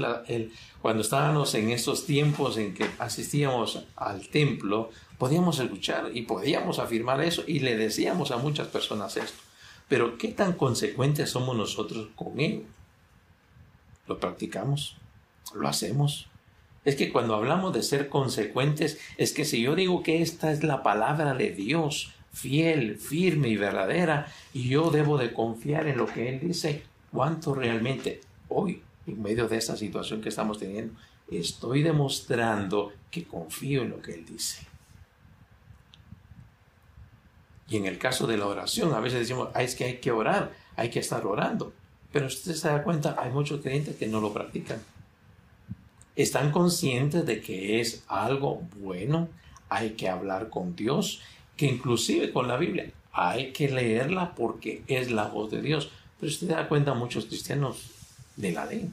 cuando 0.83 1.03
estábamos 1.03 1.55
en 1.55 1.71
esos 1.71 2.07
tiempos 2.07 2.59
en 2.59 2.75
que 2.75 2.89
asistíamos 2.99 3.85
al 3.97 4.29
templo, 4.29 4.91
podíamos 5.19 5.59
escuchar 5.59 6.11
y 6.15 6.23
podíamos 6.23 6.79
afirmar 6.79 7.23
eso 7.23 7.45
y 7.47 7.61
le 7.61 7.77
decíamos 7.77 8.31
a 8.31 8.37
muchas 8.37 8.69
personas 8.69 9.17
esto. 9.17 9.39
Pero 9.89 10.19
¿qué 10.19 10.29
tan 10.29 10.53
consecuentes 10.55 11.31
somos 11.31 11.57
nosotros 11.57 12.09
con 12.17 12.41
ello? 12.41 12.63
¿Lo 14.07 14.19
practicamos? 14.19 14.97
¿Lo 15.55 15.69
hacemos? 15.69 16.27
Es 16.87 16.95
que 16.95 17.13
cuando 17.13 17.35
hablamos 17.35 17.75
de 17.75 17.83
ser 17.83 18.09
consecuentes, 18.09 19.01
es 19.19 19.33
que 19.33 19.45
si 19.45 19.61
yo 19.61 19.75
digo 19.75 20.05
que 20.05 20.23
esta 20.23 20.53
es 20.53 20.63
la 20.63 20.85
palabra 20.85 21.35
de 21.35 21.51
Dios, 21.51 22.13
fiel, 22.33 22.97
firme 22.97 23.49
y 23.49 23.57
verdadera, 23.57 24.33
y 24.55 24.69
yo 24.69 24.93
debo 24.93 25.19
de 25.19 25.33
confiar 25.33 25.89
en 25.89 25.99
lo 25.99 26.07
que 26.07 26.29
Él 26.29 26.39
dice, 26.39 26.85
¿cuánto 27.11 27.57
realmente 27.57 28.21
hoy, 28.49 28.83
en 29.05 29.21
medio 29.21 29.49
de 29.49 29.57
esta 29.57 29.77
situación 29.77 30.23
que 30.23 30.29
estamos 30.29 30.61
teniendo, 30.61 30.95
estoy 31.29 31.83
demostrando 31.83 32.93
que 33.11 33.25
confío 33.25 33.83
en 33.83 33.91
lo 33.91 34.01
que 34.01 34.15
Él 34.15 34.25
dice? 34.25 34.65
Y 37.69 37.79
en 37.79 37.87
el 37.87 37.99
caso 37.99 38.29
de 38.29 38.37
la 38.37 38.47
oración, 38.47 38.95
a 38.95 39.01
veces 39.01 39.19
decimos, 39.19 39.49
ah, 39.55 39.65
es 39.65 39.75
que 39.75 39.87
hay 39.87 39.97
que 39.97 40.13
orar, 40.13 40.53
hay 40.77 40.91
que 40.91 41.01
estar 41.01 41.27
orando. 41.27 41.73
Pero 42.13 42.27
usted 42.27 42.55
se 42.55 42.69
da 42.69 42.85
cuenta, 42.85 43.17
hay 43.19 43.33
muchos 43.33 43.61
creyentes 43.61 43.97
que 43.97 44.07
no 44.07 44.21
lo 44.21 44.33
practican 44.33 44.79
están 46.17 46.51
conscientes 46.51 47.27
de 47.27 47.41
que 47.41 47.81
es 47.81 48.03
algo 48.09 48.63
bueno, 48.79 49.29
hay 49.69 49.91
que 49.91 50.09
hablar 50.09 50.49
con 50.49 50.75
Dios, 50.75 51.21
que 51.57 51.67
inclusive 51.67 52.33
con 52.33 52.49
la 52.49 52.57
Biblia 52.57 52.91
hay 53.13 53.53
que 53.53 53.71
leerla 53.71 54.35
porque 54.35 54.83
es 54.87 55.11
la 55.11 55.29
voz 55.29 55.51
de 55.51 55.63
Dios. 55.63 55.91
Pero 56.19 56.31
usted 56.31 56.49
da 56.49 56.69
cuenta, 56.69 56.95
muchos 56.95 57.27
cristianos 57.27 57.91
de 58.37 58.53
la 58.53 58.67
ley 58.67 58.91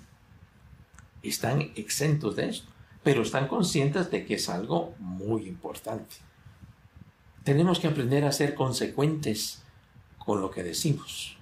están 1.22 1.72
exentos 1.76 2.36
de 2.36 2.50
esto, 2.50 2.68
pero 3.04 3.22
están 3.22 3.48
conscientes 3.48 4.12
de 4.12 4.26
que 4.26 4.36
es 4.36 4.50
algo 4.50 4.94
muy 5.00 5.48
importante. 5.48 6.16
Tenemos 7.44 7.80
que 7.80 7.88
aprender 7.88 8.24
a 8.24 8.32
ser 8.32 8.56
consecuentes 8.56 9.62
con 10.18 10.40
lo 10.40 10.52
que 10.52 10.64
decimos. 10.64 11.38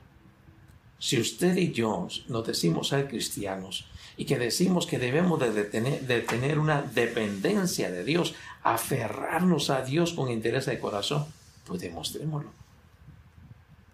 Si 0.97 1.19
usted 1.19 1.57
y 1.57 1.71
yo 1.71 2.07
nos 2.27 2.47
decimos 2.47 2.89
ser 2.89 3.07
cristianos, 3.07 3.85
y 4.17 4.25
que 4.25 4.37
decimos 4.37 4.85
que 4.85 4.99
debemos 4.99 5.39
de 5.39 5.63
tener, 5.63 6.59
una 6.59 6.81
dependencia 6.81 7.91
de 7.91 8.03
Dios, 8.03 8.35
aferrarnos 8.63 9.69
a 9.69 9.83
Dios 9.83 10.13
con 10.13 10.29
interés 10.29 10.65
de 10.65 10.79
corazón, 10.79 11.25
pues 11.65 11.81
demostrémoslo. 11.81 12.51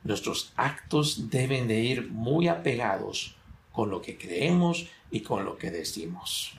Nuestros 0.03 0.53
actos 0.55 1.29
deben 1.29 1.67
de 1.67 1.81
ir 1.81 2.09
muy 2.09 2.47
apegados 2.47 3.35
con 3.71 3.89
lo 3.89 4.01
que 4.01 4.17
creemos 4.17 4.87
y 5.11 5.21
con 5.21 5.45
lo 5.45 5.57
que 5.57 5.71
decimos. 5.71 6.53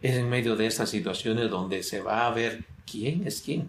Es 0.00 0.16
en 0.16 0.28
medio 0.28 0.56
de 0.56 0.66
estas 0.66 0.90
situaciones 0.90 1.50
donde 1.50 1.82
se 1.82 2.00
va 2.00 2.26
a 2.26 2.30
ver 2.30 2.64
quién 2.90 3.26
es 3.26 3.42
quién. 3.42 3.68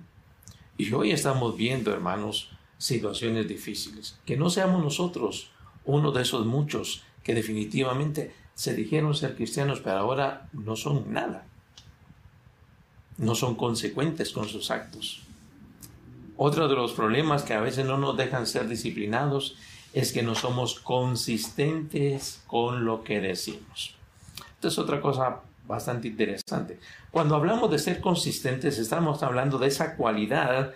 Y 0.78 0.92
hoy 0.94 1.12
estamos 1.12 1.56
viendo, 1.56 1.94
hermanos, 1.94 2.50
situaciones 2.78 3.48
difíciles. 3.48 4.18
Que 4.26 4.38
no 4.38 4.50
seamos 4.50 4.84
nosotros 4.84 5.52
uno 5.86 6.12
de 6.12 6.22
esos 6.22 6.46
muchos 6.46 7.04
que 7.24 7.34
definitivamente 7.34 8.34
se 8.56 8.76
dijeron 8.76 9.16
ser 9.16 9.36
cristianos, 9.36 9.80
pero 9.82 9.98
ahora 9.98 10.50
no 10.54 10.76
son 10.76 11.12
nada. 11.12 11.46
No 13.18 13.36
son 13.36 13.56
consecuentes 13.56 14.32
con 14.32 14.48
sus 14.48 14.72
actos. 14.72 15.24
Otro 16.38 16.68
de 16.68 16.76
los 16.76 16.94
problemas 16.94 17.44
que 17.44 17.54
a 17.54 17.62
veces 17.62 17.86
no 17.86 17.98
nos 17.98 18.18
dejan 18.18 18.48
ser 18.48 18.68
disciplinados 18.68 19.56
es 19.94 20.12
que 20.12 20.24
no 20.24 20.34
somos 20.36 20.80
consistentes 20.80 22.42
con 22.48 22.86
lo 22.86 23.04
que 23.04 23.22
decimos. 23.22 23.96
Esta 24.56 24.68
es 24.68 24.80
otra 24.80 25.00
cosa 25.00 25.42
bastante 25.68 26.08
interesante. 26.08 26.80
Cuando 27.12 27.36
hablamos 27.36 27.70
de 27.70 27.80
ser 27.80 28.02
consistentes, 28.02 28.80
estamos 28.80 29.22
hablando 29.22 29.60
de 29.60 29.68
esa 29.68 29.96
cualidad 29.96 30.74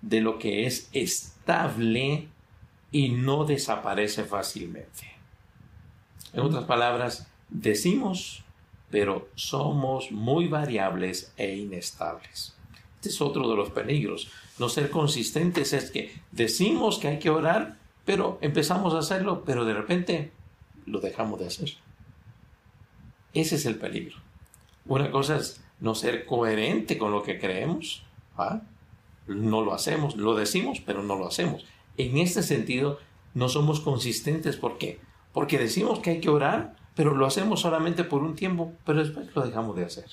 de 0.00 0.20
lo 0.20 0.38
que 0.38 0.66
es 0.66 0.88
estable 0.92 2.28
y 2.90 3.10
no 3.10 3.44
desaparece 3.44 4.24
fácilmente. 4.24 5.15
En 6.36 6.42
otras 6.42 6.64
palabras, 6.64 7.26
decimos, 7.48 8.44
pero 8.90 9.26
somos 9.36 10.12
muy 10.12 10.48
variables 10.48 11.32
e 11.38 11.56
inestables. 11.56 12.54
Este 12.96 13.08
es 13.08 13.22
otro 13.22 13.48
de 13.48 13.56
los 13.56 13.70
peligros. 13.70 14.28
No 14.58 14.68
ser 14.68 14.90
consistentes 14.90 15.72
es 15.72 15.90
que 15.90 16.14
decimos 16.32 16.98
que 16.98 17.08
hay 17.08 17.18
que 17.18 17.30
orar, 17.30 17.78
pero 18.04 18.36
empezamos 18.42 18.92
a 18.92 18.98
hacerlo, 18.98 19.44
pero 19.46 19.64
de 19.64 19.72
repente 19.72 20.30
lo 20.84 21.00
dejamos 21.00 21.40
de 21.40 21.46
hacer. 21.46 21.70
Ese 23.32 23.54
es 23.54 23.64
el 23.64 23.76
peligro. 23.76 24.16
Una 24.84 25.10
cosa 25.10 25.38
es 25.38 25.64
no 25.80 25.94
ser 25.94 26.26
coherente 26.26 26.98
con 26.98 27.12
lo 27.12 27.22
que 27.22 27.38
creemos. 27.38 28.02
No 29.26 29.62
lo 29.62 29.72
hacemos, 29.72 30.16
lo 30.16 30.34
decimos, 30.34 30.82
pero 30.84 31.02
no 31.02 31.16
lo 31.16 31.26
hacemos. 31.26 31.64
En 31.96 32.18
este 32.18 32.42
sentido, 32.42 32.98
no 33.32 33.48
somos 33.48 33.80
consistentes. 33.80 34.56
¿Por 34.56 34.76
qué? 34.76 35.00
Porque 35.36 35.58
decimos 35.58 35.98
que 35.98 36.08
hay 36.08 36.20
que 36.22 36.30
orar, 36.30 36.74
pero 36.94 37.14
lo 37.14 37.26
hacemos 37.26 37.60
solamente 37.60 38.04
por 38.04 38.22
un 38.22 38.34
tiempo, 38.34 38.72
pero 38.86 39.00
después 39.00 39.28
lo 39.34 39.42
dejamos 39.42 39.76
de 39.76 39.84
hacer. 39.84 40.06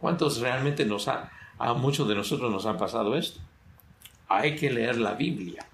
¿Cuántos 0.00 0.40
realmente 0.40 0.84
nos 0.84 1.06
ha, 1.06 1.30
a 1.56 1.74
muchos 1.74 2.08
de 2.08 2.16
nosotros 2.16 2.50
nos 2.50 2.66
ha 2.66 2.76
pasado 2.76 3.14
esto? 3.14 3.38
Hay 4.26 4.56
que 4.56 4.68
leer 4.68 4.96
la 4.96 5.14
Biblia, 5.14 5.64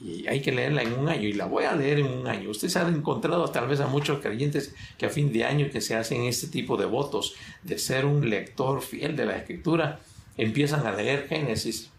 y 0.00 0.26
hay 0.26 0.40
que 0.40 0.52
leerla 0.52 0.80
en 0.80 0.98
un 0.98 1.06
año 1.10 1.28
y 1.28 1.34
la 1.34 1.44
voy 1.44 1.64
a 1.64 1.76
leer 1.76 1.98
en 1.98 2.06
un 2.06 2.26
año. 2.26 2.48
Ustedes 2.48 2.76
han 2.76 2.94
encontrado 2.94 3.46
tal 3.50 3.68
vez 3.68 3.80
a 3.80 3.86
muchos 3.86 4.20
creyentes 4.20 4.74
que 4.96 5.04
a 5.04 5.10
fin 5.10 5.34
de 5.34 5.44
año 5.44 5.68
que 5.70 5.82
se 5.82 5.94
hacen 5.94 6.22
este 6.22 6.46
tipo 6.46 6.78
de 6.78 6.86
votos 6.86 7.34
de 7.62 7.76
ser 7.76 8.06
un 8.06 8.30
lector 8.30 8.80
fiel 8.80 9.16
de 9.16 9.26
la 9.26 9.36
escritura, 9.36 10.00
empiezan 10.38 10.86
a 10.86 10.92
leer 10.92 11.28
Génesis, 11.28 11.90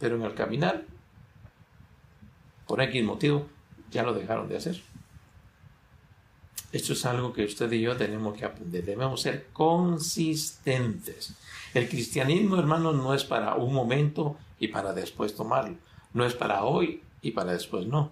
pero 0.00 0.16
en 0.16 0.22
el 0.22 0.34
caminar, 0.34 0.82
por 2.66 2.82
X 2.82 3.04
motivo, 3.04 3.46
ya 3.90 4.02
lo 4.02 4.14
dejaron 4.14 4.48
de 4.48 4.56
hacer. 4.56 4.80
Esto 6.70 6.92
es 6.92 7.06
algo 7.06 7.32
que 7.32 7.44
usted 7.44 7.70
y 7.72 7.80
yo 7.80 7.96
tenemos 7.96 8.36
que 8.36 8.44
aprender. 8.44 8.84
Debemos 8.84 9.22
ser 9.22 9.46
consistentes. 9.52 11.34
El 11.72 11.88
cristianismo, 11.88 12.56
hermanos, 12.56 12.94
no 12.94 13.14
es 13.14 13.24
para 13.24 13.54
un 13.54 13.72
momento 13.72 14.36
y 14.58 14.68
para 14.68 14.92
después 14.92 15.34
tomarlo. 15.34 15.76
No 16.12 16.26
es 16.26 16.34
para 16.34 16.64
hoy 16.64 17.02
y 17.22 17.30
para 17.30 17.52
después 17.52 17.86
no. 17.86 18.10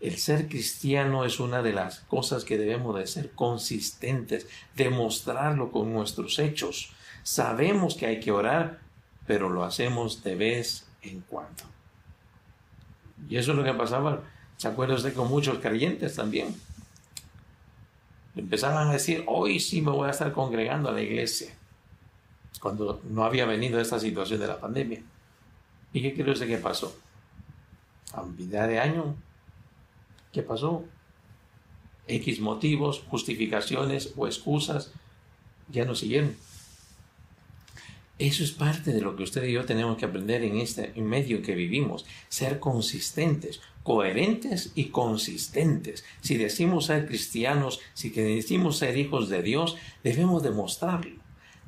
El 0.00 0.16
ser 0.18 0.48
cristiano 0.48 1.24
es 1.24 1.38
una 1.38 1.62
de 1.62 1.72
las 1.72 2.00
cosas 2.00 2.44
que 2.44 2.58
debemos 2.58 2.96
de 2.96 3.06
ser 3.06 3.30
consistentes, 3.32 4.48
demostrarlo 4.74 5.70
con 5.70 5.92
nuestros 5.92 6.38
hechos. 6.38 6.92
Sabemos 7.22 7.94
que 7.94 8.06
hay 8.06 8.20
que 8.20 8.32
orar, 8.32 8.80
pero 9.26 9.48
lo 9.48 9.64
hacemos 9.64 10.24
de 10.24 10.34
vez 10.34 10.88
en 11.02 11.20
cuando. 11.20 11.62
Y 13.28 13.36
eso 13.36 13.52
es 13.52 13.56
lo 13.56 13.62
que 13.62 13.74
pasaba, 13.74 14.22
¿se 14.62 14.68
acuerda 14.68 14.94
usted 14.94 15.12
con 15.12 15.28
muchos 15.28 15.58
creyentes 15.58 16.14
también? 16.14 16.54
Empezaban 18.36 18.86
a 18.86 18.92
decir, 18.92 19.24
hoy 19.26 19.58
sí 19.58 19.82
me 19.82 19.90
voy 19.90 20.06
a 20.06 20.12
estar 20.12 20.32
congregando 20.32 20.88
a 20.88 20.92
la 20.92 21.02
iglesia, 21.02 21.52
cuando 22.60 23.00
no 23.10 23.24
había 23.24 23.44
venido 23.44 23.80
esta 23.80 23.98
situación 23.98 24.38
de 24.38 24.46
la 24.46 24.60
pandemia. 24.60 25.02
¿Y 25.92 26.00
qué 26.00 26.14
cree 26.14 26.30
usted 26.30 26.46
que 26.46 26.58
pasó? 26.58 26.96
a 28.12 28.22
mitad 28.22 28.68
de 28.68 28.78
año, 28.78 29.16
¿qué 30.30 30.42
pasó? 30.42 30.84
X 32.06 32.38
motivos, 32.38 33.02
justificaciones 33.08 34.12
o 34.16 34.28
excusas 34.28 34.92
ya 35.70 35.84
no 35.84 35.96
siguieron. 35.96 36.36
Eso 38.20 38.44
es 38.44 38.52
parte 38.52 38.92
de 38.92 39.00
lo 39.00 39.16
que 39.16 39.24
usted 39.24 39.42
y 39.42 39.54
yo 39.54 39.64
tenemos 39.64 39.96
que 39.96 40.04
aprender 40.04 40.44
en 40.44 40.58
este 40.58 40.92
medio 41.00 41.42
que 41.42 41.56
vivimos. 41.56 42.04
Ser 42.28 42.60
consistentes, 42.60 43.60
coherentes 43.82 44.72
y 44.74 44.86
consistentes. 44.86 46.04
Si 46.20 46.36
decimos 46.36 46.86
ser 46.86 47.06
cristianos, 47.06 47.80
si 47.94 48.10
decimos 48.10 48.78
ser 48.78 48.96
hijos 48.96 49.28
de 49.28 49.42
Dios, 49.42 49.76
debemos 50.04 50.42
demostrarlo. 50.42 51.16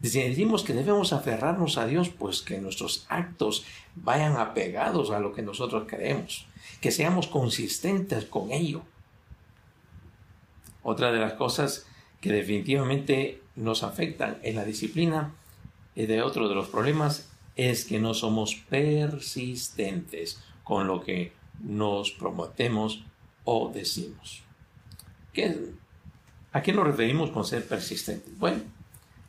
Si 0.03 0.23
decimos 0.23 0.65
que 0.65 0.75
debemos 0.75 1.13
aferrarnos 1.13 1.79
a 1.79 1.87
Dios, 1.87 2.11
pues 2.11 2.43
que 2.43 2.61
nuestros 2.61 3.07
actos 3.09 3.65
vayan 3.95 4.37
apegados 4.37 5.11
a 5.11 5.19
lo 5.19 5.33
que 5.33 5.43
nosotros 5.43 5.85
creemos, 5.89 6.47
que 6.81 6.91
seamos 6.91 7.27
consistentes 7.27 8.27
con 8.27 8.53
ello. 8.53 8.83
Otra 10.83 11.11
de 11.11 11.21
las 11.21 11.33
cosas 11.35 11.87
que 12.21 12.31
definitivamente 12.31 13.41
nos 13.57 13.83
afectan 13.83 14.39
en 14.43 14.57
la 14.57 14.65
disciplina 14.65 15.35
y 15.95 16.07
de 16.07 16.21
otro 16.23 16.49
de 16.49 16.55
los 16.55 16.69
problemas 16.69 17.31
es 17.57 17.85
que 17.85 17.99
no 17.99 18.13
somos 18.15 18.57
persistentes 18.57 20.43
con 20.65 20.87
lo 20.87 21.03
que 21.03 21.33
nos 21.61 22.13
prometemos 22.13 23.05
o 23.45 23.71
decimos. 23.73 24.43
¿A 26.53 26.63
qué 26.63 26.73
nos 26.73 26.87
referimos 26.87 27.31
con 27.31 27.45
ser 27.45 27.67
persistentes? 27.67 28.39
Bueno, 28.39 28.63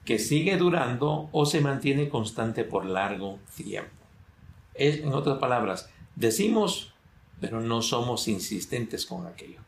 que 0.06 0.20
sigue 0.20 0.58
durando 0.58 1.30
o 1.32 1.46
se 1.46 1.62
mantiene 1.62 2.10
constante 2.10 2.64
por 2.64 2.86
largo 2.86 3.40
tiempo. 3.56 3.90
Es, 4.76 5.00
en 5.00 5.14
otras 5.14 5.40
palabras, 5.40 5.90
decimos, 6.16 6.94
pero 7.42 7.60
no 7.60 7.82
somos 7.82 8.28
insistentes 8.28 9.06
con 9.06 9.26
aquello. 9.26 9.60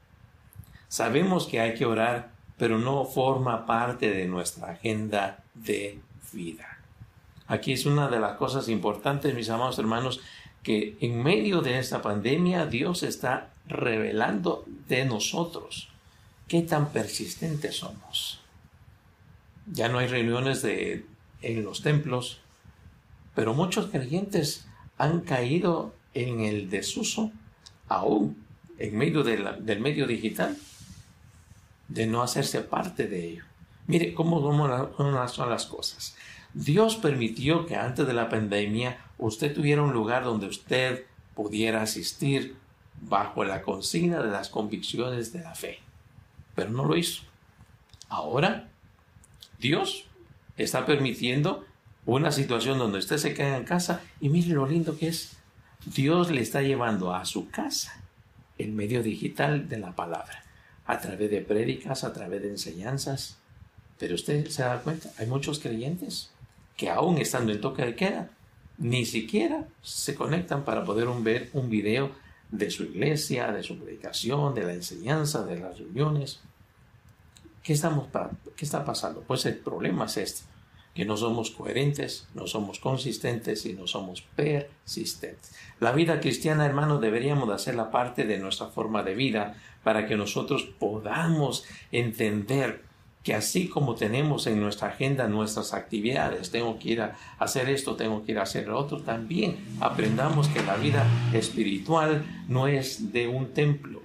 Sabemos 0.87 1.47
que 1.47 1.59
hay 1.59 1.73
que 1.73 1.85
orar, 1.85 2.31
pero 2.57 2.77
no 2.77 3.05
forma 3.05 3.65
parte 3.65 4.11
de 4.11 4.27
nuestra 4.27 4.71
agenda 4.71 5.43
de 5.53 5.99
vida. 6.31 6.77
Aquí 7.47 7.73
es 7.73 7.85
una 7.85 8.09
de 8.09 8.19
las 8.19 8.37
cosas 8.37 8.69
importantes, 8.69 9.33
mis 9.33 9.49
amados 9.49 9.79
hermanos, 9.79 10.21
que 10.63 10.97
en 11.01 11.23
medio 11.23 11.61
de 11.61 11.79
esta 11.79 12.01
pandemia 12.01 12.65
Dios 12.65 13.03
está 13.03 13.51
revelando 13.67 14.65
de 14.87 15.05
nosotros 15.05 15.89
qué 16.47 16.61
tan 16.61 16.91
persistentes 16.91 17.77
somos. 17.77 18.39
Ya 19.71 19.89
no 19.89 19.99
hay 19.99 20.07
reuniones 20.07 20.61
de, 20.61 21.05
en 21.41 21.63
los 21.63 21.81
templos, 21.81 22.39
pero 23.35 23.53
muchos 23.53 23.87
creyentes 23.87 24.65
han 24.97 25.21
caído 25.21 25.93
en 26.13 26.41
el 26.41 26.69
desuso, 26.69 27.31
aún 27.87 28.43
en 28.79 28.97
medio 28.97 29.23
del 29.23 29.79
medio 29.79 30.07
digital, 30.07 30.57
de 31.87 32.07
no 32.07 32.21
hacerse 32.21 32.61
parte 32.61 33.07
de 33.07 33.29
ello. 33.29 33.43
Mire 33.87 34.13
cómo 34.13 34.41
son 34.41 35.49
las 35.49 35.65
cosas. 35.65 36.15
Dios 36.57 36.95
permitió 36.95 37.67
que 37.67 37.75
antes 37.75 38.07
de 38.07 38.13
la 38.13 38.29
pandemia 38.29 38.97
usted 39.19 39.53
tuviera 39.53 39.83
un 39.83 39.93
lugar 39.93 40.23
donde 40.23 40.47
usted 40.47 41.05
pudiera 41.35 41.83
asistir 41.83 42.55
bajo 42.99 43.43
la 43.43 43.61
consigna 43.61 44.23
de 44.23 44.31
las 44.31 44.49
convicciones 44.49 45.31
de 45.31 45.41
la 45.41 45.53
fe, 45.53 45.77
pero 46.55 46.71
no 46.71 46.85
lo 46.85 46.97
hizo. 46.97 47.21
Ahora 48.09 48.69
Dios 49.59 50.05
está 50.57 50.87
permitiendo 50.87 51.63
una 52.07 52.31
situación 52.31 52.79
donde 52.79 52.97
usted 52.97 53.17
se 53.17 53.35
queda 53.35 53.55
en 53.55 53.63
casa 53.63 54.01
y 54.19 54.29
mire 54.29 54.49
lo 54.55 54.65
lindo 54.65 54.97
que 54.97 55.09
es. 55.09 55.37
Dios 55.85 56.31
le 56.31 56.41
está 56.41 56.63
llevando 56.63 57.13
a 57.13 57.25
su 57.25 57.51
casa 57.51 58.01
el 58.57 58.71
medio 58.71 59.03
digital 59.03 59.69
de 59.69 59.77
la 59.77 59.95
palabra, 59.95 60.43
a 60.87 60.99
través 60.99 61.29
de 61.29 61.41
prédicas, 61.41 62.03
a 62.03 62.13
través 62.13 62.41
de 62.41 62.49
enseñanzas. 62.49 63.37
Pero 63.99 64.15
usted 64.15 64.47
se 64.47 64.63
da 64.63 64.81
cuenta, 64.81 65.11
hay 65.19 65.27
muchos 65.27 65.59
creyentes 65.59 66.31
que 66.77 66.89
aún 66.89 67.17
estando 67.17 67.51
en 67.51 67.59
toque 67.59 67.83
de 67.83 67.95
queda, 67.95 68.29
ni 68.77 69.05
siquiera 69.05 69.67
se 69.81 70.15
conectan 70.15 70.63
para 70.63 70.85
poder 70.85 71.07
ver 71.21 71.49
un 71.53 71.69
video 71.69 72.11
de 72.51 72.69
su 72.69 72.83
iglesia, 72.83 73.51
de 73.51 73.63
su 73.63 73.77
predicación, 73.77 74.53
de 74.53 74.63
la 74.63 74.73
enseñanza, 74.73 75.43
de 75.43 75.59
las 75.59 75.77
reuniones. 75.77 76.39
¿Qué, 77.63 77.73
estamos, 77.73 78.07
¿Qué 78.55 78.63
está 78.63 78.85
pasando? 78.85 79.21
Pues 79.21 79.45
el 79.45 79.57
problema 79.57 80.05
es 80.05 80.17
este, 80.17 80.43
que 80.93 81.03
no 81.03 81.17
somos 81.17 81.51
coherentes, 81.51 82.27
no 82.33 82.47
somos 82.47 82.79
consistentes 82.79 83.65
y 83.65 83.73
no 83.73 83.87
somos 83.87 84.21
persistentes. 84.21 85.53
La 85.79 85.91
vida 85.91 86.19
cristiana, 86.19 86.65
hermano, 86.65 86.99
deberíamos 86.99 87.49
de 87.49 87.55
hacerla 87.55 87.91
parte 87.91 88.25
de 88.25 88.37
nuestra 88.37 88.67
forma 88.67 89.03
de 89.03 89.15
vida 89.15 89.55
para 89.83 90.07
que 90.07 90.15
nosotros 90.15 90.63
podamos 90.79 91.65
entender 91.91 92.83
que 93.27 93.35
así 93.35 93.67
como 93.67 93.93
tenemos 93.95 94.47
en 94.47 94.61
nuestra 94.61 94.87
agenda 94.87 95.27
nuestras 95.27 95.73
actividades, 95.73 96.49
tengo 96.49 96.79
que 96.79 96.91
ir 96.91 97.01
a 97.01 97.17
hacer 97.39 97.67
esto, 97.67 97.97
tengo 97.97 98.23
que 98.23 98.31
ir 98.31 98.39
a 98.39 98.43
hacer 98.43 98.69
lo 98.69 98.79
otro, 98.79 99.01
también 99.01 99.57
aprendamos 99.81 100.47
que 100.47 100.63
la 100.63 100.77
vida 100.77 101.05
espiritual 101.33 102.23
no 102.47 102.69
es 102.69 103.11
de 103.11 103.27
un 103.27 103.47
templo, 103.47 104.01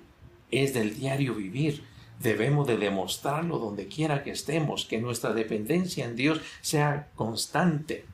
es 0.51 0.75
del 0.75 0.97
diario 0.99 1.37
vivir 1.37 1.85
Debemos 2.19 2.67
de 2.67 2.77
demostrarlo 2.77 3.59
donde 3.59 3.87
quiera 3.87 4.25
que 4.25 4.33
estemos, 4.33 4.87
que 4.87 4.99
nuestra 4.99 5.33
dependencia 5.33 6.05
en 6.05 6.17
Dios 6.17 6.41
sea 6.61 7.09
constante, 7.15 8.05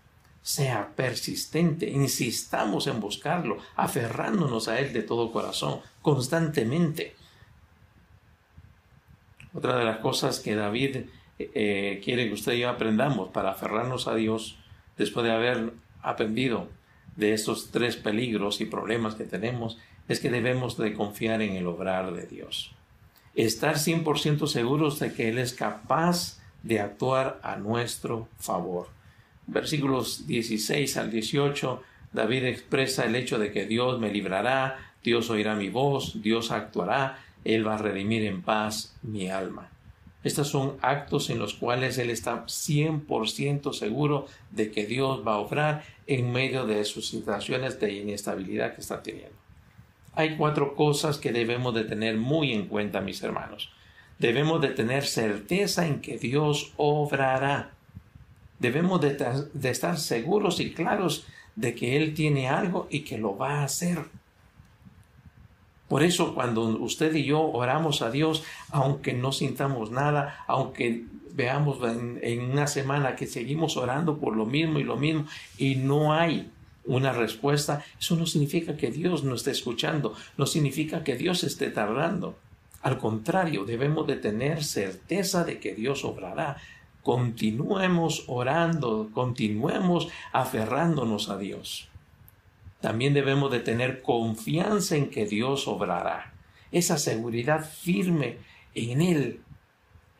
sea 0.42 0.92
persistente, 0.94 1.88
insistamos 1.88 2.86
en 2.86 3.00
buscarlo, 3.00 3.58
aferrándonos 3.76 4.68
a 4.68 4.78
Él 4.78 4.92
de 4.92 5.02
todo 5.02 5.32
corazón, 5.32 5.80
constantemente. 6.02 7.16
Otra 9.58 9.76
de 9.76 9.84
las 9.84 9.98
cosas 9.98 10.38
que 10.38 10.54
David 10.54 10.96
eh, 10.96 11.50
eh, 11.54 12.00
quiere 12.04 12.28
que 12.28 12.34
usted 12.34 12.52
y 12.52 12.60
yo 12.60 12.68
aprendamos 12.68 13.30
para 13.30 13.50
aferrarnos 13.50 14.06
a 14.06 14.14
Dios, 14.14 14.56
después 14.96 15.26
de 15.26 15.32
haber 15.32 15.72
aprendido 16.00 16.68
de 17.16 17.32
estos 17.32 17.72
tres 17.72 17.96
peligros 17.96 18.60
y 18.60 18.66
problemas 18.66 19.16
que 19.16 19.24
tenemos, 19.24 19.76
es 20.06 20.20
que 20.20 20.30
debemos 20.30 20.76
de 20.76 20.94
confiar 20.94 21.42
en 21.42 21.56
el 21.56 21.66
obrar 21.66 22.12
de 22.12 22.26
Dios 22.26 22.72
estar 23.34 23.76
100% 23.76 24.46
seguros 24.46 24.98
de 24.98 25.12
que 25.12 25.28
Él 25.28 25.38
es 25.38 25.52
capaz 25.52 26.40
de 26.62 26.80
actuar 26.80 27.40
a 27.42 27.56
nuestro 27.56 28.28
favor. 28.38 28.88
Versículos 29.46 30.26
16 30.26 30.96
al 30.96 31.10
18, 31.10 31.82
David 32.12 32.44
expresa 32.44 33.04
el 33.04 33.16
hecho 33.16 33.38
de 33.38 33.52
que 33.52 33.66
Dios 33.66 34.00
me 34.00 34.12
librará, 34.12 34.92
Dios 35.04 35.30
oirá 35.30 35.54
mi 35.54 35.68
voz, 35.68 36.20
Dios 36.22 36.50
actuará, 36.50 37.24
Él 37.54 37.66
va 37.66 37.74
a 37.74 37.78
redimir 37.78 38.24
en 38.24 38.42
paz 38.42 38.96
mi 39.02 39.28
alma. 39.28 39.70
Estos 40.24 40.48
son 40.48 40.76
actos 40.82 41.30
en 41.30 41.38
los 41.38 41.54
cuales 41.54 41.96
Él 41.98 42.10
está 42.10 42.44
100% 42.46 43.72
seguro 43.72 44.26
de 44.50 44.70
que 44.70 44.86
Dios 44.86 45.26
va 45.26 45.34
a 45.34 45.38
obrar 45.38 45.84
en 46.06 46.32
medio 46.32 46.66
de 46.66 46.84
sus 46.84 47.08
situaciones 47.08 47.78
de 47.78 47.92
inestabilidad 47.92 48.74
que 48.74 48.80
está 48.80 49.02
teniendo 49.02 49.48
hay 50.18 50.34
cuatro 50.36 50.74
cosas 50.74 51.16
que 51.16 51.30
debemos 51.30 51.72
de 51.76 51.84
tener 51.84 52.16
muy 52.16 52.52
en 52.52 52.66
cuenta, 52.66 53.00
mis 53.00 53.22
hermanos. 53.22 53.70
Debemos 54.18 54.60
de 54.60 54.70
tener 54.70 55.04
certeza 55.04 55.86
en 55.86 56.00
que 56.00 56.18
Dios 56.18 56.72
obrará. 56.76 57.70
Debemos 58.58 59.00
de, 59.00 59.16
de 59.54 59.70
estar 59.70 59.96
seguros 59.96 60.58
y 60.58 60.72
claros 60.72 61.24
de 61.54 61.72
que 61.76 61.96
Él 61.96 62.14
tiene 62.14 62.48
algo 62.48 62.88
y 62.90 63.02
que 63.02 63.16
lo 63.16 63.36
va 63.36 63.60
a 63.60 63.62
hacer. 63.62 64.06
Por 65.88 66.02
eso 66.02 66.34
cuando 66.34 66.62
usted 66.64 67.14
y 67.14 67.24
yo 67.24 67.40
oramos 67.40 68.02
a 68.02 68.10
Dios, 68.10 68.42
aunque 68.70 69.14
no 69.14 69.32
sintamos 69.32 69.90
nada, 69.90 70.44
aunque 70.46 71.04
veamos 71.32 71.78
en, 71.82 72.50
una 72.50 72.66
semana 72.66 73.16
que 73.16 73.26
seguimos 73.26 73.76
orando 73.76 74.18
por 74.18 74.36
lo 74.36 74.44
mismo 74.44 74.78
y 74.78 74.84
lo 74.84 74.96
mismo 74.96 75.26
y 75.56 75.76
no 75.76 76.12
hay 76.12 76.50
una 76.84 77.12
respuesta, 77.12 77.84
eso 77.98 78.16
no 78.16 78.26
significa 78.26 78.76
que 78.76 78.90
Dios 78.90 79.22
no 79.24 79.34
esté 79.34 79.50
escuchando, 79.50 80.14
no 80.36 80.46
significa 80.46 81.04
que 81.04 81.16
Dios 81.16 81.44
esté 81.44 81.70
tardando. 81.70 82.36
Al 82.82 82.98
contrario, 82.98 83.64
debemos 83.64 84.06
de 84.06 84.16
tener 84.16 84.64
certeza 84.64 85.44
de 85.44 85.58
que 85.58 85.74
Dios 85.74 86.04
obrará. 86.04 86.56
Continuemos 87.02 88.24
orando, 88.26 89.10
continuemos 89.12 90.08
aferrándonos 90.32 91.28
a 91.28 91.38
Dios. 91.38 91.87
También 92.80 93.14
debemos 93.14 93.50
de 93.50 93.60
tener 93.60 94.02
confianza 94.02 94.96
en 94.96 95.10
que 95.10 95.26
Dios 95.26 95.66
obrará. 95.66 96.32
Esa 96.70 96.98
seguridad 96.98 97.68
firme 97.68 98.38
en 98.74 99.00
Él 99.00 99.40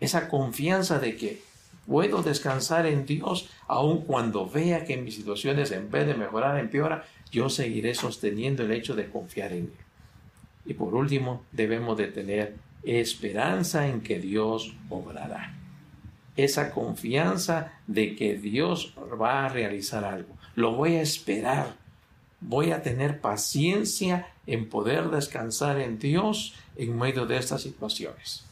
esa 0.01 0.29
confianza 0.29 0.99
de 0.99 1.17
que 1.17 1.43
puedo 1.87 2.23
descansar 2.23 2.87
en 2.87 3.07
Dios 3.07 3.51
aun 3.67 4.03
cuando 4.03 4.49
vea 4.49 4.85
que 4.85 4.97
mis 4.97 5.17
situaciones 5.17 5.73
en 5.73 5.91
vez 5.91 6.07
de 6.07 6.15
mejorar 6.15 6.59
empeora, 6.59 7.05
yo 7.31 7.49
seguiré 7.49 7.95
sosteniendo 7.95 8.63
el 8.63 8.73
hecho 8.73 8.95
de 8.95 9.09
confiar 9.09 9.53
en 9.53 9.65
Él. 9.65 9.73
Y 10.67 10.75
por 10.75 10.95
último, 10.95 11.45
debemos 11.51 11.97
de 11.97 12.09
tener 12.09 12.57
esperanza 12.83 13.89
en 13.89 14.03
que 14.03 14.19
Dios 14.19 14.75
obrará. 14.89 15.55
Esa 16.37 16.71
confianza 16.71 17.73
de 17.87 18.15
que 18.15 18.37
Dios 18.37 18.95
va 19.21 19.47
a 19.47 19.49
realizar 19.49 20.05
algo. 20.05 20.37
Lo 20.55 20.75
voy 20.75 20.97
a 20.97 21.03
esperar. 21.03 21.75
Voy 22.41 22.71
a 22.71 22.83
tener 22.83 23.21
paciencia 23.21 24.29
en 24.47 24.69
poder 24.69 25.11
descansar 25.11 25.81
en 25.81 25.99
Dios 25.99 26.55
en 26.77 26.97
medio 26.97 27.27
de 27.27 27.37
estas 27.37 27.63
situaciones. 27.63 28.45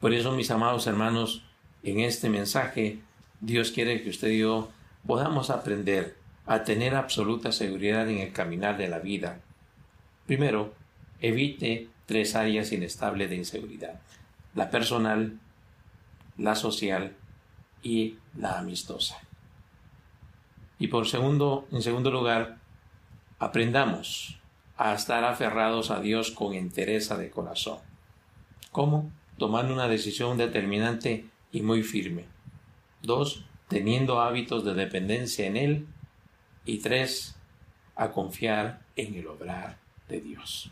Por 0.00 0.14
eso, 0.14 0.32
mis 0.32 0.50
amados 0.50 0.86
hermanos, 0.86 1.42
en 1.82 2.00
este 2.00 2.28
mensaje, 2.30 3.00
Dios 3.40 3.72
quiere 3.72 4.02
que 4.02 4.10
usted 4.10 4.28
y 4.28 4.38
yo 4.38 4.70
podamos 5.06 5.50
aprender 5.50 6.16
a 6.46 6.64
tener 6.64 6.94
absoluta 6.94 7.52
seguridad 7.52 8.08
en 8.08 8.18
el 8.18 8.32
caminar 8.32 8.78
de 8.78 8.88
la 8.88 9.00
vida. 9.00 9.40
Primero, 10.26 10.74
evite 11.20 11.88
tres 12.06 12.34
áreas 12.34 12.72
inestables 12.72 13.28
de 13.28 13.36
inseguridad. 13.36 14.00
La 14.54 14.70
personal, 14.70 15.38
la 16.36 16.54
social 16.54 17.14
y 17.82 18.16
la 18.36 18.58
amistosa. 18.58 19.18
Y 20.78 20.88
por 20.88 21.08
segundo, 21.08 21.66
en 21.72 21.82
segundo 21.82 22.10
lugar, 22.10 22.58
aprendamos 23.38 24.38
a 24.76 24.94
estar 24.94 25.24
aferrados 25.24 25.90
a 25.90 26.00
Dios 26.00 26.30
con 26.30 26.54
entereza 26.54 27.16
de 27.16 27.30
corazón. 27.30 27.78
¿Cómo? 28.70 29.10
tomando 29.38 29.72
una 29.72 29.88
decisión 29.88 30.36
determinante 30.36 31.24
y 31.52 31.62
muy 31.62 31.82
firme. 31.82 32.24
Dos, 33.02 33.44
teniendo 33.68 34.20
hábitos 34.20 34.64
de 34.64 34.74
dependencia 34.74 35.46
en 35.46 35.56
Él. 35.56 35.86
Y 36.64 36.78
tres, 36.78 37.36
a 37.96 38.10
confiar 38.10 38.82
en 38.96 39.14
el 39.14 39.26
obrar 39.28 39.78
de 40.08 40.20
Dios. 40.20 40.70